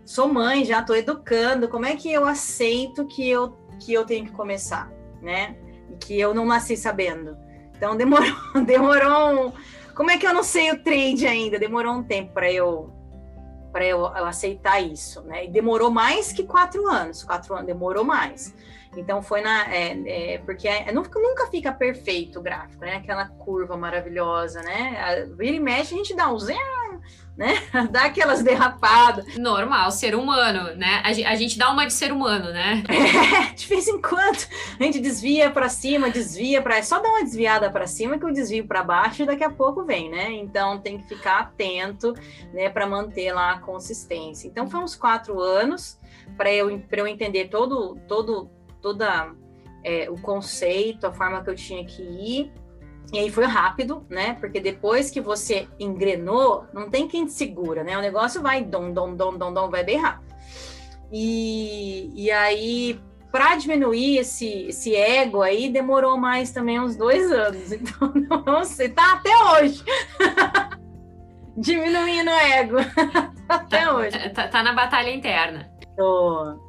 sou 0.05 0.27
mãe, 0.27 0.65
já 0.65 0.81
estou 0.81 0.97
educando, 0.97 1.69
como 1.69 1.87
é 1.87 1.95
que 1.95 2.13
eu 2.13 2.27
aceito 2.27 3.07
que 3.07 3.31
eu, 3.31 3.57
que 3.79 3.93
eu 3.93 4.05
tenho 4.05 4.25
que 4.25 4.33
começar, 4.33 4.91
né? 5.23 5.57
Que 5.95 6.19
eu 6.19 6.35
não 6.35 6.45
nasci 6.45 6.77
sabendo. 6.77 7.37
Então 7.77 7.97
demorou, 7.97 8.35
demorou 8.65 9.49
um... 9.49 9.53
Como 9.95 10.11
é 10.11 10.19
que 10.19 10.27
eu 10.27 10.35
não 10.35 10.43
sei 10.43 10.73
o 10.73 10.83
trade 10.83 11.27
ainda? 11.27 11.59
Demorou 11.59 11.95
um 11.95 12.03
tempo 12.03 12.33
para 12.33 12.51
eu 12.51 12.93
para 13.71 13.85
eu, 13.85 13.99
eu, 13.99 14.25
aceitar 14.25 14.81
isso, 14.81 15.21
né? 15.23 15.47
E 15.47 15.49
demorou 15.49 15.91
mais 15.91 16.33
que 16.33 16.45
quatro 16.45 16.87
anos, 16.87 17.25
quatro 17.25 17.55
anos 17.55 17.67
demorou 17.67 18.05
mais. 18.05 18.55
Então 18.97 19.23
foi 19.23 19.41
na 19.41 19.73
é, 19.73 20.35
é, 20.35 20.39
porque 20.39 20.69
é, 20.69 20.93
nunca, 20.93 21.19
nunca 21.21 21.47
fica 21.49 21.73
perfeito 21.73 22.39
o 22.39 22.43
gráfico, 22.43 22.85
né? 22.85 22.97
Aquela 22.97 23.27
curva 23.27 23.77
maravilhosa, 23.77 24.63
né? 24.63 25.27
Vira 25.37 25.57
e 25.57 25.61
mexe 25.61 25.95
a 25.95 25.97
gente 25.97 26.15
dá 26.15 26.33
um 26.33 26.39
zero, 26.39 27.01
né? 27.37 27.55
Dá 27.91 28.05
aquelas 28.05 28.43
derrapadas. 28.43 29.37
Normal, 29.37 29.91
ser 29.91 30.15
humano, 30.15 30.75
né? 30.77 31.03
A, 31.05 31.09
a, 31.09 31.35
gente 31.35 31.59
dá 31.59 31.71
uma 31.71 31.87
de 31.87 31.93
ser 31.93 32.13
humano, 32.13 32.51
né? 32.51 32.83
É, 32.95 33.53
de 33.53 33.67
vez 33.67 33.89
em 33.89 34.01
quando 34.01 34.47
a 34.79 34.83
gente 34.83 35.01
desvia 35.01 35.51
para 35.51 35.69
cima, 35.69 36.11
desvia 36.11 36.63
para, 36.63 36.83
só 36.83 37.01
dá 37.01 37.09
uma 37.09 37.23
desviada 37.25 37.71
para 37.71 37.87
cima 37.87 38.19
que 38.19 38.25
o 38.25 38.33
desvio 38.33 38.67
para 38.67 38.83
baixo 38.83 39.23
e 39.23 39.27
daqui 39.27 39.43
a 39.43 39.51
pouco 39.51 39.85
vem, 39.85 40.09
né? 40.11 40.33
Então 40.33 40.79
tem 40.79 40.99
que 40.99 41.09
ficar 41.09 41.41
atento, 41.41 42.15
né, 42.53 42.71
para 42.71 42.87
manter 42.87 43.33
lá 43.33 43.53
a 43.53 43.59
consistência. 43.59 44.47
Então 44.47 44.69
foi 44.69 44.81
uns 44.81 44.95
quatro 44.95 45.41
anos 45.41 45.99
para 46.37 46.53
eu 46.53 46.83
eu 46.91 47.07
entender 47.07 47.49
todo 47.49 47.97
todo 48.09 48.51
toda 48.85 49.33
é, 49.83 50.11
o 50.11 50.21
conceito, 50.21 51.07
a 51.07 51.13
forma 51.13 51.43
que 51.43 51.49
eu 51.49 51.55
tinha 51.55 51.83
que 51.87 52.03
ir 52.03 52.53
E 53.11 53.19
aí 53.19 53.31
foi 53.31 53.47
rápido, 53.47 54.05
né? 54.11 54.35
Porque 54.39 54.61
depois 54.61 55.11
que 55.11 55.23
você 55.23 55.67
engrenou, 55.81 56.67
não 56.73 56.91
tem 56.91 57.09
quem 57.09 57.25
te 57.25 57.33
segura, 57.33 57.83
né? 57.83 57.97
O 57.97 58.03
negócio 58.03 58.43
vai 58.43 58.63
dom, 58.63 58.93
dom, 58.93 59.15
dom, 59.15 59.39
dom, 59.39 59.53
dom, 59.55 59.71
vai 59.71 59.83
bem 59.83 59.97
rápido. 59.97 60.35
E, 61.11 62.11
e 62.15 62.31
aí, 62.31 63.01
para 63.33 63.57
diminuir 63.57 64.19
esse, 64.19 64.67
esse 64.67 64.95
ego 64.95 65.41
aí, 65.41 65.71
demorou 65.71 66.19
mais 66.19 66.51
também 66.51 66.79
uns 66.79 66.95
dois 66.95 67.33
anos. 67.33 67.73
Então, 67.73 68.13
não 68.45 68.65
sei, 68.65 68.91
tá 68.91 69.15
até 69.15 69.31
hoje. 69.53 69.83
Diminuindo 71.57 72.31
o 72.31 72.35
ego. 72.35 72.77
até 73.49 73.85
tá, 73.85 73.95
hoje. 73.95 74.31
Tá, 74.31 74.49
tá, 74.49 74.63
na 74.63 74.73
batalha 74.73 75.11
interna. 75.11 75.71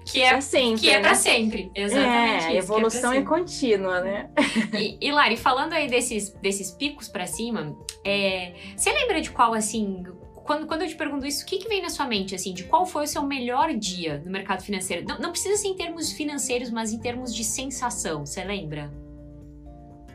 Que 0.05 0.21
é, 0.21 0.39
sempre, 0.39 0.81
que 0.81 0.89
é 0.89 0.97
né? 0.97 1.01
para 1.01 1.15
sempre. 1.15 1.71
Exatamente. 1.73 2.43
É, 2.43 2.47
a 2.47 2.53
é 2.53 2.57
evolução 2.57 3.11
é, 3.11 3.17
é, 3.17 3.21
contínua, 3.23 4.01
né? 4.01 4.29
E, 4.73 4.97
e 5.01 5.11
Lari, 5.11 5.35
falando 5.35 5.73
aí 5.73 5.89
desses, 5.89 6.29
desses 6.41 6.71
picos 6.71 7.07
para 7.07 7.25
cima, 7.25 7.75
é, 8.03 8.53
você 8.75 8.91
lembra 8.91 9.19
de 9.19 9.31
qual, 9.31 9.53
assim, 9.53 10.03
quando, 10.45 10.67
quando 10.67 10.83
eu 10.83 10.87
te 10.87 10.95
pergunto 10.95 11.25
isso, 11.25 11.43
o 11.43 11.47
que, 11.47 11.57
que 11.57 11.67
vem 11.67 11.81
na 11.81 11.89
sua 11.89 12.05
mente, 12.05 12.35
assim, 12.35 12.53
de 12.53 12.65
qual 12.65 12.85
foi 12.85 13.05
o 13.05 13.07
seu 13.07 13.23
melhor 13.23 13.73
dia 13.73 14.21
no 14.23 14.31
mercado 14.31 14.61
financeiro? 14.61 15.05
Não, 15.07 15.17
não 15.17 15.31
precisa 15.31 15.57
ser 15.57 15.69
em 15.69 15.75
termos 15.75 16.11
financeiros, 16.11 16.69
mas 16.69 16.93
em 16.93 16.99
termos 16.99 17.33
de 17.33 17.43
sensação, 17.43 18.25
você 18.25 18.43
lembra? 18.43 18.91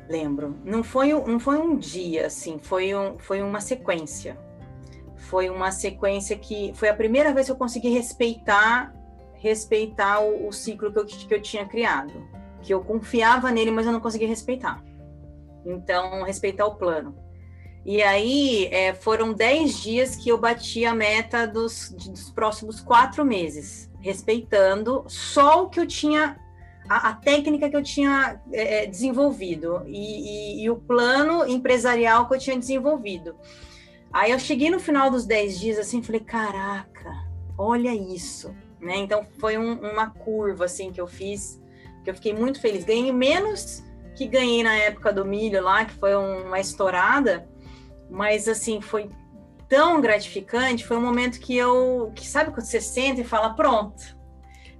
Lembro. 0.08 0.56
Não 0.64 0.84
foi, 0.84 1.12
não 1.12 1.40
foi 1.40 1.58
um 1.58 1.76
dia, 1.76 2.26
assim, 2.26 2.58
foi, 2.60 2.94
um, 2.94 3.18
foi 3.18 3.42
uma 3.42 3.60
sequência. 3.60 4.38
Foi 5.16 5.50
uma 5.50 5.72
sequência 5.72 6.36
que 6.36 6.72
foi 6.74 6.88
a 6.88 6.94
primeira 6.94 7.34
vez 7.34 7.46
que 7.46 7.52
eu 7.52 7.56
consegui 7.56 7.90
respeitar 7.90 8.94
respeitar 9.40 10.20
o, 10.20 10.46
o 10.46 10.52
ciclo 10.52 10.92
que 10.92 10.98
eu, 10.98 11.06
que 11.06 11.34
eu 11.34 11.42
tinha 11.42 11.66
criado. 11.66 12.12
Que 12.62 12.72
eu 12.72 12.84
confiava 12.84 13.50
nele, 13.50 13.70
mas 13.70 13.86
eu 13.86 13.92
não 13.92 14.00
conseguia 14.00 14.28
respeitar. 14.28 14.84
Então, 15.64 16.22
respeitar 16.22 16.66
o 16.66 16.76
plano. 16.76 17.14
E 17.84 18.02
aí 18.02 18.66
é, 18.66 18.92
foram 18.92 19.32
10 19.32 19.80
dias 19.80 20.16
que 20.16 20.28
eu 20.28 20.36
bati 20.36 20.84
a 20.84 20.94
meta 20.94 21.46
dos, 21.46 21.90
dos 21.90 22.30
próximos 22.30 22.80
quatro 22.80 23.24
meses, 23.24 23.90
respeitando 24.00 25.04
só 25.08 25.64
o 25.64 25.70
que 25.70 25.80
eu 25.80 25.86
tinha, 25.86 26.38
a, 26.86 27.08
a 27.08 27.14
técnica 27.14 27.70
que 27.70 27.76
eu 27.76 27.82
tinha 27.82 28.38
é, 28.52 28.84
é, 28.84 28.86
desenvolvido 28.86 29.82
e, 29.86 30.60
e, 30.60 30.64
e, 30.64 30.70
o 30.70 30.76
plano 30.76 31.46
empresarial 31.48 32.28
que 32.28 32.34
eu 32.34 32.38
tinha 32.38 32.58
desenvolvido. 32.58 33.34
Aí 34.12 34.32
eu 34.32 34.38
cheguei 34.38 34.68
no 34.68 34.78
final 34.78 35.10
dos 35.10 35.24
10 35.24 35.58
dias 35.58 35.78
assim, 35.78 36.02
falei, 36.02 36.20
caraca, 36.20 37.10
olha 37.56 37.94
isso, 37.94 38.54
né? 38.80 38.96
Então 38.96 39.26
foi 39.38 39.58
um, 39.58 39.74
uma 39.74 40.10
curva 40.10 40.64
assim 40.64 40.92
que 40.92 41.00
eu 41.00 41.06
fiz, 41.06 41.60
que 42.02 42.10
eu 42.10 42.14
fiquei 42.14 42.32
muito 42.32 42.60
feliz. 42.60 42.84
Ganhei 42.84 43.12
menos 43.12 43.82
que 44.14 44.26
ganhei 44.26 44.62
na 44.62 44.74
época 44.74 45.12
do 45.12 45.24
milho 45.24 45.62
lá, 45.62 45.84
que 45.84 45.94
foi 45.94 46.14
uma 46.14 46.58
estourada, 46.60 47.48
mas 48.10 48.48
assim, 48.48 48.80
foi 48.80 49.08
tão 49.68 50.00
gratificante, 50.00 50.84
foi 50.84 50.96
um 50.96 51.02
momento 51.02 51.38
que 51.38 51.56
eu, 51.56 52.12
que 52.14 52.26
sabe 52.26 52.50
quando 52.50 52.66
você 52.66 52.80
senta 52.80 53.20
e 53.20 53.24
fala, 53.24 53.54
pronto, 53.54 54.02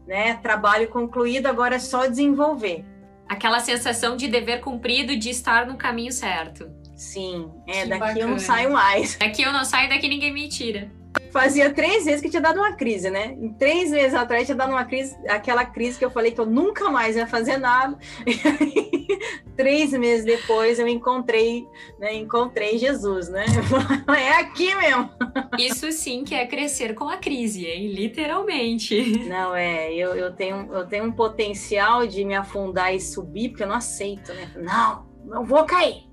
né? 0.07 0.34
Trabalho 0.42 0.88
concluído, 0.88 1.46
agora 1.46 1.76
é 1.76 1.78
só 1.78 2.07
desenvolver. 2.07 2.84
Aquela 3.28 3.61
sensação 3.61 4.16
de 4.16 4.26
dever 4.26 4.61
cumprido, 4.61 5.16
de 5.16 5.30
estar 5.30 5.64
no 5.64 5.76
caminho 5.76 6.11
certo. 6.11 6.68
Sim, 6.96 7.51
é, 7.66 7.82
que 7.82 7.88
daqui 7.88 8.01
bacana. 8.01 8.20
eu 8.20 8.28
não 8.28 8.38
saio 8.38 8.72
mais. 8.72 9.16
Daqui 9.16 9.42
eu 9.42 9.53
não 9.53 9.64
saio, 9.64 9.88
daqui 9.88 10.09
ninguém 10.09 10.34
me 10.34 10.48
tira. 10.48 10.90
Fazia 11.31 11.72
três 11.72 12.05
vezes 12.05 12.20
que 12.20 12.28
tinha 12.28 12.43
dado 12.43 12.59
uma 12.59 12.72
crise, 12.72 13.09
né? 13.09 13.37
Em 13.41 13.53
três 13.53 13.91
meses 13.91 14.14
atrás 14.14 14.47
tinha 14.47 14.57
dado 14.57 14.72
uma 14.72 14.85
crise, 14.85 15.16
aquela 15.28 15.64
crise 15.64 15.99
que 15.99 16.05
eu 16.05 16.11
falei 16.11 16.33
que 16.33 16.41
eu 16.41 16.47
nunca 16.47 16.91
mais 16.91 17.16
ia 17.16 17.26
fazer 17.26 17.57
nada. 17.57 17.99
E 18.31 18.41
aí, 18.47 19.18
três 19.57 19.93
meses 19.93 20.24
depois 20.24 20.78
eu 20.78 20.87
encontrei, 20.89 21.66
né? 21.99 22.14
Encontrei 22.14 22.78
Jesus, 22.78 23.28
né? 23.28 23.45
É 24.09 24.41
aqui 24.41 24.74
mesmo. 24.74 25.11
Isso 25.59 25.91
sim 25.93 26.24
que 26.24 26.35
é 26.35 26.47
crescer 26.47 26.95
com 26.95 27.09
a 27.09 27.16
crise, 27.16 27.66
hein? 27.66 27.89
Literalmente. 27.89 29.18
Não, 29.28 29.55
é, 29.55 29.93
eu, 29.93 30.14
eu, 30.14 30.33
tenho, 30.33 30.72
eu 30.72 30.87
tenho 30.87 31.05
um 31.05 31.12
potencial 31.12 32.07
de 32.07 32.24
me 32.24 32.35
afundar 32.35 32.95
e 32.95 33.01
subir, 33.01 33.51
porque 33.51 33.62
eu 33.62 33.68
não 33.68 33.76
aceito, 33.76 34.33
né? 34.33 34.51
Não, 34.57 35.07
não 35.24 35.45
vou 35.45 35.64
cair. 35.64 36.05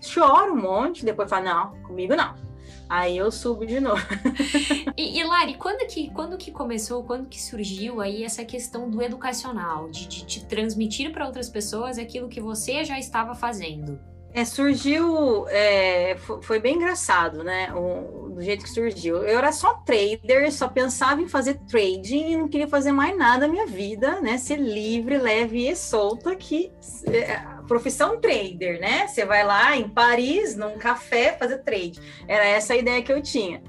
Choro 0.00 0.52
um 0.52 0.56
monte, 0.56 1.04
depois 1.04 1.28
falo, 1.28 1.44
não, 1.44 1.82
comigo 1.82 2.14
não 2.14 2.47
Aí 2.88 3.16
eu 3.18 3.30
subo 3.30 3.66
de 3.66 3.80
novo. 3.80 4.02
e, 4.96 5.18
e 5.18 5.24
Lari, 5.24 5.54
quando 5.54 5.86
que, 5.86 6.10
quando 6.10 6.38
que 6.38 6.50
começou, 6.50 7.04
quando 7.04 7.28
que 7.28 7.40
surgiu 7.40 8.00
aí 8.00 8.24
essa 8.24 8.44
questão 8.44 8.88
do 8.88 9.02
educacional, 9.02 9.90
de, 9.90 10.06
de, 10.06 10.24
de 10.24 10.44
transmitir 10.46 11.12
para 11.12 11.26
outras 11.26 11.48
pessoas 11.48 11.98
aquilo 11.98 12.28
que 12.28 12.40
você 12.40 12.84
já 12.84 12.98
estava 12.98 13.34
fazendo? 13.34 13.98
É, 14.32 14.44
surgiu, 14.44 15.48
é, 15.48 16.16
foi 16.42 16.60
bem 16.60 16.76
engraçado, 16.76 17.42
né? 17.42 17.72
O, 17.74 18.28
do 18.28 18.42
jeito 18.42 18.62
que 18.62 18.70
surgiu. 18.70 19.16
Eu 19.16 19.38
era 19.38 19.50
só 19.52 19.74
trader, 19.84 20.52
só 20.52 20.68
pensava 20.68 21.20
em 21.20 21.26
fazer 21.26 21.54
trading 21.68 22.32
e 22.32 22.36
não 22.36 22.48
queria 22.48 22.68
fazer 22.68 22.92
mais 22.92 23.16
nada 23.16 23.46
na 23.46 23.52
minha 23.52 23.66
vida, 23.66 24.20
né? 24.20 24.38
Ser 24.38 24.56
livre, 24.56 25.18
leve 25.18 25.68
e 25.68 25.74
solta, 25.74 26.36
que 26.36 26.70
é, 27.06 27.42
profissão 27.68 28.18
trader, 28.18 28.80
né? 28.80 29.06
Você 29.06 29.24
vai 29.24 29.44
lá 29.44 29.76
em 29.76 29.88
Paris, 29.88 30.56
num 30.56 30.76
café, 30.76 31.36
fazer 31.38 31.58
trade. 31.58 32.00
Era 32.26 32.44
essa 32.44 32.72
a 32.72 32.76
ideia 32.76 33.02
que 33.02 33.12
eu 33.12 33.22
tinha. 33.22 33.62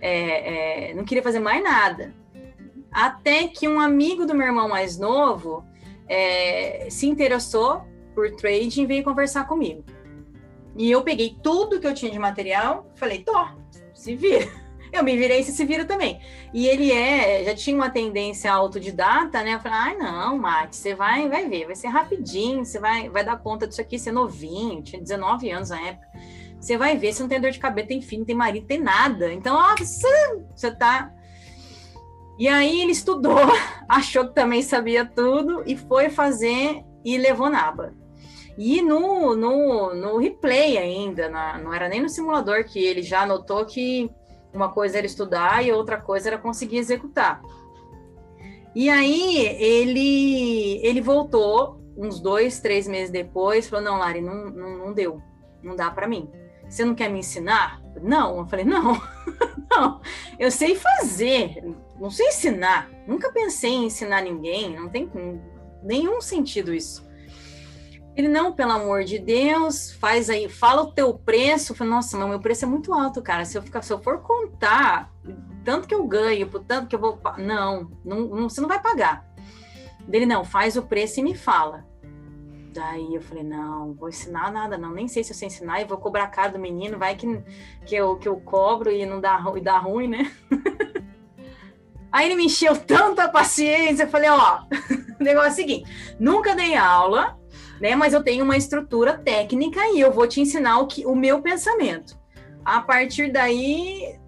É, 0.00 0.90
é, 0.90 0.94
não 0.94 1.04
queria 1.04 1.22
fazer 1.22 1.40
mais 1.40 1.62
nada. 1.64 2.14
Até 2.92 3.48
que 3.48 3.66
um 3.66 3.80
amigo 3.80 4.24
do 4.26 4.34
meu 4.34 4.46
irmão 4.46 4.68
mais 4.68 4.98
novo 4.98 5.64
é, 6.08 6.86
se 6.90 7.06
interessou 7.08 7.82
por 8.14 8.30
trading 8.36 8.82
e 8.82 8.86
veio 8.86 9.02
conversar 9.02 9.48
comigo. 9.48 9.84
E 10.76 10.90
eu 10.90 11.02
peguei 11.02 11.36
tudo 11.42 11.80
que 11.80 11.86
eu 11.86 11.94
tinha 11.94 12.12
de 12.12 12.18
material, 12.18 12.90
falei, 12.94 13.24
tô, 13.24 13.46
se 13.94 14.14
vira 14.14 14.65
eu 14.96 15.04
me 15.04 15.16
virei 15.16 15.42
se 15.42 15.52
se 15.52 15.64
vira 15.64 15.84
também. 15.84 16.20
E 16.52 16.66
ele 16.66 16.90
é, 16.90 17.44
já 17.44 17.54
tinha 17.54 17.76
uma 17.76 17.90
tendência 17.90 18.52
autodidata, 18.52 19.42
né? 19.42 19.54
Eu 19.54 19.60
falei, 19.60 19.78
ai, 19.78 19.96
não, 19.96 20.38
Mate, 20.38 20.76
você 20.76 20.94
vai, 20.94 21.28
vai 21.28 21.48
ver, 21.48 21.66
vai 21.66 21.76
ser 21.76 21.88
rapidinho, 21.88 22.64
você 22.64 22.78
vai, 22.78 23.08
vai 23.08 23.24
dar 23.24 23.38
conta 23.38 23.66
disso 23.66 23.80
aqui, 23.80 23.98
você 23.98 24.10
é 24.10 24.12
novinho, 24.12 24.82
tinha 24.82 25.00
19 25.00 25.50
anos 25.50 25.70
na 25.70 25.80
época. 25.80 26.06
Você 26.60 26.76
vai 26.76 26.96
ver, 26.96 27.12
você 27.12 27.22
não 27.22 27.28
tem 27.28 27.40
dor 27.40 27.50
de 27.50 27.58
cabeça, 27.58 27.88
tem 27.88 28.00
filho, 28.00 28.24
tem 28.24 28.34
marido, 28.34 28.66
tem 28.66 28.80
nada. 28.80 29.32
Então, 29.32 29.56
ó, 29.56 29.76
você, 29.76 30.42
você 30.54 30.70
tá. 30.74 31.12
E 32.38 32.48
aí 32.48 32.82
ele 32.82 32.92
estudou, 32.92 33.38
achou 33.88 34.26
que 34.26 34.34
também 34.34 34.62
sabia 34.62 35.04
tudo 35.04 35.62
e 35.66 35.76
foi 35.76 36.10
fazer 36.10 36.82
e 37.04 37.16
levou 37.16 37.48
na 37.48 37.68
aba. 37.68 37.94
E 38.58 38.80
no, 38.80 39.36
no, 39.36 39.94
no 39.94 40.18
replay 40.18 40.78
ainda, 40.78 41.28
na, 41.28 41.58
não 41.58 41.74
era 41.74 41.88
nem 41.88 42.00
no 42.00 42.08
simulador 42.08 42.64
que 42.64 42.78
ele 42.78 43.02
já 43.02 43.26
notou 43.26 43.66
que 43.66 44.10
uma 44.56 44.72
coisa 44.72 44.98
era 44.98 45.06
estudar 45.06 45.64
e 45.64 45.70
outra 45.70 46.00
coisa 46.00 46.28
era 46.28 46.38
conseguir 46.38 46.78
executar. 46.78 47.42
E 48.74 48.90
aí 48.90 49.46
ele 49.58 50.80
ele 50.82 51.00
voltou 51.00 51.80
uns 51.96 52.20
dois, 52.20 52.60
três 52.60 52.86
meses 52.86 53.10
depois, 53.10 53.68
falou: 53.68 53.84
não, 53.84 53.98
Lari, 53.98 54.20
não, 54.20 54.50
não, 54.50 54.78
não 54.78 54.92
deu, 54.92 55.22
não 55.62 55.76
dá 55.76 55.90
para 55.90 56.08
mim. 56.08 56.30
Você 56.68 56.84
não 56.84 56.94
quer 56.94 57.10
me 57.10 57.20
ensinar? 57.20 57.80
Não, 58.02 58.38
eu 58.38 58.46
falei: 58.46 58.64
não, 58.64 59.00
não, 59.70 60.00
eu 60.38 60.50
sei 60.50 60.74
fazer, 60.74 61.62
não 61.98 62.10
sei 62.10 62.28
ensinar. 62.28 62.90
Nunca 63.06 63.30
pensei 63.32 63.70
em 63.70 63.86
ensinar 63.86 64.22
ninguém, 64.22 64.74
não 64.76 64.88
tem 64.88 65.10
nenhum 65.82 66.20
sentido 66.20 66.74
isso. 66.74 67.05
Ele, 68.16 68.28
não, 68.28 68.52
pelo 68.52 68.72
amor 68.72 69.04
de 69.04 69.18
Deus, 69.18 69.92
faz 69.92 70.30
aí, 70.30 70.48
fala 70.48 70.82
o 70.82 70.92
teu 70.92 71.12
preço. 71.12 71.72
Eu 71.72 71.76
falei, 71.76 71.92
nossa, 71.92 72.16
mas 72.16 72.28
meu 72.28 72.40
preço 72.40 72.64
é 72.64 72.68
muito 72.68 72.94
alto, 72.94 73.20
cara. 73.20 73.44
Se 73.44 73.58
eu, 73.58 73.62
ficar, 73.62 73.82
se 73.82 73.92
eu 73.92 73.98
for 73.98 74.22
contar 74.22 75.12
tanto 75.62 75.86
que 75.86 75.94
eu 75.94 76.06
ganho, 76.06 76.48
por 76.48 76.64
tanto 76.64 76.86
que 76.86 76.94
eu 76.94 77.00
vou. 77.00 77.20
Não, 77.36 77.90
não, 78.02 78.20
não 78.20 78.48
você 78.48 78.60
não 78.60 78.68
vai 78.68 78.80
pagar. 78.80 79.26
Dele, 80.08 80.24
não, 80.24 80.44
faz 80.44 80.76
o 80.76 80.82
preço 80.82 81.20
e 81.20 81.22
me 81.22 81.34
fala. 81.34 81.84
Daí 82.72 83.14
eu 83.14 83.20
falei, 83.20 83.42
não, 83.42 83.92
vou 83.94 84.08
ensinar 84.08 84.52
nada, 84.52 84.78
não. 84.78 84.92
Nem 84.92 85.08
sei 85.08 85.24
se 85.24 85.32
eu 85.32 85.36
sei 85.36 85.48
ensinar 85.48 85.80
e 85.80 85.84
vou 85.84 85.98
cobrar 85.98 86.28
caro 86.28 86.52
do 86.52 86.58
menino, 86.58 86.98
vai 86.98 87.16
que, 87.16 87.42
que, 87.84 87.96
eu, 87.96 88.16
que 88.16 88.28
eu 88.28 88.36
cobro 88.40 88.90
e 88.90 89.04
não 89.04 89.20
dá, 89.20 89.42
e 89.56 89.60
dá 89.60 89.76
ruim, 89.78 90.08
né? 90.08 90.32
Aí 92.12 92.26
ele 92.26 92.36
me 92.36 92.46
encheu 92.46 92.76
tanta 92.76 93.28
paciência, 93.28 94.04
eu 94.04 94.08
falei, 94.08 94.30
ó, 94.30 94.60
o 95.20 95.24
negócio 95.24 95.48
é 95.48 95.52
o 95.52 95.54
seguinte, 95.54 96.16
nunca 96.18 96.54
dei 96.54 96.74
aula, 96.76 97.35
né? 97.80 97.94
Mas 97.94 98.12
eu 98.12 98.22
tenho 98.22 98.44
uma 98.44 98.56
estrutura 98.56 99.16
técnica 99.18 99.80
e 99.92 100.00
eu 100.00 100.12
vou 100.12 100.26
te 100.26 100.40
ensinar 100.40 100.78
o, 100.78 100.86
que, 100.86 101.06
o 101.06 101.14
meu 101.14 101.40
pensamento. 101.40 102.18
A 102.64 102.80
partir 102.80 103.30
daí 103.30 104.18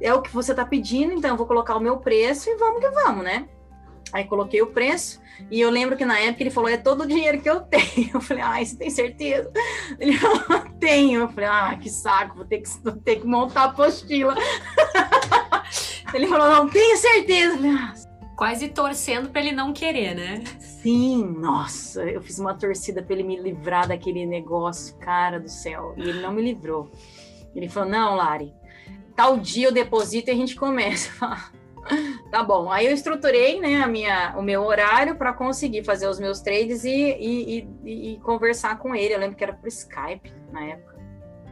é 0.00 0.12
o 0.12 0.22
que 0.22 0.32
você 0.32 0.52
está 0.52 0.64
pedindo, 0.64 1.14
então 1.14 1.30
eu 1.30 1.36
vou 1.36 1.46
colocar 1.46 1.76
o 1.76 1.80
meu 1.80 1.98
preço 1.98 2.50
e 2.50 2.56
vamos 2.56 2.80
que 2.80 2.90
vamos, 2.90 3.24
né? 3.24 3.48
Aí 4.12 4.24
coloquei 4.24 4.62
o 4.62 4.68
preço 4.68 5.20
e 5.50 5.60
eu 5.60 5.70
lembro 5.70 5.96
que 5.96 6.04
na 6.04 6.18
época 6.18 6.42
ele 6.42 6.50
falou: 6.50 6.70
é 6.70 6.76
todo 6.76 7.02
o 7.02 7.06
dinheiro 7.06 7.40
que 7.40 7.48
eu 7.48 7.60
tenho. 7.66 8.10
Eu 8.14 8.20
falei: 8.20 8.42
ai, 8.42 8.64
você 8.64 8.76
tem 8.76 8.90
certeza? 8.90 9.50
Ele 9.98 10.16
falou: 10.16 10.40
tenho. 10.80 11.22
Eu 11.22 11.28
falei: 11.28 11.48
ah, 11.48 11.78
que 11.80 11.90
saco, 11.90 12.36
vou 12.36 12.44
ter 12.44 12.60
que, 12.60 12.68
vou 12.82 12.96
ter 12.96 13.16
que 13.16 13.26
montar 13.26 13.62
a 13.62 13.64
apostila. 13.64 14.34
ele 16.14 16.26
falou: 16.26 16.48
não, 16.48 16.68
tenho 16.68 16.96
certeza. 16.96 17.58
Quase 18.36 18.68
torcendo 18.68 19.30
para 19.30 19.40
ele 19.40 19.52
não 19.52 19.72
querer, 19.72 20.14
né? 20.14 20.44
Sim, 20.86 21.34
nossa, 21.40 22.04
eu 22.04 22.22
fiz 22.22 22.38
uma 22.38 22.54
torcida 22.54 23.02
para 23.02 23.12
ele 23.12 23.24
me 23.24 23.36
livrar 23.36 23.88
daquele 23.88 24.24
negócio, 24.24 24.96
cara 24.98 25.40
do 25.40 25.48
céu. 25.48 25.92
E 25.96 26.08
ele 26.08 26.20
não 26.20 26.32
me 26.32 26.40
livrou. 26.40 26.88
Ele 27.56 27.68
falou: 27.68 27.88
não, 27.88 28.14
Lari, 28.14 28.54
tal 29.16 29.36
dia 29.36 29.66
eu 29.66 29.72
deposito 29.72 30.30
e 30.30 30.32
a 30.32 30.36
gente 30.36 30.54
começa. 30.54 31.10
tá 32.30 32.44
bom. 32.44 32.70
Aí 32.70 32.86
eu 32.86 32.92
estruturei 32.92 33.60
né, 33.60 33.82
a 33.82 33.88
minha, 33.88 34.36
o 34.38 34.42
meu 34.42 34.62
horário 34.62 35.16
para 35.16 35.32
conseguir 35.32 35.82
fazer 35.82 36.06
os 36.06 36.20
meus 36.20 36.40
trades 36.40 36.84
e, 36.84 37.16
e, 37.18 37.68
e, 37.84 38.12
e, 38.12 38.20
conversar 38.20 38.78
com 38.78 38.94
ele. 38.94 39.12
Eu 39.12 39.18
lembro 39.18 39.36
que 39.36 39.42
era 39.42 39.54
por 39.54 39.66
Skype 39.66 40.32
na 40.52 40.66
época. 40.66 40.96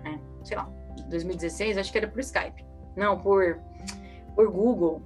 Né? 0.04 0.20
Sei 0.44 0.56
lá, 0.56 0.70
2016, 1.10 1.76
acho 1.76 1.90
que 1.90 1.98
era 1.98 2.06
por 2.06 2.20
Skype. 2.20 2.64
Não, 2.96 3.18
por, 3.18 3.58
por 4.36 4.48
Google. 4.48 5.02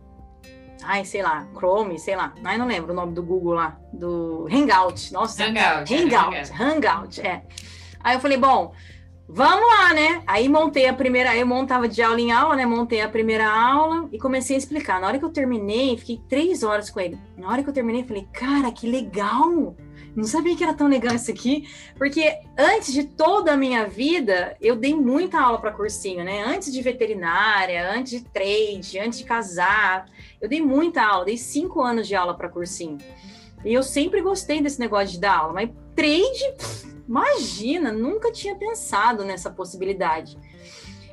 Ai, 0.82 1.04
sei 1.04 1.22
lá, 1.22 1.46
Chrome, 1.54 1.98
sei 1.98 2.16
lá. 2.16 2.32
Ai, 2.44 2.56
não 2.56 2.66
lembro 2.66 2.92
o 2.92 2.96
nome 2.96 3.12
do 3.12 3.22
Google 3.22 3.54
lá. 3.54 3.78
Do 3.92 4.46
Hangout. 4.50 5.12
Nossa. 5.12 5.44
Hangout. 5.44 5.94
Hangout. 5.94 6.34
É, 6.34 6.40
Hangout, 6.40 6.62
Hangout 6.62 7.20
é. 7.20 7.42
Aí 8.00 8.16
eu 8.16 8.20
falei, 8.20 8.38
bom, 8.38 8.72
Vamos 9.30 9.68
lá, 9.68 9.92
né? 9.92 10.22
Aí 10.26 10.48
montei 10.48 10.86
a 10.86 10.94
primeira, 10.94 11.36
eu 11.36 11.46
montava 11.46 11.86
de 11.86 12.00
aula 12.00 12.18
em 12.18 12.32
aula, 12.32 12.56
né? 12.56 12.64
Montei 12.64 13.02
a 13.02 13.08
primeira 13.10 13.46
aula 13.46 14.08
e 14.10 14.18
comecei 14.18 14.56
a 14.56 14.58
explicar. 14.58 14.98
Na 14.98 15.06
hora 15.06 15.18
que 15.18 15.24
eu 15.24 15.28
terminei, 15.28 15.98
fiquei 15.98 16.18
três 16.26 16.62
horas 16.62 16.88
com 16.88 16.98
ele. 16.98 17.18
Na 17.36 17.46
hora 17.48 17.62
que 17.62 17.68
eu 17.68 17.74
terminei, 17.74 18.04
falei, 18.04 18.26
cara, 18.32 18.72
que 18.72 18.90
legal! 18.90 19.76
Não 20.18 20.24
sabia 20.24 20.56
que 20.56 20.64
era 20.64 20.74
tão 20.74 20.88
legal 20.88 21.14
isso 21.14 21.30
aqui, 21.30 21.68
porque 21.96 22.40
antes 22.58 22.92
de 22.92 23.04
toda 23.04 23.52
a 23.52 23.56
minha 23.56 23.86
vida, 23.86 24.56
eu 24.60 24.74
dei 24.74 24.92
muita 24.92 25.40
aula 25.40 25.60
para 25.60 25.70
cursinho, 25.70 26.24
né? 26.24 26.42
Antes 26.42 26.72
de 26.72 26.82
veterinária, 26.82 27.88
antes 27.92 28.10
de 28.10 28.24
trade, 28.28 28.98
antes 28.98 29.20
de 29.20 29.24
casar, 29.24 30.06
eu 30.40 30.48
dei 30.48 30.60
muita 30.60 31.04
aula, 31.04 31.24
dei 31.24 31.36
cinco 31.36 31.80
anos 31.80 32.08
de 32.08 32.16
aula 32.16 32.36
para 32.36 32.48
cursinho. 32.48 32.98
E 33.64 33.72
eu 33.72 33.82
sempre 33.84 34.20
gostei 34.20 34.60
desse 34.60 34.80
negócio 34.80 35.12
de 35.12 35.20
dar 35.20 35.38
aula, 35.38 35.52
mas 35.52 35.70
trade, 35.94 36.88
Imagina, 37.08 37.90
nunca 37.90 38.30
tinha 38.30 38.54
pensado 38.54 39.24
nessa 39.24 39.50
possibilidade. 39.50 40.36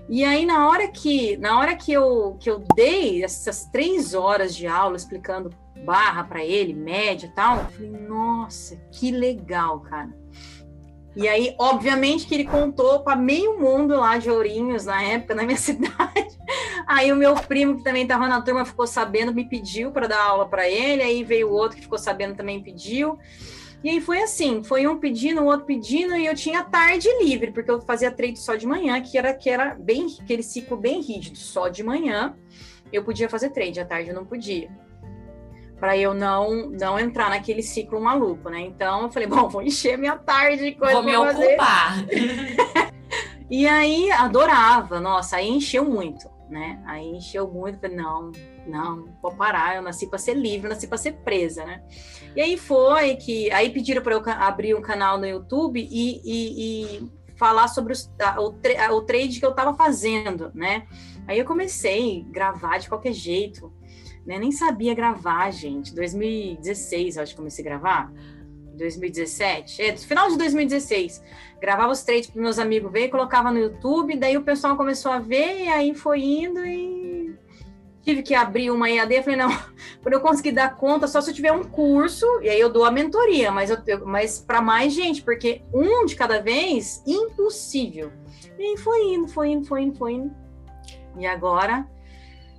E 0.08 0.24
aí, 0.24 0.46
na 0.46 0.70
hora 0.70 0.88
que, 0.88 1.36
na 1.38 1.60
hora 1.60 1.76
que 1.76 1.92
eu, 1.92 2.38
que 2.40 2.50
eu 2.50 2.64
dei 2.76 3.24
essas 3.24 3.66
três 3.66 4.14
horas 4.14 4.56
de 4.56 4.68
aula 4.68 4.96
explicando 4.96 5.50
barra 5.84 6.24
para 6.24 6.44
ele, 6.44 6.74
média 6.74 7.28
e 7.28 7.36
tal, 7.36 7.58
eu 7.58 7.66
falei, 7.66 7.92
nossa, 7.92 8.76
que 8.92 9.12
legal, 9.12 9.80
cara. 9.80 10.14
E 11.16 11.30
aí, 11.30 11.56
obviamente, 11.58 12.28
que 12.28 12.36
ele 12.36 12.44
contou 12.44 13.00
para 13.00 13.16
meio 13.16 13.58
mundo 13.58 13.96
lá 13.96 14.18
de 14.18 14.30
Ourinhos, 14.30 14.86
na 14.86 15.02
época, 15.02 15.34
na 15.34 15.44
minha 15.44 15.58
cidade. 15.58 16.38
Aí 16.86 17.12
o 17.12 17.16
meu 17.16 17.34
primo, 17.36 17.78
que 17.78 17.84
também 17.84 18.04
estava 18.04 18.28
na 18.28 18.42
turma, 18.42 18.66
ficou 18.66 18.86
sabendo, 18.86 19.34
me 19.34 19.48
pediu 19.48 19.92
para 19.92 20.08
dar 20.08 20.22
aula 20.22 20.48
para 20.48 20.70
ele. 20.70 21.02
Aí 21.02 21.24
veio 21.24 21.50
o 21.50 21.54
outro 21.54 21.78
que 21.78 21.84
ficou 21.84 21.98
sabendo 21.98 22.36
também 22.36 22.62
pediu. 22.62 23.18
E 23.86 23.90
aí 23.92 24.02
foi 24.02 24.20
assim, 24.24 24.64
foi 24.64 24.88
um 24.88 24.98
pedindo, 24.98 25.44
o 25.44 25.46
outro 25.46 25.68
pedindo, 25.68 26.16
e 26.16 26.26
eu 26.26 26.34
tinha 26.34 26.64
tarde 26.64 27.08
livre, 27.24 27.52
porque 27.52 27.70
eu 27.70 27.80
fazia 27.80 28.10
trade 28.10 28.40
só 28.40 28.56
de 28.56 28.66
manhã, 28.66 29.00
que 29.00 29.16
era, 29.16 29.32
que 29.32 29.48
era 29.48 29.76
bem 29.76 30.08
aquele 30.20 30.42
ciclo 30.42 30.76
bem 30.76 31.02
rígido, 31.02 31.38
só 31.38 31.68
de 31.68 31.84
manhã 31.84 32.36
eu 32.92 33.04
podia 33.04 33.30
fazer 33.30 33.52
trade, 33.52 33.80
à 33.80 33.86
tarde 33.86 34.10
eu 34.10 34.16
não 34.16 34.26
podia. 34.26 34.72
Para 35.80 35.96
eu 35.96 36.16
não 36.16 36.72
não 36.72 36.98
entrar 37.00 37.30
naquele 37.30 37.62
ciclo 37.62 38.02
maluco, 38.02 38.50
né? 38.50 38.62
Então 38.62 39.04
eu 39.04 39.12
falei, 39.12 39.28
bom, 39.30 39.48
vou 39.48 39.62
encher 39.62 40.00
minha 40.00 40.18
tarde 40.18 40.64
de 40.64 40.72
coisa 40.72 40.96
Vou 40.96 41.04
me 41.04 41.16
ocupar. 41.16 41.98
e 43.48 43.68
aí 43.68 44.10
adorava, 44.10 45.00
nossa, 45.00 45.36
aí 45.36 45.48
encheu 45.48 45.86
muito, 45.86 46.28
né? 46.50 46.82
Aí 46.88 47.06
encheu 47.06 47.48
muito, 47.48 47.80
falei, 47.80 47.96
não, 47.96 48.32
não, 48.68 49.18
vou 49.22 49.36
parar, 49.36 49.76
eu 49.76 49.82
nasci 49.82 50.08
para 50.08 50.20
ser 50.20 50.34
livre, 50.34 50.68
eu 50.68 50.74
nasci 50.74 50.88
para 50.88 50.98
ser 50.98 51.14
presa, 51.14 51.66
né? 51.66 51.84
E 52.36 52.42
aí 52.42 52.58
foi 52.58 53.16
que 53.16 53.52
aí 53.52 53.70
pediram 53.70 54.02
para 54.02 54.14
eu 54.14 54.24
abrir 54.26 54.76
um 54.76 54.82
canal 54.82 55.18
no 55.18 55.26
YouTube 55.26 55.80
e, 55.80 56.22
e, 56.24 57.02
e 57.04 57.10
falar 57.36 57.68
sobre 57.68 57.94
os, 57.94 58.12
a, 58.20 58.42
o, 58.42 58.52
tra, 58.54 58.94
o 58.94 59.02
trade 59.02 59.40
que 59.40 59.46
eu 59.46 59.52
estava 59.52 59.74
fazendo, 59.74 60.52
né? 60.54 60.88
Aí 61.28 61.40
eu 61.40 61.46
comecei 61.46 62.26
a 62.28 62.32
gravar 62.32 62.78
de 62.78 62.90
qualquer 62.90 63.14
jeito, 63.14 63.72
né? 64.26 64.40
Nem 64.40 64.52
sabia 64.52 64.94
gravar, 64.94 65.52
gente. 65.52 65.94
2016, 65.94 67.18
eu 67.18 67.24
acho 67.24 67.32
que 67.32 67.38
comecei 67.38 67.66
a 67.66 67.70
gravar. 67.70 68.12
2017, 68.76 69.82
é, 69.82 69.98
final 69.98 70.30
de 70.30 70.38
2016. 70.38 71.24
Gravava 71.62 71.92
os 71.92 72.04
trades 72.04 72.30
para 72.30 72.42
meus 72.42 72.60
amigos 72.60 72.92
ver, 72.92 73.10
colocava 73.10 73.50
no 73.50 73.58
YouTube, 73.58 74.18
daí 74.18 74.38
o 74.38 74.44
pessoal 74.44 74.76
começou 74.76 75.12
a 75.12 75.20
ver, 75.20 75.64
e 75.64 75.70
aí 75.70 75.96
foi 75.96 76.22
indo 76.22 76.66
e 76.66 77.34
tive 78.06 78.22
que 78.22 78.36
abrir 78.36 78.70
uma 78.70 78.90
EAD, 78.90 79.24
falei, 79.24 79.36
não, 79.36 79.50
para 80.02 80.16
eu 80.16 80.22
conseguir 80.22 80.52
dar 80.52 80.76
conta, 80.76 81.08
só 81.08 81.20
se 81.20 81.32
eu 81.32 81.34
tiver 81.34 81.52
um 81.52 81.64
curso, 81.64 82.26
e 82.42 82.48
aí 82.48 82.60
eu 82.60 82.70
dou 82.70 82.86
a 82.86 82.92
mentoria, 82.92 83.52
mas, 83.52 83.72
eu, 83.72 84.06
mas 84.06 84.40
para 84.40 84.62
mais 84.62 84.94
gente, 84.94 85.24
porque 85.24 85.64
um 85.74 86.06
de 86.06 86.16
cada 86.16 86.40
vez, 86.40 87.04
impossível. 87.06 88.12
E 88.58 88.78
foi 88.78 89.14
indo, 89.14 89.28
foi 89.28 89.50
indo, 89.50 89.66
foi 89.66 89.82
indo, 89.82 89.98
foi 89.98 90.14
indo. 90.14 90.36
E 91.18 91.26
agora, 91.26 91.88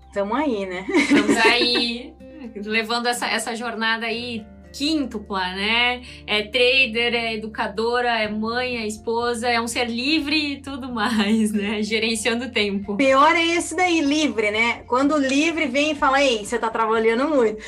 estamos 0.09 0.37
aí, 0.37 0.67
né? 0.67 0.85
Estamos 0.89 1.37
aí, 1.39 2.15
levando 2.57 3.07
essa, 3.07 3.27
essa 3.29 3.55
jornada 3.55 4.07
aí 4.07 4.45
quíntupla, 4.77 5.41
né? 5.55 6.03
É 6.27 6.43
trader, 6.43 7.15
é 7.15 7.35
educadora, 7.35 8.21
é 8.21 8.29
mãe, 8.29 8.79
é 8.79 8.87
esposa, 8.87 9.49
é 9.49 9.61
um 9.61 9.67
ser 9.67 9.89
livre 9.89 10.55
e 10.55 10.61
tudo 10.61 10.93
mais, 10.93 11.53
né? 11.53 11.81
Gerenciando 11.85 12.47
o 12.47 12.51
tempo. 12.51 12.97
Pior 12.97 13.35
é 13.35 13.45
esse 13.57 13.75
daí, 13.75 14.01
livre, 14.01 14.51
né? 14.51 14.85
Quando 14.87 15.15
o 15.15 15.19
livre 15.19 15.67
vem 15.67 15.93
e 15.93 15.95
fala, 15.95 16.23
ei, 16.23 16.45
você 16.45 16.59
tá 16.59 16.69
trabalhando 16.69 17.29
muito. 17.29 17.63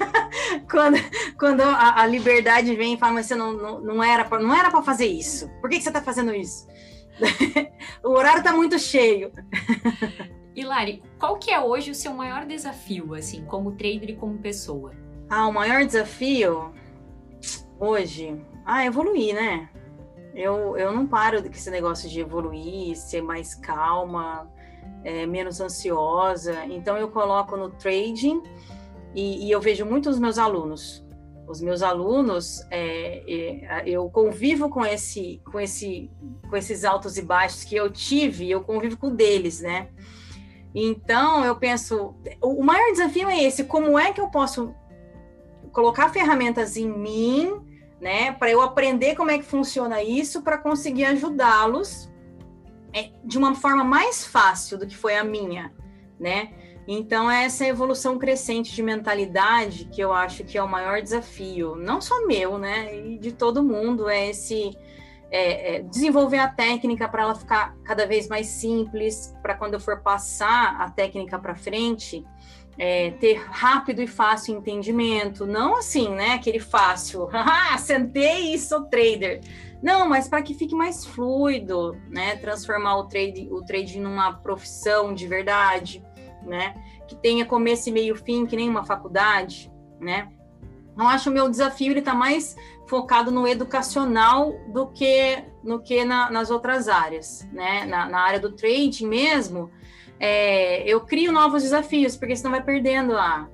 quando 0.70 0.98
quando 1.38 1.62
a, 1.62 2.02
a, 2.02 2.06
liberdade 2.06 2.74
vem 2.74 2.94
e 2.94 2.98
fala, 2.98 3.14
mas 3.14 3.26
você 3.26 3.34
não, 3.34 3.52
não, 3.52 3.80
não 3.80 4.04
era 4.04 4.24
pra, 4.24 4.38
não 4.38 4.54
era 4.54 4.70
para 4.70 4.82
fazer 4.82 5.06
isso. 5.06 5.48
Por 5.60 5.70
que, 5.70 5.78
que 5.78 5.84
você 5.84 5.90
tá 5.90 6.02
fazendo 6.02 6.34
isso? 6.34 6.66
o 8.04 8.10
horário 8.10 8.42
tá 8.42 8.52
muito 8.52 8.78
cheio. 8.78 9.32
Hilari, 10.54 11.02
qual 11.18 11.38
que 11.38 11.50
é 11.50 11.60
hoje 11.60 11.90
o 11.90 11.94
seu 11.94 12.12
maior 12.12 12.44
desafio, 12.44 13.14
assim, 13.14 13.44
como 13.44 13.72
trader 13.72 14.10
e 14.10 14.16
como 14.16 14.38
pessoa? 14.38 14.92
Ah, 15.30 15.46
o 15.46 15.52
maior 15.52 15.84
desafio 15.84 16.74
hoje, 17.78 18.36
ah, 18.66 18.84
evoluir, 18.84 19.32
né? 19.32 19.68
Eu, 20.34 20.76
eu 20.76 20.92
não 20.92 21.06
paro 21.06 21.40
com 21.40 21.48
esse 21.48 21.70
negócio 21.70 22.10
de 22.10 22.18
evoluir, 22.18 22.96
ser 22.96 23.22
mais 23.22 23.54
calma, 23.54 24.50
é, 25.04 25.26
menos 25.26 25.60
ansiosa. 25.60 26.64
Então 26.66 26.96
eu 26.96 27.12
coloco 27.12 27.56
no 27.56 27.70
trading 27.70 28.42
e, 29.14 29.46
e 29.46 29.50
eu 29.52 29.60
vejo 29.60 29.86
muitos 29.86 30.18
meus 30.18 30.36
alunos. 30.36 31.06
Os 31.46 31.60
meus 31.60 31.80
alunos, 31.80 32.66
é, 32.68 33.22
é, 33.28 33.82
eu 33.86 34.10
convivo 34.10 34.68
com 34.68 34.84
esse, 34.84 35.40
com 35.44 35.60
esse, 35.60 36.10
com 36.48 36.56
esses 36.56 36.84
altos 36.84 37.16
e 37.16 37.22
baixos 37.22 37.62
que 37.62 37.76
eu 37.76 37.88
tive. 37.88 38.50
Eu 38.50 38.62
convivo 38.62 38.96
com 38.96 39.14
deles, 39.14 39.60
né? 39.60 39.90
Então 40.74 41.44
eu 41.44 41.54
penso, 41.54 42.16
o 42.42 42.64
maior 42.64 42.90
desafio 42.90 43.28
é 43.28 43.44
esse: 43.44 43.62
como 43.62 43.96
é 43.96 44.12
que 44.12 44.20
eu 44.20 44.28
posso 44.28 44.74
colocar 45.72 46.08
ferramentas 46.10 46.76
em 46.76 46.88
mim, 46.88 47.60
né, 48.00 48.32
para 48.32 48.50
eu 48.50 48.62
aprender 48.62 49.14
como 49.14 49.30
é 49.30 49.38
que 49.38 49.44
funciona 49.44 50.02
isso, 50.02 50.42
para 50.42 50.56
conseguir 50.56 51.04
ajudá-los 51.04 52.10
é, 52.92 53.10
de 53.24 53.36
uma 53.38 53.54
forma 53.54 53.84
mais 53.84 54.24
fácil 54.26 54.78
do 54.78 54.86
que 54.86 54.96
foi 54.96 55.16
a 55.16 55.24
minha, 55.24 55.72
né? 56.18 56.52
Então, 56.88 57.30
é 57.30 57.44
essa 57.44 57.64
evolução 57.66 58.18
crescente 58.18 58.74
de 58.74 58.82
mentalidade 58.82 59.84
que 59.84 60.00
eu 60.00 60.12
acho 60.12 60.42
que 60.44 60.58
é 60.58 60.62
o 60.62 60.68
maior 60.68 61.00
desafio, 61.00 61.76
não 61.76 62.00
só 62.00 62.26
meu, 62.26 62.58
né, 62.58 62.96
e 62.96 63.18
de 63.18 63.32
todo 63.32 63.62
mundo, 63.62 64.08
é 64.08 64.30
esse 64.30 64.76
é, 65.30 65.76
é, 65.76 65.82
desenvolver 65.82 66.38
a 66.38 66.48
técnica 66.48 67.08
para 67.08 67.22
ela 67.22 67.34
ficar 67.34 67.76
cada 67.84 68.06
vez 68.06 68.26
mais 68.26 68.48
simples, 68.48 69.32
para 69.42 69.54
quando 69.54 69.74
eu 69.74 69.80
for 69.80 70.00
passar 70.00 70.80
a 70.80 70.90
técnica 70.90 71.38
para 71.38 71.54
frente, 71.54 72.26
é, 72.78 73.10
ter 73.12 73.34
rápido 73.34 74.00
e 74.00 74.06
fácil 74.06 74.56
entendimento, 74.56 75.46
não 75.46 75.76
assim, 75.76 76.08
né? 76.08 76.34
Aquele 76.34 76.60
fácil, 76.60 77.28
ah, 77.32 77.76
sentei 77.78 78.54
e 78.54 78.58
sou 78.58 78.84
trader. 78.84 79.40
Não, 79.82 80.08
mas 80.08 80.28
para 80.28 80.42
que 80.42 80.54
fique 80.54 80.74
mais 80.74 81.04
fluido, 81.04 81.96
né? 82.08 82.36
Transformar 82.36 82.96
o 82.96 83.04
trade, 83.04 83.48
o 83.50 83.62
trade 83.62 83.98
numa 83.98 84.32
profissão 84.32 85.14
de 85.14 85.26
verdade, 85.26 86.04
né? 86.42 86.74
Que 87.08 87.16
tenha 87.16 87.46
começo 87.46 87.88
e 87.88 87.92
meio 87.92 88.14
fim, 88.14 88.46
que 88.46 88.56
nem 88.56 88.68
uma 88.68 88.84
faculdade, 88.84 89.72
né? 89.98 90.28
Não 90.96 91.08
acho 91.08 91.30
o 91.30 91.32
meu 91.32 91.48
desafio 91.48 91.92
ele 91.92 92.00
está 92.00 92.14
mais 92.14 92.56
focado 92.86 93.30
no 93.30 93.46
educacional 93.46 94.52
do 94.68 94.88
que 94.88 95.44
no 95.62 95.80
que 95.80 96.04
na, 96.04 96.30
nas 96.30 96.50
outras 96.50 96.88
áreas, 96.88 97.48
né? 97.52 97.86
Na, 97.86 98.06
na 98.06 98.20
área 98.20 98.40
do 98.40 98.52
trading 98.52 99.06
mesmo, 99.06 99.70
é, 100.20 100.82
eu 100.86 101.00
crio 101.00 101.32
novos 101.32 101.62
desafios, 101.62 102.14
porque 102.14 102.36
senão 102.36 102.50
vai 102.50 102.62
perdendo 102.62 103.16
a. 103.16 103.48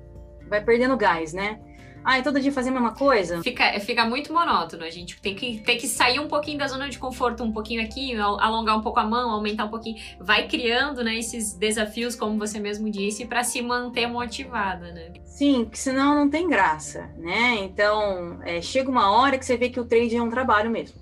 vai 0.48 0.62
perdendo 0.62 0.96
gás, 0.96 1.32
né? 1.32 1.60
Ai, 2.04 2.22
todo 2.22 2.40
dia 2.40 2.52
fazer 2.52 2.70
a 2.70 2.72
mesma 2.72 2.94
coisa? 2.94 3.42
Fica, 3.42 3.80
fica 3.80 4.04
muito 4.04 4.32
monótono. 4.32 4.84
A 4.84 4.90
gente 4.90 5.20
tem 5.20 5.34
que, 5.34 5.58
tem 5.58 5.76
que 5.76 5.88
sair 5.88 6.20
um 6.20 6.28
pouquinho 6.28 6.56
da 6.56 6.68
zona 6.68 6.88
de 6.88 7.00
conforto, 7.00 7.42
um 7.42 7.50
pouquinho 7.50 7.82
aqui, 7.82 8.14
alongar 8.14 8.78
um 8.78 8.80
pouco 8.80 9.00
a 9.00 9.04
mão, 9.04 9.30
aumentar 9.30 9.64
um 9.64 9.70
pouquinho. 9.70 9.96
Vai 10.20 10.46
criando, 10.46 11.02
né, 11.02 11.18
esses 11.18 11.54
desafios, 11.54 12.14
como 12.14 12.38
você 12.38 12.60
mesmo 12.60 12.88
disse, 12.88 13.26
para 13.26 13.42
se 13.42 13.60
manter 13.60 14.06
motivada, 14.06 14.92
né? 14.92 15.14
Sim, 15.24 15.64
que 15.64 15.76
senão 15.76 16.14
não 16.14 16.30
tem 16.30 16.48
graça, 16.48 17.10
né? 17.16 17.56
Então, 17.62 18.38
é, 18.44 18.60
chega 18.60 18.88
uma 18.88 19.10
hora 19.10 19.36
que 19.36 19.44
você 19.44 19.56
vê 19.56 19.68
que 19.68 19.80
o 19.80 19.84
trade 19.84 20.14
é 20.14 20.22
um 20.22 20.30
trabalho 20.30 20.70
mesmo. 20.70 21.00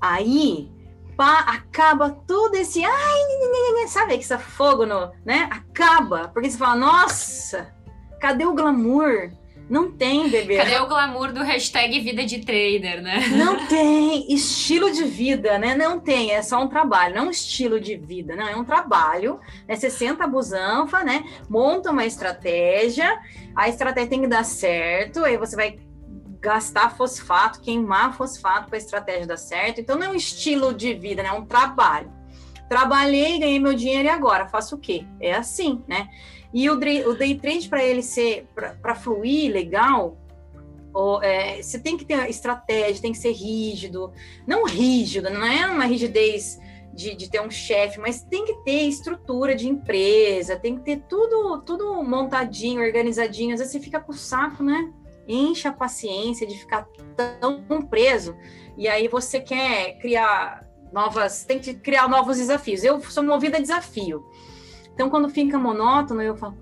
Aí, 0.00 0.68
pá, 1.16 1.40
acaba 1.48 2.10
todo 2.10 2.54
esse. 2.54 2.84
Ai, 2.84 3.88
sabe 3.88 4.18
que 4.18 4.24
esse 4.24 4.38
fogo 4.38 4.84
no. 4.84 5.12
né? 5.24 5.48
Acaba. 5.50 6.28
Porque 6.28 6.50
você 6.50 6.58
fala, 6.58 6.76
nossa, 6.76 7.74
cadê 8.20 8.44
o 8.44 8.54
glamour? 8.54 9.30
Não 9.68 9.90
tem, 9.90 10.28
bebê. 10.28 10.58
Cadê 10.58 10.78
o 10.78 10.86
glamour 10.86 11.32
do 11.32 11.42
hashtag 11.42 11.98
vida 11.98 12.24
de 12.24 12.38
trader, 12.38 13.02
né? 13.02 13.26
Não 13.36 13.66
tem 13.66 14.32
estilo 14.32 14.92
de 14.92 15.02
vida, 15.02 15.58
né? 15.58 15.74
Não 15.74 15.98
tem, 15.98 16.30
é 16.30 16.40
só 16.40 16.62
um 16.62 16.68
trabalho, 16.68 17.16
não 17.16 17.24
é 17.24 17.26
um 17.26 17.30
estilo 17.30 17.80
de 17.80 17.96
vida, 17.96 18.36
não, 18.36 18.46
é 18.46 18.54
um 18.54 18.64
trabalho. 18.64 19.40
Né? 19.66 19.74
Você 19.74 19.90
senta 19.90 20.22
a 20.22 20.28
busanfa, 20.28 21.02
né? 21.02 21.24
Monta 21.48 21.90
uma 21.90 22.04
estratégia, 22.06 23.20
a 23.56 23.68
estratégia 23.68 24.10
tem 24.10 24.20
que 24.20 24.28
dar 24.28 24.44
certo, 24.44 25.24
aí 25.24 25.36
você 25.36 25.56
vai 25.56 25.80
gastar 26.40 26.96
fosfato, 26.96 27.60
queimar 27.60 28.16
fosfato 28.16 28.68
para 28.68 28.76
a 28.76 28.78
estratégia 28.78 29.26
dar 29.26 29.36
certo. 29.36 29.80
Então 29.80 29.96
não 29.96 30.06
é 30.06 30.10
um 30.10 30.14
estilo 30.14 30.74
de 30.74 30.94
vida, 30.94 31.22
né? 31.22 31.28
É 31.28 31.32
um 31.32 31.44
trabalho. 31.44 32.12
Trabalhei, 32.68 33.38
ganhei 33.38 33.58
meu 33.58 33.74
dinheiro 33.74 34.06
e 34.06 34.10
agora 34.10 34.48
faço 34.48 34.74
o 34.74 34.78
quê? 34.78 35.04
É 35.20 35.34
assim, 35.34 35.82
né? 35.86 36.08
E 36.52 36.68
o, 36.70 36.76
day, 36.76 37.06
o 37.06 37.14
day 37.14 37.34
trade, 37.34 37.68
para 37.68 37.84
ele 37.84 38.02
ser, 38.02 38.48
para 38.80 38.94
fluir 38.94 39.52
legal, 39.52 40.16
ou, 40.92 41.22
é, 41.22 41.60
você 41.60 41.78
tem 41.78 41.96
que 41.96 42.04
ter 42.04 42.28
estratégia, 42.30 43.02
tem 43.02 43.12
que 43.12 43.18
ser 43.18 43.32
rígido. 43.32 44.12
Não 44.46 44.64
rígido, 44.64 45.28
não 45.30 45.44
é 45.44 45.66
uma 45.66 45.84
rigidez 45.84 46.58
de, 46.94 47.14
de 47.14 47.30
ter 47.30 47.40
um 47.42 47.50
chefe, 47.50 48.00
mas 48.00 48.22
tem 48.22 48.46
que 48.46 48.54
ter 48.64 48.88
estrutura 48.88 49.54
de 49.54 49.68
empresa, 49.68 50.56
tem 50.56 50.76
que 50.76 50.82
ter 50.82 51.02
tudo, 51.06 51.60
tudo 51.60 52.02
montadinho, 52.02 52.80
organizadinho. 52.80 53.52
Às 53.52 53.60
vezes 53.60 53.72
você 53.72 53.80
fica 53.80 54.00
com 54.00 54.12
o 54.12 54.16
saco, 54.16 54.62
né? 54.62 54.90
Enche 55.26 55.68
a 55.68 55.72
paciência 55.72 56.46
de 56.46 56.56
ficar 56.58 56.86
tão 57.40 57.82
preso. 57.82 58.36
E 58.76 58.88
aí 58.88 59.08
você 59.08 59.40
quer 59.40 59.98
criar 59.98 60.66
novas, 60.92 61.44
tem 61.44 61.58
que 61.58 61.74
criar 61.74 62.08
novos 62.08 62.36
desafios. 62.36 62.84
Eu 62.84 63.00
sou 63.00 63.22
movida 63.22 63.58
a 63.58 63.60
desafio. 63.60 64.24
Então, 64.94 65.10
quando 65.10 65.28
fica 65.28 65.58
monótono, 65.58 66.22
eu 66.22 66.36
falo, 66.36 66.56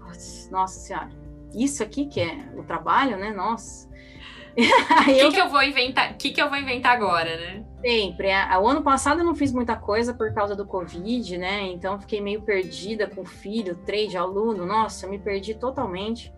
nossa 0.50 0.80
senhora, 0.80 1.10
isso 1.54 1.82
aqui 1.82 2.06
que 2.06 2.20
é 2.20 2.48
o 2.56 2.64
trabalho, 2.64 3.16
né? 3.16 3.32
Nossa. 3.32 3.92
O 4.56 5.04
que, 5.04 5.18
eu... 5.18 5.32
que 5.32 5.40
eu 5.40 5.48
vou 5.48 5.62
inventar? 5.64 6.12
O 6.12 6.14
que, 6.14 6.30
que 6.30 6.40
eu 6.40 6.48
vou 6.48 6.56
inventar 6.56 6.92
agora, 6.92 7.36
né? 7.36 7.64
Sempre. 7.80 8.28
É, 8.28 8.56
o 8.56 8.68
ano 8.68 8.82
passado 8.82 9.18
eu 9.20 9.24
não 9.24 9.34
fiz 9.34 9.52
muita 9.52 9.74
coisa 9.74 10.14
por 10.14 10.32
causa 10.32 10.54
do 10.54 10.64
Covid, 10.64 11.36
né? 11.36 11.62
Então 11.62 11.98
fiquei 11.98 12.20
meio 12.20 12.40
perdida 12.40 13.08
com 13.08 13.24
filho, 13.24 13.74
trade, 13.84 14.16
aluno. 14.16 14.64
Nossa, 14.64 15.06
eu 15.06 15.10
me 15.10 15.18
perdi 15.18 15.54
totalmente 15.54 16.32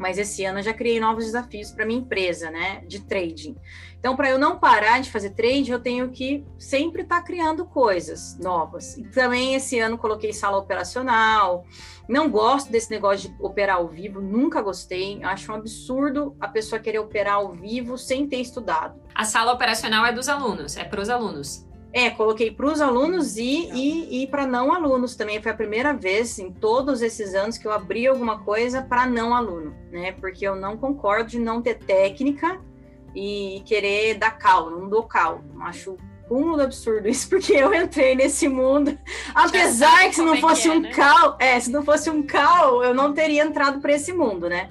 mas 0.00 0.16
esse 0.16 0.42
ano 0.46 0.60
eu 0.60 0.62
já 0.62 0.72
criei 0.72 0.98
novos 0.98 1.26
desafios 1.26 1.70
para 1.70 1.84
minha 1.84 2.00
empresa, 2.00 2.50
né, 2.50 2.82
de 2.88 3.00
trading. 3.00 3.54
Então, 3.98 4.16
para 4.16 4.30
eu 4.30 4.38
não 4.38 4.58
parar 4.58 4.98
de 5.02 5.10
fazer 5.10 5.30
trade, 5.30 5.70
eu 5.70 5.78
tenho 5.78 6.08
que 6.08 6.42
sempre 6.58 7.02
estar 7.02 7.18
tá 7.18 7.22
criando 7.22 7.66
coisas 7.66 8.38
novas. 8.38 8.96
E 8.96 9.04
também 9.04 9.54
esse 9.54 9.78
ano 9.78 9.98
coloquei 9.98 10.32
sala 10.32 10.56
operacional. 10.56 11.66
Não 12.08 12.30
gosto 12.30 12.72
desse 12.72 12.90
negócio 12.90 13.28
de 13.28 13.36
operar 13.38 13.76
ao 13.76 13.88
vivo, 13.88 14.22
nunca 14.22 14.62
gostei. 14.62 15.22
Acho 15.22 15.52
um 15.52 15.56
absurdo 15.56 16.34
a 16.40 16.48
pessoa 16.48 16.80
querer 16.80 16.98
operar 16.98 17.34
ao 17.34 17.52
vivo 17.52 17.98
sem 17.98 18.26
ter 18.26 18.40
estudado. 18.40 18.98
A 19.14 19.26
sala 19.26 19.52
operacional 19.52 20.06
é 20.06 20.12
dos 20.12 20.30
alunos, 20.30 20.78
é 20.78 20.84
para 20.84 21.02
os 21.02 21.10
alunos. 21.10 21.68
É, 21.92 22.08
coloquei 22.08 22.52
para 22.52 22.66
os 22.66 22.80
alunos 22.80 23.36
e, 23.36 23.68
e, 23.72 24.22
e 24.22 24.26
para 24.28 24.46
não 24.46 24.72
alunos 24.72 25.16
também. 25.16 25.42
Foi 25.42 25.50
a 25.50 25.56
primeira 25.56 25.92
vez 25.92 26.38
em 26.38 26.52
todos 26.52 27.02
esses 27.02 27.34
anos 27.34 27.58
que 27.58 27.66
eu 27.66 27.72
abri 27.72 28.06
alguma 28.06 28.38
coisa 28.40 28.80
para 28.80 29.06
não 29.06 29.34
aluno, 29.34 29.74
né? 29.90 30.12
Porque 30.12 30.46
eu 30.46 30.54
não 30.54 30.76
concordo 30.76 31.30
de 31.30 31.38
não 31.40 31.60
ter 31.60 31.78
técnica 31.78 32.60
e 33.14 33.62
querer 33.66 34.14
dar 34.14 34.38
cal, 34.38 34.70
não 34.70 34.88
dou 34.88 35.02
cal. 35.02 35.42
Acho 35.62 35.96
cúmulo 36.28 36.58
do 36.58 36.62
absurdo 36.62 37.08
isso, 37.08 37.26
porque 37.28 37.52
eu 37.52 37.74
entrei 37.74 38.14
nesse 38.14 38.48
mundo. 38.48 38.96
Apesar 39.34 40.08
que 40.08 40.14
se 40.14 40.22
não 40.22 40.34
é 40.34 40.40
fosse 40.40 40.68
é, 40.68 40.72
um 40.72 40.80
né? 40.80 40.92
cal, 40.92 41.36
é, 41.40 41.58
se 41.58 41.70
não 41.72 41.84
fosse 41.84 42.08
um 42.08 42.22
cal, 42.22 42.84
eu 42.84 42.94
não 42.94 43.12
teria 43.12 43.42
entrado 43.42 43.80
para 43.80 43.92
esse 43.92 44.12
mundo, 44.12 44.48
né? 44.48 44.70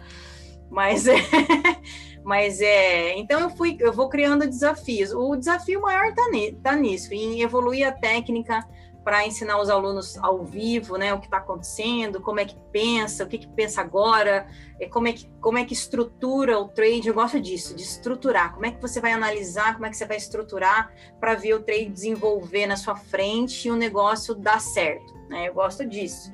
Mas 0.72 1.06
é. 1.06 1.18
Mas 2.24 2.62
é, 2.62 3.18
então 3.18 3.40
eu 3.40 3.50
fui, 3.50 3.78
eu 3.80 3.92
vou 3.92 4.10
criando 4.10 4.46
desafios. 4.46 5.12
O 5.12 5.36
desafio 5.36 5.82
maior 5.82 6.10
está 6.10 6.24
tá 6.62 6.76
nisso, 6.76 7.14
em 7.14 7.42
evoluir 7.42 7.88
a 7.88 7.92
técnica 7.92 8.68
para 9.04 9.26
ensinar 9.26 9.60
os 9.60 9.70
alunos 9.70 10.18
ao 10.18 10.44
vivo, 10.44 10.98
né, 10.98 11.14
o 11.14 11.20
que 11.20 11.26
está 11.26 11.38
acontecendo, 11.38 12.22
como 12.22 12.40
é 12.40 12.46
que 12.46 12.56
pensa, 12.72 13.24
o 13.24 13.28
que, 13.28 13.38
que 13.40 13.48
pensa 13.48 13.82
agora, 13.82 14.48
é, 14.80 14.88
como 14.88 15.08
é 15.08 15.14
que 15.14 15.28
como 15.42 15.58
é 15.58 15.66
que 15.66 15.74
estrutura 15.74 16.60
o 16.60 16.68
trade. 16.68 17.08
Eu 17.08 17.14
gosto 17.14 17.40
disso, 17.40 17.76
de 17.76 17.82
estruturar. 17.82 18.54
Como 18.54 18.66
é 18.66 18.72
que 18.72 18.82
você 18.82 19.00
vai 19.00 19.14
analisar, 19.14 19.74
como 19.74 19.86
é 19.86 19.90
que 19.90 19.98
você 19.98 20.06
vai 20.06 20.18
estruturar 20.18 20.94
para 21.20 21.34
ver 21.34 21.54
o 21.54 21.62
trade 21.62 21.86
desenvolver 21.86 22.68
na 22.68 22.76
sua 22.76 22.96
frente 22.96 23.68
e 23.68 23.72
o 23.72 23.76
negócio 23.76 24.36
dar 24.36 24.60
certo. 24.60 25.14
Né? 25.30 25.48
Eu 25.48 25.54
gosto 25.54 25.86
disso 25.86 26.32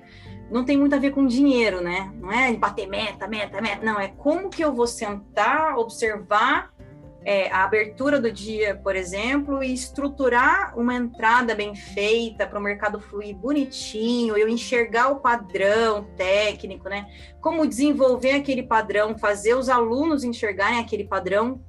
não 0.49 0.63
tem 0.63 0.77
muito 0.77 0.95
a 0.95 0.99
ver 0.99 1.11
com 1.11 1.25
dinheiro, 1.25 1.81
né? 1.81 2.11
Não 2.19 2.31
é 2.31 2.53
bater 2.53 2.87
meta, 2.87 3.27
meta, 3.27 3.61
meta. 3.61 3.85
Não, 3.85 3.99
é 3.99 4.09
como 4.09 4.49
que 4.49 4.63
eu 4.63 4.73
vou 4.73 4.87
sentar, 4.87 5.77
observar 5.77 6.71
é, 7.25 7.49
a 7.49 7.63
abertura 7.63 8.21
do 8.21 8.31
dia, 8.31 8.75
por 8.75 8.95
exemplo, 8.95 9.63
e 9.63 9.73
estruturar 9.73 10.77
uma 10.77 10.93
entrada 10.93 11.55
bem 11.55 11.73
feita 11.73 12.45
para 12.45 12.59
o 12.59 12.61
mercado 12.61 12.99
fluir 12.99 13.35
bonitinho, 13.35 14.37
eu 14.37 14.47
enxergar 14.47 15.09
o 15.09 15.19
padrão 15.19 16.03
técnico, 16.15 16.87
né? 16.87 17.07
Como 17.41 17.65
desenvolver 17.65 18.33
aquele 18.33 18.61
padrão, 18.61 19.17
fazer 19.17 19.55
os 19.55 19.69
alunos 19.69 20.23
enxergarem 20.23 20.79
aquele 20.79 21.05
padrão, 21.05 21.59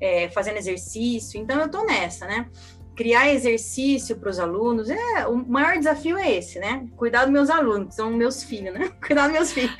é, 0.00 0.30
fazendo 0.30 0.56
exercício. 0.56 1.38
Então, 1.38 1.60
eu 1.60 1.66
estou 1.66 1.84
nessa, 1.84 2.26
né? 2.26 2.48
Criar 2.94 3.32
exercício 3.32 4.16
para 4.16 4.30
os 4.30 4.38
alunos, 4.38 4.90
é 4.90 5.26
o 5.26 5.36
maior 5.36 5.76
desafio 5.76 6.16
é 6.18 6.36
esse, 6.36 6.58
né? 6.58 6.86
Cuidar 6.96 7.24
dos 7.24 7.32
meus 7.32 7.50
alunos, 7.50 7.88
que 7.88 7.94
são 7.94 8.10
meus 8.10 8.42
filhos, 8.42 8.74
né? 8.74 8.90
Cuidar 9.04 9.24
dos 9.24 9.32
meus 9.32 9.52
filhos. 9.52 9.74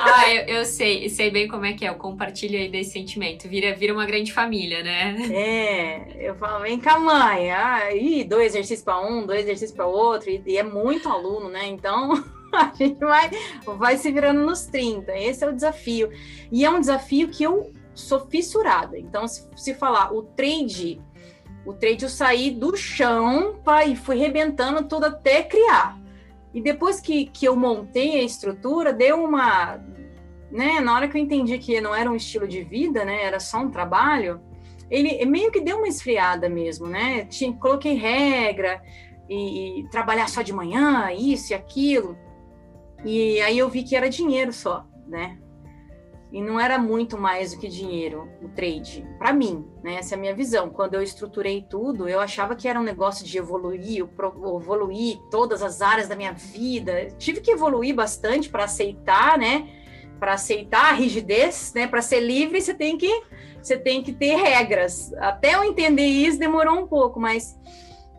Ah, 0.00 0.30
eu, 0.32 0.58
eu, 0.58 0.64
sei, 0.64 1.08
sei 1.08 1.30
bem 1.30 1.48
como 1.48 1.64
é 1.64 1.72
que 1.72 1.84
é. 1.84 1.88
Eu 1.88 1.94
compartilho 1.94 2.58
aí 2.58 2.68
desse 2.68 2.90
sentimento. 2.90 3.48
Vira, 3.48 3.74
vira 3.74 3.92
uma 3.92 4.06
grande 4.06 4.32
família, 4.32 4.82
né? 4.82 5.16
É, 5.32 6.28
eu 6.28 6.34
falo, 6.36 6.62
vem 6.62 6.78
cá, 6.78 6.98
mãe. 6.98 7.50
Ah, 7.50 7.94
e 7.94 8.22
dois 8.24 8.54
exercícios 8.54 8.82
para 8.82 9.00
um, 9.00 9.26
dois 9.26 9.40
exercícios 9.40 9.72
para 9.72 9.86
outro, 9.86 10.30
e, 10.30 10.42
e 10.46 10.56
é 10.56 10.62
muito 10.62 11.08
aluno, 11.08 11.48
né? 11.48 11.66
Então 11.66 12.12
a 12.52 12.72
gente 12.74 12.98
vai, 13.00 13.30
vai 13.78 13.96
se 13.96 14.10
virando 14.12 14.40
nos 14.40 14.66
30. 14.66 15.16
Esse 15.16 15.44
é 15.44 15.48
o 15.48 15.52
desafio. 15.52 16.10
E 16.52 16.64
é 16.64 16.70
um 16.70 16.80
desafio 16.80 17.28
que 17.28 17.42
eu 17.42 17.72
sou 17.94 18.20
fissurada. 18.28 18.98
Então, 18.98 19.26
se, 19.26 19.48
se 19.56 19.74
falar 19.74 20.12
o 20.12 20.22
trade 20.22 21.00
o 21.64 21.72
trade 21.72 22.04
eu 22.04 22.08
saí 22.08 22.50
do 22.50 22.76
chão 22.76 23.56
e 23.86 23.96
fui 23.96 24.16
rebentando 24.16 24.86
tudo 24.86 25.06
até 25.06 25.42
criar. 25.42 25.98
E 26.52 26.60
depois 26.60 27.00
que, 27.00 27.26
que 27.26 27.46
eu 27.46 27.56
montei 27.56 28.20
a 28.20 28.22
estrutura, 28.22 28.92
deu 28.92 29.22
uma. 29.24 29.80
Né, 30.50 30.78
na 30.80 30.94
hora 30.94 31.08
que 31.08 31.18
eu 31.18 31.22
entendi 31.22 31.58
que 31.58 31.80
não 31.80 31.94
era 31.94 32.08
um 32.08 32.14
estilo 32.14 32.46
de 32.46 32.62
vida, 32.62 33.04
né, 33.04 33.24
era 33.24 33.40
só 33.40 33.58
um 33.58 33.70
trabalho, 33.70 34.40
ele 34.88 35.24
meio 35.26 35.50
que 35.50 35.60
deu 35.60 35.78
uma 35.78 35.88
esfriada 35.88 36.48
mesmo, 36.48 36.86
né? 36.86 37.24
Tinha, 37.24 37.52
coloquei 37.54 37.94
regra 37.94 38.80
e, 39.28 39.80
e 39.80 39.88
trabalhar 39.88 40.28
só 40.28 40.42
de 40.42 40.52
manhã, 40.52 41.10
isso 41.12 41.52
e 41.52 41.54
aquilo. 41.54 42.16
E 43.04 43.40
aí 43.40 43.58
eu 43.58 43.68
vi 43.68 43.82
que 43.82 43.96
era 43.96 44.08
dinheiro 44.08 44.52
só, 44.52 44.86
né? 45.08 45.38
E 46.34 46.42
não 46.42 46.58
era 46.58 46.76
muito 46.80 47.16
mais 47.16 47.54
do 47.54 47.60
que 47.60 47.68
dinheiro 47.68 48.28
o 48.42 48.48
trade 48.48 49.06
para 49.20 49.32
mim, 49.32 49.64
né? 49.84 49.94
Essa 49.94 50.16
é 50.16 50.18
a 50.18 50.20
minha 50.20 50.34
visão. 50.34 50.68
Quando 50.68 50.94
eu 50.94 51.00
estruturei 51.00 51.62
tudo, 51.62 52.08
eu 52.08 52.18
achava 52.18 52.56
que 52.56 52.66
era 52.66 52.78
um 52.78 52.82
negócio 52.82 53.24
de 53.24 53.38
evoluir, 53.38 54.04
evoluir 54.60 55.20
todas 55.30 55.62
as 55.62 55.80
áreas 55.80 56.08
da 56.08 56.16
minha 56.16 56.32
vida. 56.32 57.06
Tive 57.18 57.40
que 57.40 57.52
evoluir 57.52 57.94
bastante 57.94 58.48
para 58.48 58.64
aceitar, 58.64 59.38
né? 59.38 59.68
Para 60.18 60.32
aceitar 60.32 60.90
a 60.90 60.92
rigidez, 60.92 61.72
né? 61.72 61.86
Para 61.86 62.02
ser 62.02 62.18
livre, 62.18 62.60
você 62.60 62.74
tem 62.74 62.98
que 62.98 63.22
você 63.62 63.78
tem 63.78 64.02
que 64.02 64.12
ter 64.12 64.34
regras. 64.34 65.14
Até 65.18 65.54
eu 65.54 65.62
entender 65.62 66.04
isso 66.04 66.36
demorou 66.36 66.80
um 66.80 66.86
pouco, 66.88 67.20
mas 67.20 67.56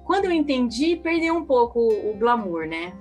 quando 0.06 0.24
eu 0.24 0.32
entendi, 0.32 0.96
perdeu 0.96 1.36
um 1.36 1.44
pouco 1.44 1.80
o, 1.80 2.12
o 2.12 2.18
glamour, 2.18 2.66
né? 2.66 2.94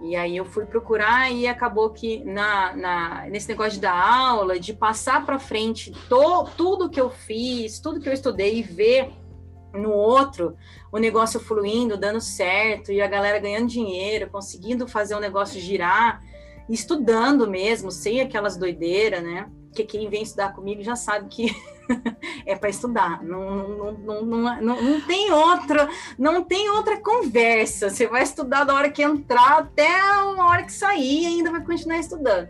E 0.00 0.14
aí 0.14 0.36
eu 0.36 0.44
fui 0.44 0.64
procurar 0.64 1.30
e 1.30 1.46
acabou 1.46 1.90
que 1.90 2.22
na, 2.24 2.76
na 2.76 3.26
nesse 3.28 3.48
negócio 3.48 3.80
dar 3.80 3.94
aula, 3.94 4.58
de 4.58 4.72
passar 4.72 5.26
para 5.26 5.38
frente 5.38 5.90
to, 6.08 6.44
tudo 6.56 6.88
que 6.88 7.00
eu 7.00 7.10
fiz, 7.10 7.80
tudo 7.80 8.00
que 8.00 8.08
eu 8.08 8.12
estudei 8.12 8.58
e 8.58 8.62
ver 8.62 9.10
no 9.72 9.92
outro 9.92 10.56
o 10.90 10.98
negócio 10.98 11.40
fluindo, 11.40 11.96
dando 11.96 12.20
certo 12.20 12.92
e 12.92 13.00
a 13.00 13.06
galera 13.06 13.38
ganhando 13.38 13.66
dinheiro, 13.66 14.30
conseguindo 14.30 14.86
fazer 14.86 15.14
o 15.14 15.20
negócio 15.20 15.60
girar, 15.60 16.22
estudando 16.68 17.48
mesmo, 17.50 17.90
sem 17.90 18.20
aquelas 18.20 18.56
doideiras, 18.56 19.22
né? 19.22 19.50
que 19.74 19.84
quem 19.84 20.08
vem 20.08 20.22
estudar 20.22 20.54
comigo 20.54 20.82
já 20.82 20.96
sabe 20.96 21.28
que 21.28 21.54
é 22.46 22.56
para 22.56 22.68
estudar. 22.68 23.22
Não, 23.22 23.68
não, 23.68 23.92
não, 23.92 24.22
não, 24.22 24.60
não, 24.60 24.82
não, 24.82 25.00
tem 25.02 25.32
outra, 25.32 25.88
não 26.18 26.44
tem 26.44 26.70
outra 26.70 27.00
conversa. 27.00 27.90
Você 27.90 28.06
vai 28.06 28.22
estudar 28.22 28.64
da 28.64 28.74
hora 28.74 28.90
que 28.90 29.02
entrar 29.02 29.58
até 29.58 29.88
a 30.00 30.24
hora 30.24 30.62
que 30.62 30.72
sair 30.72 31.22
e 31.22 31.26
ainda 31.26 31.50
vai 31.50 31.64
continuar 31.64 31.98
estudando. 31.98 32.48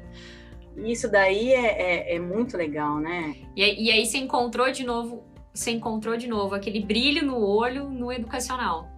Isso 0.77 1.11
daí 1.11 1.53
é, 1.53 2.13
é, 2.13 2.17
é 2.17 2.19
muito 2.21 2.57
legal, 2.57 2.99
né? 2.99 3.35
E, 3.57 3.87
e 3.87 3.91
aí 3.91 4.07
você 4.07 4.19
encontrou 4.19 4.71
de 4.71 4.85
novo, 4.85 5.25
você 5.53 5.73
encontrou 5.73 6.17
de 6.17 6.29
novo 6.29 6.55
aquele 6.55 6.81
brilho 6.81 7.27
no 7.27 7.41
olho 7.41 7.89
no 7.89 8.13
educacional. 8.13 8.89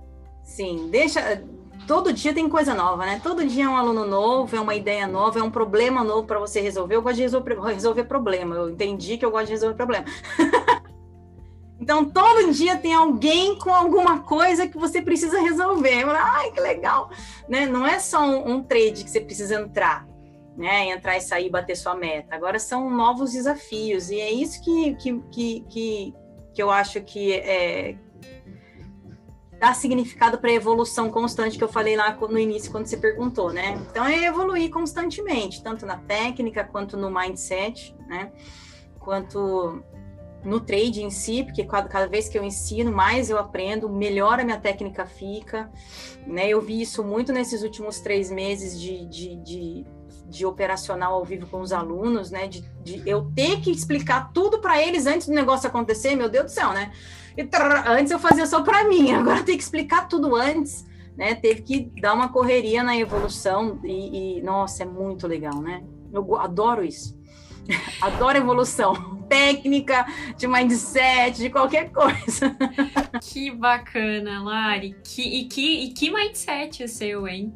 Sim, 0.44 0.88
deixa. 0.90 1.42
Todo 1.90 2.12
dia 2.12 2.32
tem 2.32 2.48
coisa 2.48 2.72
nova, 2.72 3.04
né? 3.04 3.20
Todo 3.20 3.44
dia 3.44 3.64
é 3.64 3.68
um 3.68 3.76
aluno 3.76 4.06
novo, 4.06 4.54
é 4.54 4.60
uma 4.60 4.76
ideia 4.76 5.08
nova, 5.08 5.40
é 5.40 5.42
um 5.42 5.50
problema 5.50 6.04
novo 6.04 6.24
para 6.24 6.38
você 6.38 6.60
resolver. 6.60 6.94
Eu 6.94 7.02
gosto 7.02 7.16
de 7.16 7.22
resolver, 7.22 7.58
resolver 7.60 8.04
problema. 8.04 8.54
Eu 8.54 8.70
entendi 8.70 9.18
que 9.18 9.24
eu 9.24 9.30
gosto 9.32 9.46
de 9.46 9.52
resolver 9.54 9.74
problema. 9.74 10.04
Então, 11.80 12.04
todo 12.04 12.52
dia 12.52 12.76
tem 12.76 12.92
alguém 12.92 13.58
com 13.58 13.74
alguma 13.74 14.20
coisa 14.20 14.68
que 14.68 14.76
você 14.76 15.00
precisa 15.00 15.40
resolver. 15.40 16.04
Ai, 16.10 16.52
que 16.52 16.60
legal! 16.60 17.10
Né? 17.48 17.66
Não 17.66 17.86
é 17.86 17.98
só 17.98 18.20
um, 18.20 18.50
um, 18.50 18.62
trade 18.62 19.02
que 19.02 19.08
você 19.08 19.18
precisa 19.18 19.54
entrar, 19.58 20.06
né? 20.58 20.90
Entrar 20.90 21.16
e 21.16 21.22
sair, 21.22 21.48
bater 21.48 21.74
sua 21.74 21.94
meta. 21.94 22.36
Agora 22.36 22.58
são 22.58 22.90
novos 22.90 23.32
desafios. 23.32 24.10
E 24.10 24.20
é 24.20 24.30
isso 24.30 24.62
que, 24.62 24.94
que, 24.96 25.20
que, 25.32 25.60
que, 25.70 26.14
que 26.52 26.62
eu 26.62 26.70
acho 26.70 27.00
que 27.00 27.32
é, 27.32 27.96
dá 29.60 29.74
significado 29.74 30.38
para 30.38 30.48
a 30.48 30.54
evolução 30.54 31.10
constante 31.10 31.58
que 31.58 31.62
eu 31.62 31.68
falei 31.68 31.94
lá 31.94 32.16
no 32.16 32.38
início, 32.38 32.72
quando 32.72 32.86
você 32.86 32.96
perguntou, 32.96 33.52
né? 33.52 33.78
Então, 33.90 34.06
é 34.06 34.24
evoluir 34.24 34.70
constantemente, 34.70 35.62
tanto 35.62 35.84
na 35.84 35.98
técnica, 35.98 36.64
quanto 36.64 36.96
no 36.96 37.10
mindset, 37.10 37.94
né? 38.08 38.32
Quanto 38.98 39.84
no 40.42 40.60
trade 40.60 41.02
em 41.02 41.10
si, 41.10 41.44
porque 41.44 41.62
cada, 41.64 41.86
cada 41.86 42.06
vez 42.06 42.26
que 42.26 42.38
eu 42.38 42.42
ensino, 42.42 42.90
mais 42.90 43.28
eu 43.28 43.36
aprendo, 43.36 43.86
melhor 43.90 44.40
a 44.40 44.44
minha 44.44 44.58
técnica 44.58 45.04
fica, 45.04 45.70
né? 46.26 46.48
Eu 46.48 46.62
vi 46.62 46.80
isso 46.80 47.04
muito 47.04 47.30
nesses 47.30 47.62
últimos 47.62 48.00
três 48.00 48.30
meses 48.30 48.80
de, 48.80 49.04
de, 49.04 49.36
de 49.36 49.86
de 50.30 50.46
operacional 50.46 51.14
ao 51.14 51.24
vivo 51.24 51.44
com 51.48 51.60
os 51.60 51.72
alunos, 51.72 52.30
né? 52.30 52.46
De, 52.46 52.60
de 52.84 53.02
eu 53.04 53.32
ter 53.34 53.60
que 53.60 53.70
explicar 53.70 54.32
tudo 54.32 54.60
para 54.60 54.80
eles 54.80 55.04
antes 55.04 55.26
do 55.26 55.34
negócio 55.34 55.68
acontecer, 55.68 56.14
meu 56.14 56.28
Deus 56.28 56.44
do 56.44 56.50
céu, 56.50 56.72
né? 56.72 56.92
E, 57.36 57.44
trrr, 57.44 57.88
antes 57.88 58.10
eu 58.10 58.18
fazia 58.18 58.46
só 58.46 58.62
para 58.62 58.88
mim, 58.88 59.12
agora 59.12 59.42
tem 59.42 59.56
que 59.56 59.62
explicar 59.62 60.08
tudo 60.08 60.34
antes, 60.34 60.86
né? 61.16 61.34
Teve 61.34 61.62
que 61.62 61.90
dar 62.00 62.14
uma 62.14 62.28
correria 62.28 62.82
na 62.82 62.96
evolução 62.96 63.80
e, 63.84 64.38
e 64.38 64.42
nossa, 64.42 64.82
é 64.82 64.86
muito 64.86 65.26
legal, 65.26 65.60
né? 65.60 65.82
Eu 66.12 66.36
adoro 66.36 66.84
isso. 66.84 67.18
Adoro 68.00 68.36
evolução 68.36 69.18
técnica, 69.28 70.04
de 70.36 70.48
mindset, 70.48 71.38
de 71.38 71.50
qualquer 71.50 71.92
coisa. 71.92 72.56
Que 73.22 73.50
bacana, 73.50 74.42
Lari. 74.42 74.96
Que, 75.04 75.22
e, 75.22 75.44
que, 75.44 75.84
e 75.84 75.92
que 75.92 76.10
mindset 76.10 76.82
é 76.82 76.86
seu, 76.88 77.28
hein? 77.28 77.54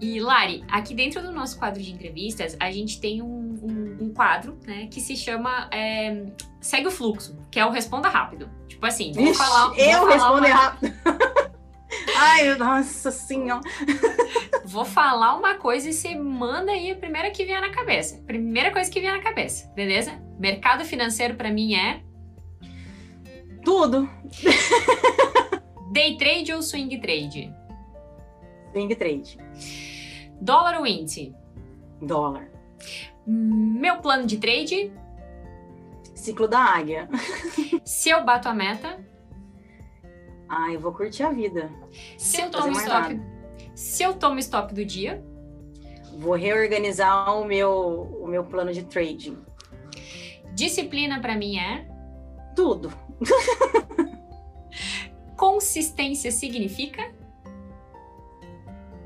E 0.00 0.20
Lari, 0.20 0.64
aqui 0.70 0.94
dentro 0.94 1.20
do 1.20 1.32
nosso 1.32 1.58
quadro 1.58 1.82
de 1.82 1.92
entrevistas, 1.92 2.56
a 2.60 2.70
gente 2.70 3.00
tem 3.00 3.20
um, 3.20 3.58
um, 3.62 4.04
um 4.04 4.14
quadro, 4.14 4.56
né, 4.64 4.86
que 4.86 5.00
se 5.00 5.16
chama 5.16 5.68
é, 5.72 6.24
Segue 6.60 6.86
o 6.86 6.90
Fluxo, 6.90 7.36
que 7.50 7.58
é 7.58 7.66
o 7.66 7.70
Responda 7.70 8.08
Rápido. 8.08 8.48
Tipo 8.68 8.86
assim, 8.86 9.12
vou 9.12 9.24
Ixi, 9.24 9.34
falar. 9.34 9.68
Vou 9.68 9.76
eu 9.76 9.98
falar 9.98 10.12
respondo 10.12 10.46
uma... 10.46 10.54
rápido. 10.54 10.92
Ai, 12.16 12.54
nossa 12.56 13.10
senhora. 13.10 13.62
Vou 14.64 14.84
falar 14.84 15.34
uma 15.34 15.54
coisa 15.54 15.88
e 15.88 15.94
você 15.94 16.14
manda 16.14 16.72
aí 16.72 16.90
a 16.90 16.94
primeira 16.94 17.30
que 17.30 17.42
vier 17.44 17.60
na 17.60 17.70
cabeça. 17.70 18.22
Primeira 18.26 18.70
coisa 18.70 18.90
que 18.90 19.00
vier 19.00 19.16
na 19.16 19.22
cabeça, 19.22 19.72
beleza? 19.74 20.20
Mercado 20.38 20.84
financeiro 20.84 21.36
para 21.36 21.50
mim 21.50 21.74
é 21.74 22.02
tudo. 23.64 24.08
Day 25.90 26.18
trade 26.18 26.52
ou 26.52 26.60
swing 26.60 26.98
trade? 27.00 27.50
Swing 28.72 28.94
trade. 28.94 29.38
Dólar 30.40 30.78
ou 30.78 30.86
índice? 30.86 31.34
Dólar. 32.00 32.50
Meu 33.26 33.98
plano 33.98 34.26
de 34.26 34.38
trade? 34.38 34.92
Ciclo 36.14 36.48
da 36.48 36.60
águia. 36.60 37.08
Se 37.84 38.10
eu 38.10 38.24
bato 38.24 38.48
a 38.48 38.54
meta? 38.54 38.98
Ah, 40.48 40.72
eu 40.72 40.80
vou 40.80 40.92
curtir 40.92 41.22
a 41.22 41.30
vida. 41.30 41.70
Se 42.16 42.40
eu 42.40 42.50
tomo 42.50 42.72
stop, 42.72 43.20
se 43.74 44.02
eu 44.02 44.14
tomo 44.14 44.38
stop 44.38 44.74
do 44.74 44.84
dia? 44.84 45.22
Vou 46.16 46.34
reorganizar 46.34 47.38
o 47.38 47.44
meu, 47.44 48.18
o 48.20 48.26
meu 48.26 48.44
plano 48.44 48.72
de 48.72 48.82
trading. 48.82 49.36
Disciplina 50.54 51.20
para 51.20 51.36
mim 51.36 51.58
é? 51.58 51.86
Tudo. 52.56 52.92
Consistência 55.36 56.32
significa? 56.32 57.12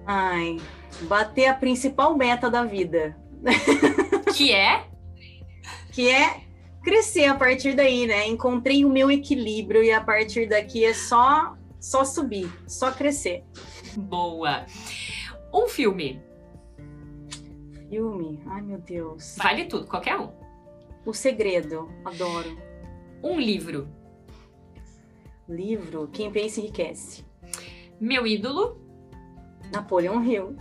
Ai, 0.07 0.59
bater 1.03 1.47
a 1.47 1.55
principal 1.55 2.17
meta 2.17 2.51
da 2.51 2.65
vida. 2.65 3.17
Que 4.35 4.51
é? 4.51 4.87
Que 5.93 6.09
é 6.09 6.41
crescer 6.83 7.27
a 7.27 7.35
partir 7.35 7.75
daí, 7.75 8.07
né? 8.07 8.27
Encontrei 8.27 8.83
o 8.83 8.89
meu 8.89 9.11
equilíbrio 9.11 9.83
e 9.83 9.93
a 9.93 10.01
partir 10.01 10.49
daqui 10.49 10.85
é 10.85 10.95
só 10.95 11.55
só 11.79 12.05
subir, 12.05 12.51
só 12.67 12.93
crescer. 12.93 13.45
Boa. 13.97 14.65
Um 15.53 15.69
filme. 15.69 16.23
Filme? 17.91 18.41
Ai, 18.47 18.63
meu 18.63 18.79
Deus. 18.79 19.37
Vale 19.37 19.67
tudo, 19.67 19.87
qualquer 19.87 20.19
um. 20.19 20.31
O 21.05 21.13
Segredo, 21.13 21.91
adoro. 22.05 22.57
Um 23.23 23.39
livro. 23.39 23.89
Livro, 25.49 26.09
Quem 26.13 26.31
Pensa 26.31 26.61
Enriquece. 26.61 27.25
Meu 28.01 28.27
ídolo. 28.27 28.81
Napoleão 29.73 30.23
Hill. 30.23 30.57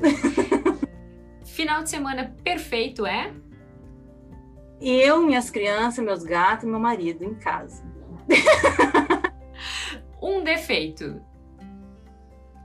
Final 1.43 1.83
de 1.83 1.89
semana 1.89 2.33
perfeito 2.43 3.05
é? 3.05 3.33
Eu, 4.79 5.21
minhas 5.21 5.51
crianças, 5.51 6.03
meus 6.03 6.23
gatos 6.23 6.63
e 6.63 6.67
meu 6.67 6.79
marido 6.79 7.23
em 7.23 7.35
casa. 7.35 7.83
um 10.21 10.43
defeito. 10.43 11.21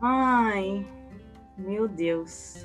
Ai, 0.01 0.87
meu 1.59 1.89
Deus. 1.89 2.65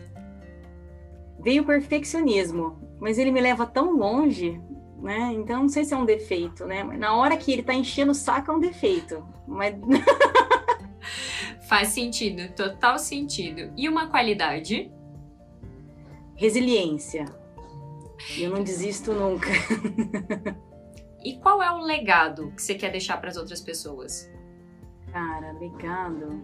Veio 1.39 1.63
o 1.63 1.65
perfeccionismo, 1.65 2.77
mas 2.99 3.17
ele 3.17 3.31
me 3.31 3.41
leva 3.41 3.65
tão 3.65 3.97
longe, 3.97 4.61
né? 5.01 5.33
Então 5.33 5.63
não 5.63 5.69
sei 5.69 5.83
se 5.83 5.93
é 5.93 5.97
um 5.97 6.05
defeito, 6.05 6.65
né? 6.65 6.83
Na 6.83 7.15
hora 7.15 7.35
que 7.35 7.51
ele 7.51 7.63
tá 7.63 7.73
enchendo 7.73 8.11
o 8.11 8.15
saco 8.15 8.51
é 8.51 8.55
um 8.55 8.59
defeito. 8.59 9.25
Mas 9.47 9.75
Faz 11.71 11.87
sentido, 11.87 12.53
total 12.53 12.99
sentido. 12.99 13.71
E 13.77 13.87
uma 13.87 14.07
qualidade? 14.07 14.91
Resiliência. 16.35 17.23
Eu 18.37 18.49
não 18.49 18.61
desisto 18.61 19.13
nunca. 19.13 19.47
e 21.23 21.37
qual 21.37 21.63
é 21.63 21.71
o 21.71 21.77
legado 21.77 22.51
que 22.51 22.61
você 22.61 22.75
quer 22.75 22.91
deixar 22.91 23.15
para 23.21 23.29
as 23.29 23.37
outras 23.37 23.61
pessoas? 23.61 24.29
Cara, 25.13 25.53
legado. 25.53 26.43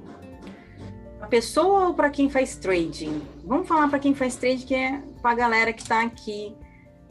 A 1.20 1.28
pessoa 1.28 1.88
ou 1.88 1.94
para 1.94 2.10
quem 2.10 2.30
faz 2.30 2.56
trading? 2.56 3.22
Vamos 3.44 3.68
falar 3.68 3.90
para 3.90 4.00
quem 4.00 4.16
faz 4.16 4.38
trading, 4.38 4.66
que 4.66 4.76
é 4.76 5.04
para 5.22 5.32
a 5.32 5.36
galera 5.36 5.74
que 5.74 5.82
está 5.82 6.04
aqui 6.04 6.56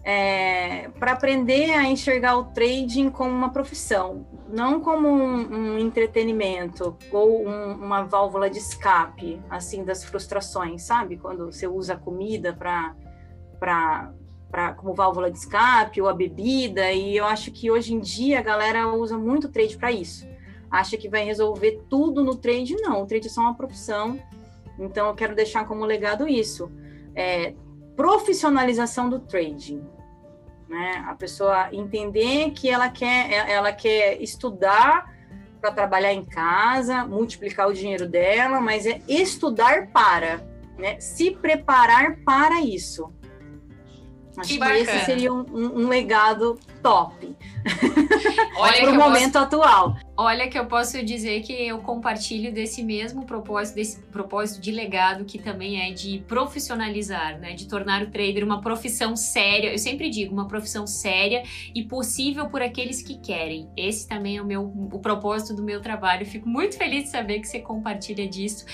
é, 0.08 0.88
para 1.00 1.10
aprender 1.10 1.72
a 1.72 1.82
enxergar 1.82 2.36
o 2.36 2.44
trading 2.44 3.10
como 3.10 3.34
uma 3.34 3.50
profissão, 3.50 4.24
não 4.48 4.80
como 4.80 5.08
um, 5.08 5.72
um 5.74 5.78
entretenimento 5.80 6.96
ou 7.10 7.44
um, 7.44 7.72
uma 7.72 8.04
válvula 8.04 8.48
de 8.48 8.56
escape, 8.56 9.42
assim, 9.50 9.82
das 9.82 10.04
frustrações, 10.04 10.82
sabe? 10.82 11.16
Quando 11.16 11.46
você 11.46 11.66
usa 11.66 11.94
a 11.94 11.96
comida 11.96 12.52
para 12.52 14.12
como 14.76 14.94
válvula 14.94 15.28
de 15.28 15.38
escape 15.38 16.00
ou 16.00 16.08
a 16.08 16.14
bebida, 16.14 16.92
e 16.92 17.16
eu 17.16 17.24
acho 17.24 17.50
que 17.50 17.68
hoje 17.68 17.92
em 17.92 17.98
dia 17.98 18.38
a 18.38 18.42
galera 18.42 18.86
usa 18.94 19.18
muito 19.18 19.48
o 19.48 19.50
trade 19.50 19.76
para 19.76 19.90
isso. 19.90 20.24
Acha 20.70 20.96
que 20.96 21.08
vai 21.08 21.24
resolver 21.24 21.82
tudo 21.90 22.22
no 22.22 22.36
trade, 22.36 22.76
não. 22.76 23.02
O 23.02 23.06
trade 23.06 23.26
é 23.26 23.30
só 23.30 23.40
uma 23.40 23.56
profissão, 23.56 24.20
então 24.78 25.08
eu 25.08 25.14
quero 25.16 25.34
deixar 25.34 25.66
como 25.66 25.84
legado 25.84 26.28
isso. 26.28 26.70
É, 27.12 27.54
profissionalização 27.96 29.10
do 29.10 29.18
trading 29.18 29.95
né? 30.68 31.04
A 31.06 31.14
pessoa 31.14 31.68
entender 31.72 32.50
que 32.50 32.68
ela 32.68 32.88
quer, 32.88 33.48
ela 33.48 33.72
quer 33.72 34.20
estudar 34.20 35.14
para 35.60 35.72
trabalhar 35.72 36.12
em 36.12 36.24
casa, 36.24 37.04
multiplicar 37.04 37.68
o 37.68 37.72
dinheiro 37.72 38.08
dela, 38.08 38.60
mas 38.60 38.86
é 38.86 39.00
estudar 39.08 39.88
para, 39.88 40.44
né? 40.78 41.00
Se 41.00 41.30
preparar 41.30 42.18
para 42.24 42.60
isso. 42.60 43.12
Acho 44.36 44.48
que, 44.48 44.58
que 44.58 44.72
esse 44.72 45.04
seria 45.04 45.32
um, 45.32 45.44
um, 45.50 45.88
legado 45.88 46.58
top. 46.82 47.34
Olha 48.58 48.80
para 48.80 48.90
o 48.90 48.94
momento 48.94 49.32
posso... 49.32 49.44
atual. 49.44 49.96
Olha 50.16 50.48
que 50.48 50.58
eu 50.58 50.66
posso 50.66 51.02
dizer 51.02 51.42
que 51.42 51.52
eu 51.52 51.78
compartilho 51.78 52.52
desse 52.52 52.82
mesmo 52.82 53.24
propósito, 53.26 53.76
desse 53.76 54.02
propósito 54.04 54.60
de 54.60 54.70
legado 54.70 55.24
que 55.24 55.38
também 55.38 55.80
é 55.80 55.92
de 55.92 56.22
profissionalizar, 56.28 57.38
né? 57.38 57.54
De 57.54 57.66
tornar 57.66 58.02
o 58.02 58.10
trader 58.10 58.44
uma 58.44 58.60
profissão 58.60 59.16
séria. 59.16 59.72
Eu 59.72 59.78
sempre 59.78 60.10
digo, 60.10 60.32
uma 60.32 60.48
profissão 60.48 60.86
séria 60.86 61.42
e 61.74 61.82
possível 61.82 62.48
por 62.48 62.62
aqueles 62.62 63.02
que 63.02 63.18
querem. 63.18 63.68
Esse 63.76 64.06
também 64.06 64.36
é 64.36 64.42
o 64.42 64.46
meu 64.46 64.62
o 64.92 64.98
propósito 64.98 65.54
do 65.54 65.62
meu 65.62 65.80
trabalho. 65.80 66.26
fico 66.26 66.48
muito 66.48 66.76
feliz 66.76 67.04
de 67.04 67.10
saber 67.10 67.40
que 67.40 67.48
você 67.48 67.60
compartilha 67.60 68.28
disso. 68.28 68.64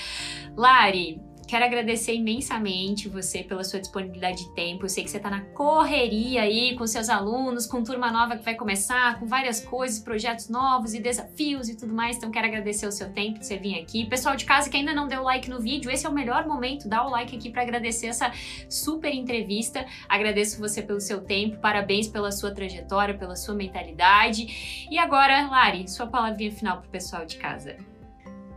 Lari, 0.56 1.20
Quero 1.53 1.66
agradecer 1.66 2.14
imensamente 2.14 3.11
você 3.11 3.42
pela 3.42 3.62
sua 3.62 3.78
disponibilidade 3.78 4.38
de 4.38 4.55
tempo. 4.55 4.86
Eu 4.86 4.88
sei 4.88 5.05
que 5.05 5.11
você 5.11 5.18
está 5.18 5.28
na 5.28 5.42
correria 5.42 6.40
aí 6.40 6.74
com 6.78 6.86
seus 6.86 7.11
alunos, 7.11 7.66
com 7.66 7.84
turma 7.84 8.11
nova 8.11 8.38
que 8.38 8.42
vai 8.42 8.55
começar, 8.55 9.20
com 9.20 9.26
várias 9.26 9.61
coisas, 9.61 9.98
projetos 9.98 10.48
novos 10.48 10.94
e 10.94 10.98
desafios 10.98 11.68
e 11.68 11.76
tudo 11.76 11.92
mais. 11.92 12.16
Então, 12.16 12.30
quero 12.30 12.46
agradecer 12.46 12.86
o 12.86 12.90
seu 12.90 13.12
tempo 13.12 13.38
de 13.38 13.44
você 13.44 13.59
vir 13.59 13.78
aqui. 13.78 14.07
Pessoal 14.07 14.34
de 14.34 14.46
casa 14.46 14.70
que 14.70 14.78
ainda 14.78 14.94
não 14.94 15.07
deu 15.07 15.22
like 15.24 15.50
no 15.50 15.61
vídeo, 15.61 15.90
esse 15.90 16.07
é 16.07 16.09
o 16.09 16.14
melhor 16.14 16.48
momento. 16.48 16.88
Dá 16.88 17.07
o 17.07 17.11
like 17.11 17.36
aqui 17.36 17.50
para 17.50 17.61
agradecer 17.61 18.07
essa 18.07 18.32
super 18.66 19.12
entrevista. 19.12 19.84
Agradeço 20.09 20.59
você 20.59 20.80
pelo 20.80 21.03
seu 21.03 21.20
tempo. 21.20 21.59
Parabéns 21.59 22.09
pela 22.09 22.32
sua 22.32 22.55
trajetória, 22.55 23.12
pela 23.12 23.36
sua 23.36 23.55
mentalidade. 23.55 24.86
E 24.90 24.96
agora, 24.96 25.48
Lari, 25.48 25.86
sua 25.86 26.07
palavrinha 26.07 26.50
final 26.50 26.78
para 26.78 26.88
o 26.88 26.90
pessoal 26.90 27.26
de 27.26 27.36
casa. 27.36 27.91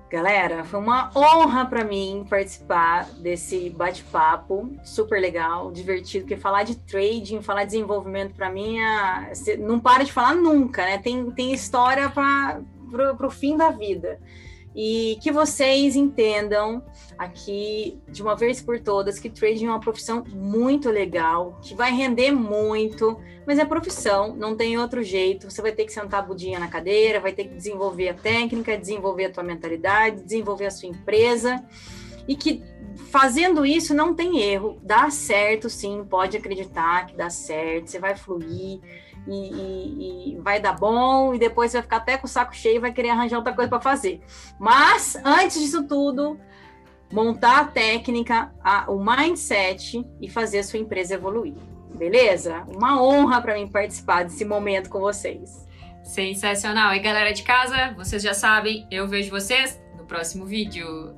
Galera, 0.10 0.64
foi 0.64 0.80
uma 0.80 1.12
honra 1.16 1.66
para 1.66 1.84
mim 1.84 2.26
participar 2.30 3.06
desse 3.18 3.70
bate-papo 3.72 4.70
super 4.84 5.20
legal, 5.20 5.72
divertido, 5.72 6.26
porque 6.26 6.38
falar 6.38 6.64
de 6.64 6.76
trading, 6.76 7.42
falar 7.42 7.64
de 7.64 7.72
desenvolvimento 7.72 8.34
para 8.36 8.50
mim 8.50 8.80
é... 8.80 9.58
não 9.58 9.80
para 9.80 10.04
de 10.04 10.14
falar 10.14 10.36
nunca, 10.36 10.84
né? 10.84 11.00
Tem, 11.00 11.32
tem 11.32 11.54
história 11.54 12.10
para 12.10 12.62
o 13.20 13.30
fim 13.30 13.58
da 13.58 13.72
vida 13.72 14.20
e 14.76 15.18
que 15.22 15.32
vocês 15.32 15.96
entendam 15.96 16.84
aqui 17.18 17.98
de 18.10 18.22
uma 18.22 18.36
vez 18.36 18.62
por 18.62 18.80
todas 18.80 19.18
que 19.18 19.30
trading 19.30 19.68
é 19.68 19.70
uma 19.70 19.80
profissão 19.80 20.24
muito 20.28 20.90
legal, 20.90 21.58
que 21.62 21.74
vai 21.74 21.92
render 21.94 22.32
muito, 22.32 23.18
mas 23.48 23.58
é 23.58 23.64
profissão, 23.64 24.36
não 24.36 24.56
tem 24.56 24.78
outro 24.78 25.02
jeito. 25.02 25.50
Você 25.50 25.62
vai 25.62 25.72
ter 25.72 25.86
que 25.86 25.94
sentar 25.94 26.20
a 26.20 26.26
budinha 26.26 26.60
na 26.60 26.68
cadeira, 26.68 27.22
vai 27.22 27.32
ter 27.32 27.46
que 27.46 27.56
desenvolver 27.56 28.10
a 28.10 28.14
técnica, 28.14 28.78
desenvolver 28.78 29.26
a 29.26 29.32
tua 29.32 29.44
mentalidade, 29.44 30.22
desenvolver 30.22 30.66
a 30.66 30.72
sua 30.72 30.90
empresa 30.90 31.64
e 32.28 32.36
que 32.36 32.62
fazendo 32.96 33.66
isso 33.66 33.94
não 33.94 34.14
tem 34.14 34.42
erro, 34.42 34.80
dá 34.82 35.10
certo 35.10 35.70
sim, 35.70 36.06
pode 36.10 36.38
acreditar 36.38 37.06
que 37.06 37.16
dá 37.16 37.30
certo, 37.30 37.88
você 37.90 38.00
vai 38.00 38.16
fluir 38.16 38.80
e, 39.28 39.32
e, 39.32 40.34
e, 40.34 40.38
vai 40.40 40.60
dar 40.60 40.74
bom, 40.74 41.34
e 41.34 41.40
depois 41.40 41.72
você 41.72 41.78
vai 41.78 41.84
ficar 41.84 41.98
até 41.98 42.18
com 42.18 42.26
o 42.26 42.30
saco 42.30 42.56
cheio 42.56 42.76
e 42.76 42.80
vai 42.80 42.94
querer 42.94 43.10
arranjar 43.10 43.38
outra 43.38 43.54
coisa 43.54 43.70
para 43.70 43.80
fazer. 43.80 44.22
Mas, 44.60 45.18
antes 45.24 45.60
disso 45.60 45.88
tudo, 45.88 46.40
montar 47.12 47.62
a 47.62 47.66
técnica, 47.66 48.54
a, 48.64 48.92
o 48.92 49.04
mindset 49.04 50.06
e 50.22 50.30
fazer 50.30 50.60
a 50.60 50.64
sua 50.64 50.80
empresa 50.80 51.16
evoluir. 51.16 51.56
Beleza? 51.96 52.64
Uma 52.68 53.02
honra 53.02 53.42
para 53.42 53.56
mim 53.56 53.68
participar 53.68 54.24
desse 54.24 54.46
momento 54.46 54.90
com 54.90 55.00
vocês. 55.00 55.66
Sensacional! 56.04 56.94
E 56.94 57.00
galera 57.00 57.34
de 57.34 57.42
casa, 57.42 57.94
vocês 57.96 58.22
já 58.22 58.34
sabem, 58.34 58.86
eu 58.92 59.08
vejo 59.08 59.32
vocês 59.32 59.82
no 59.98 60.06
próximo 60.06 60.46
vídeo. 60.46 61.16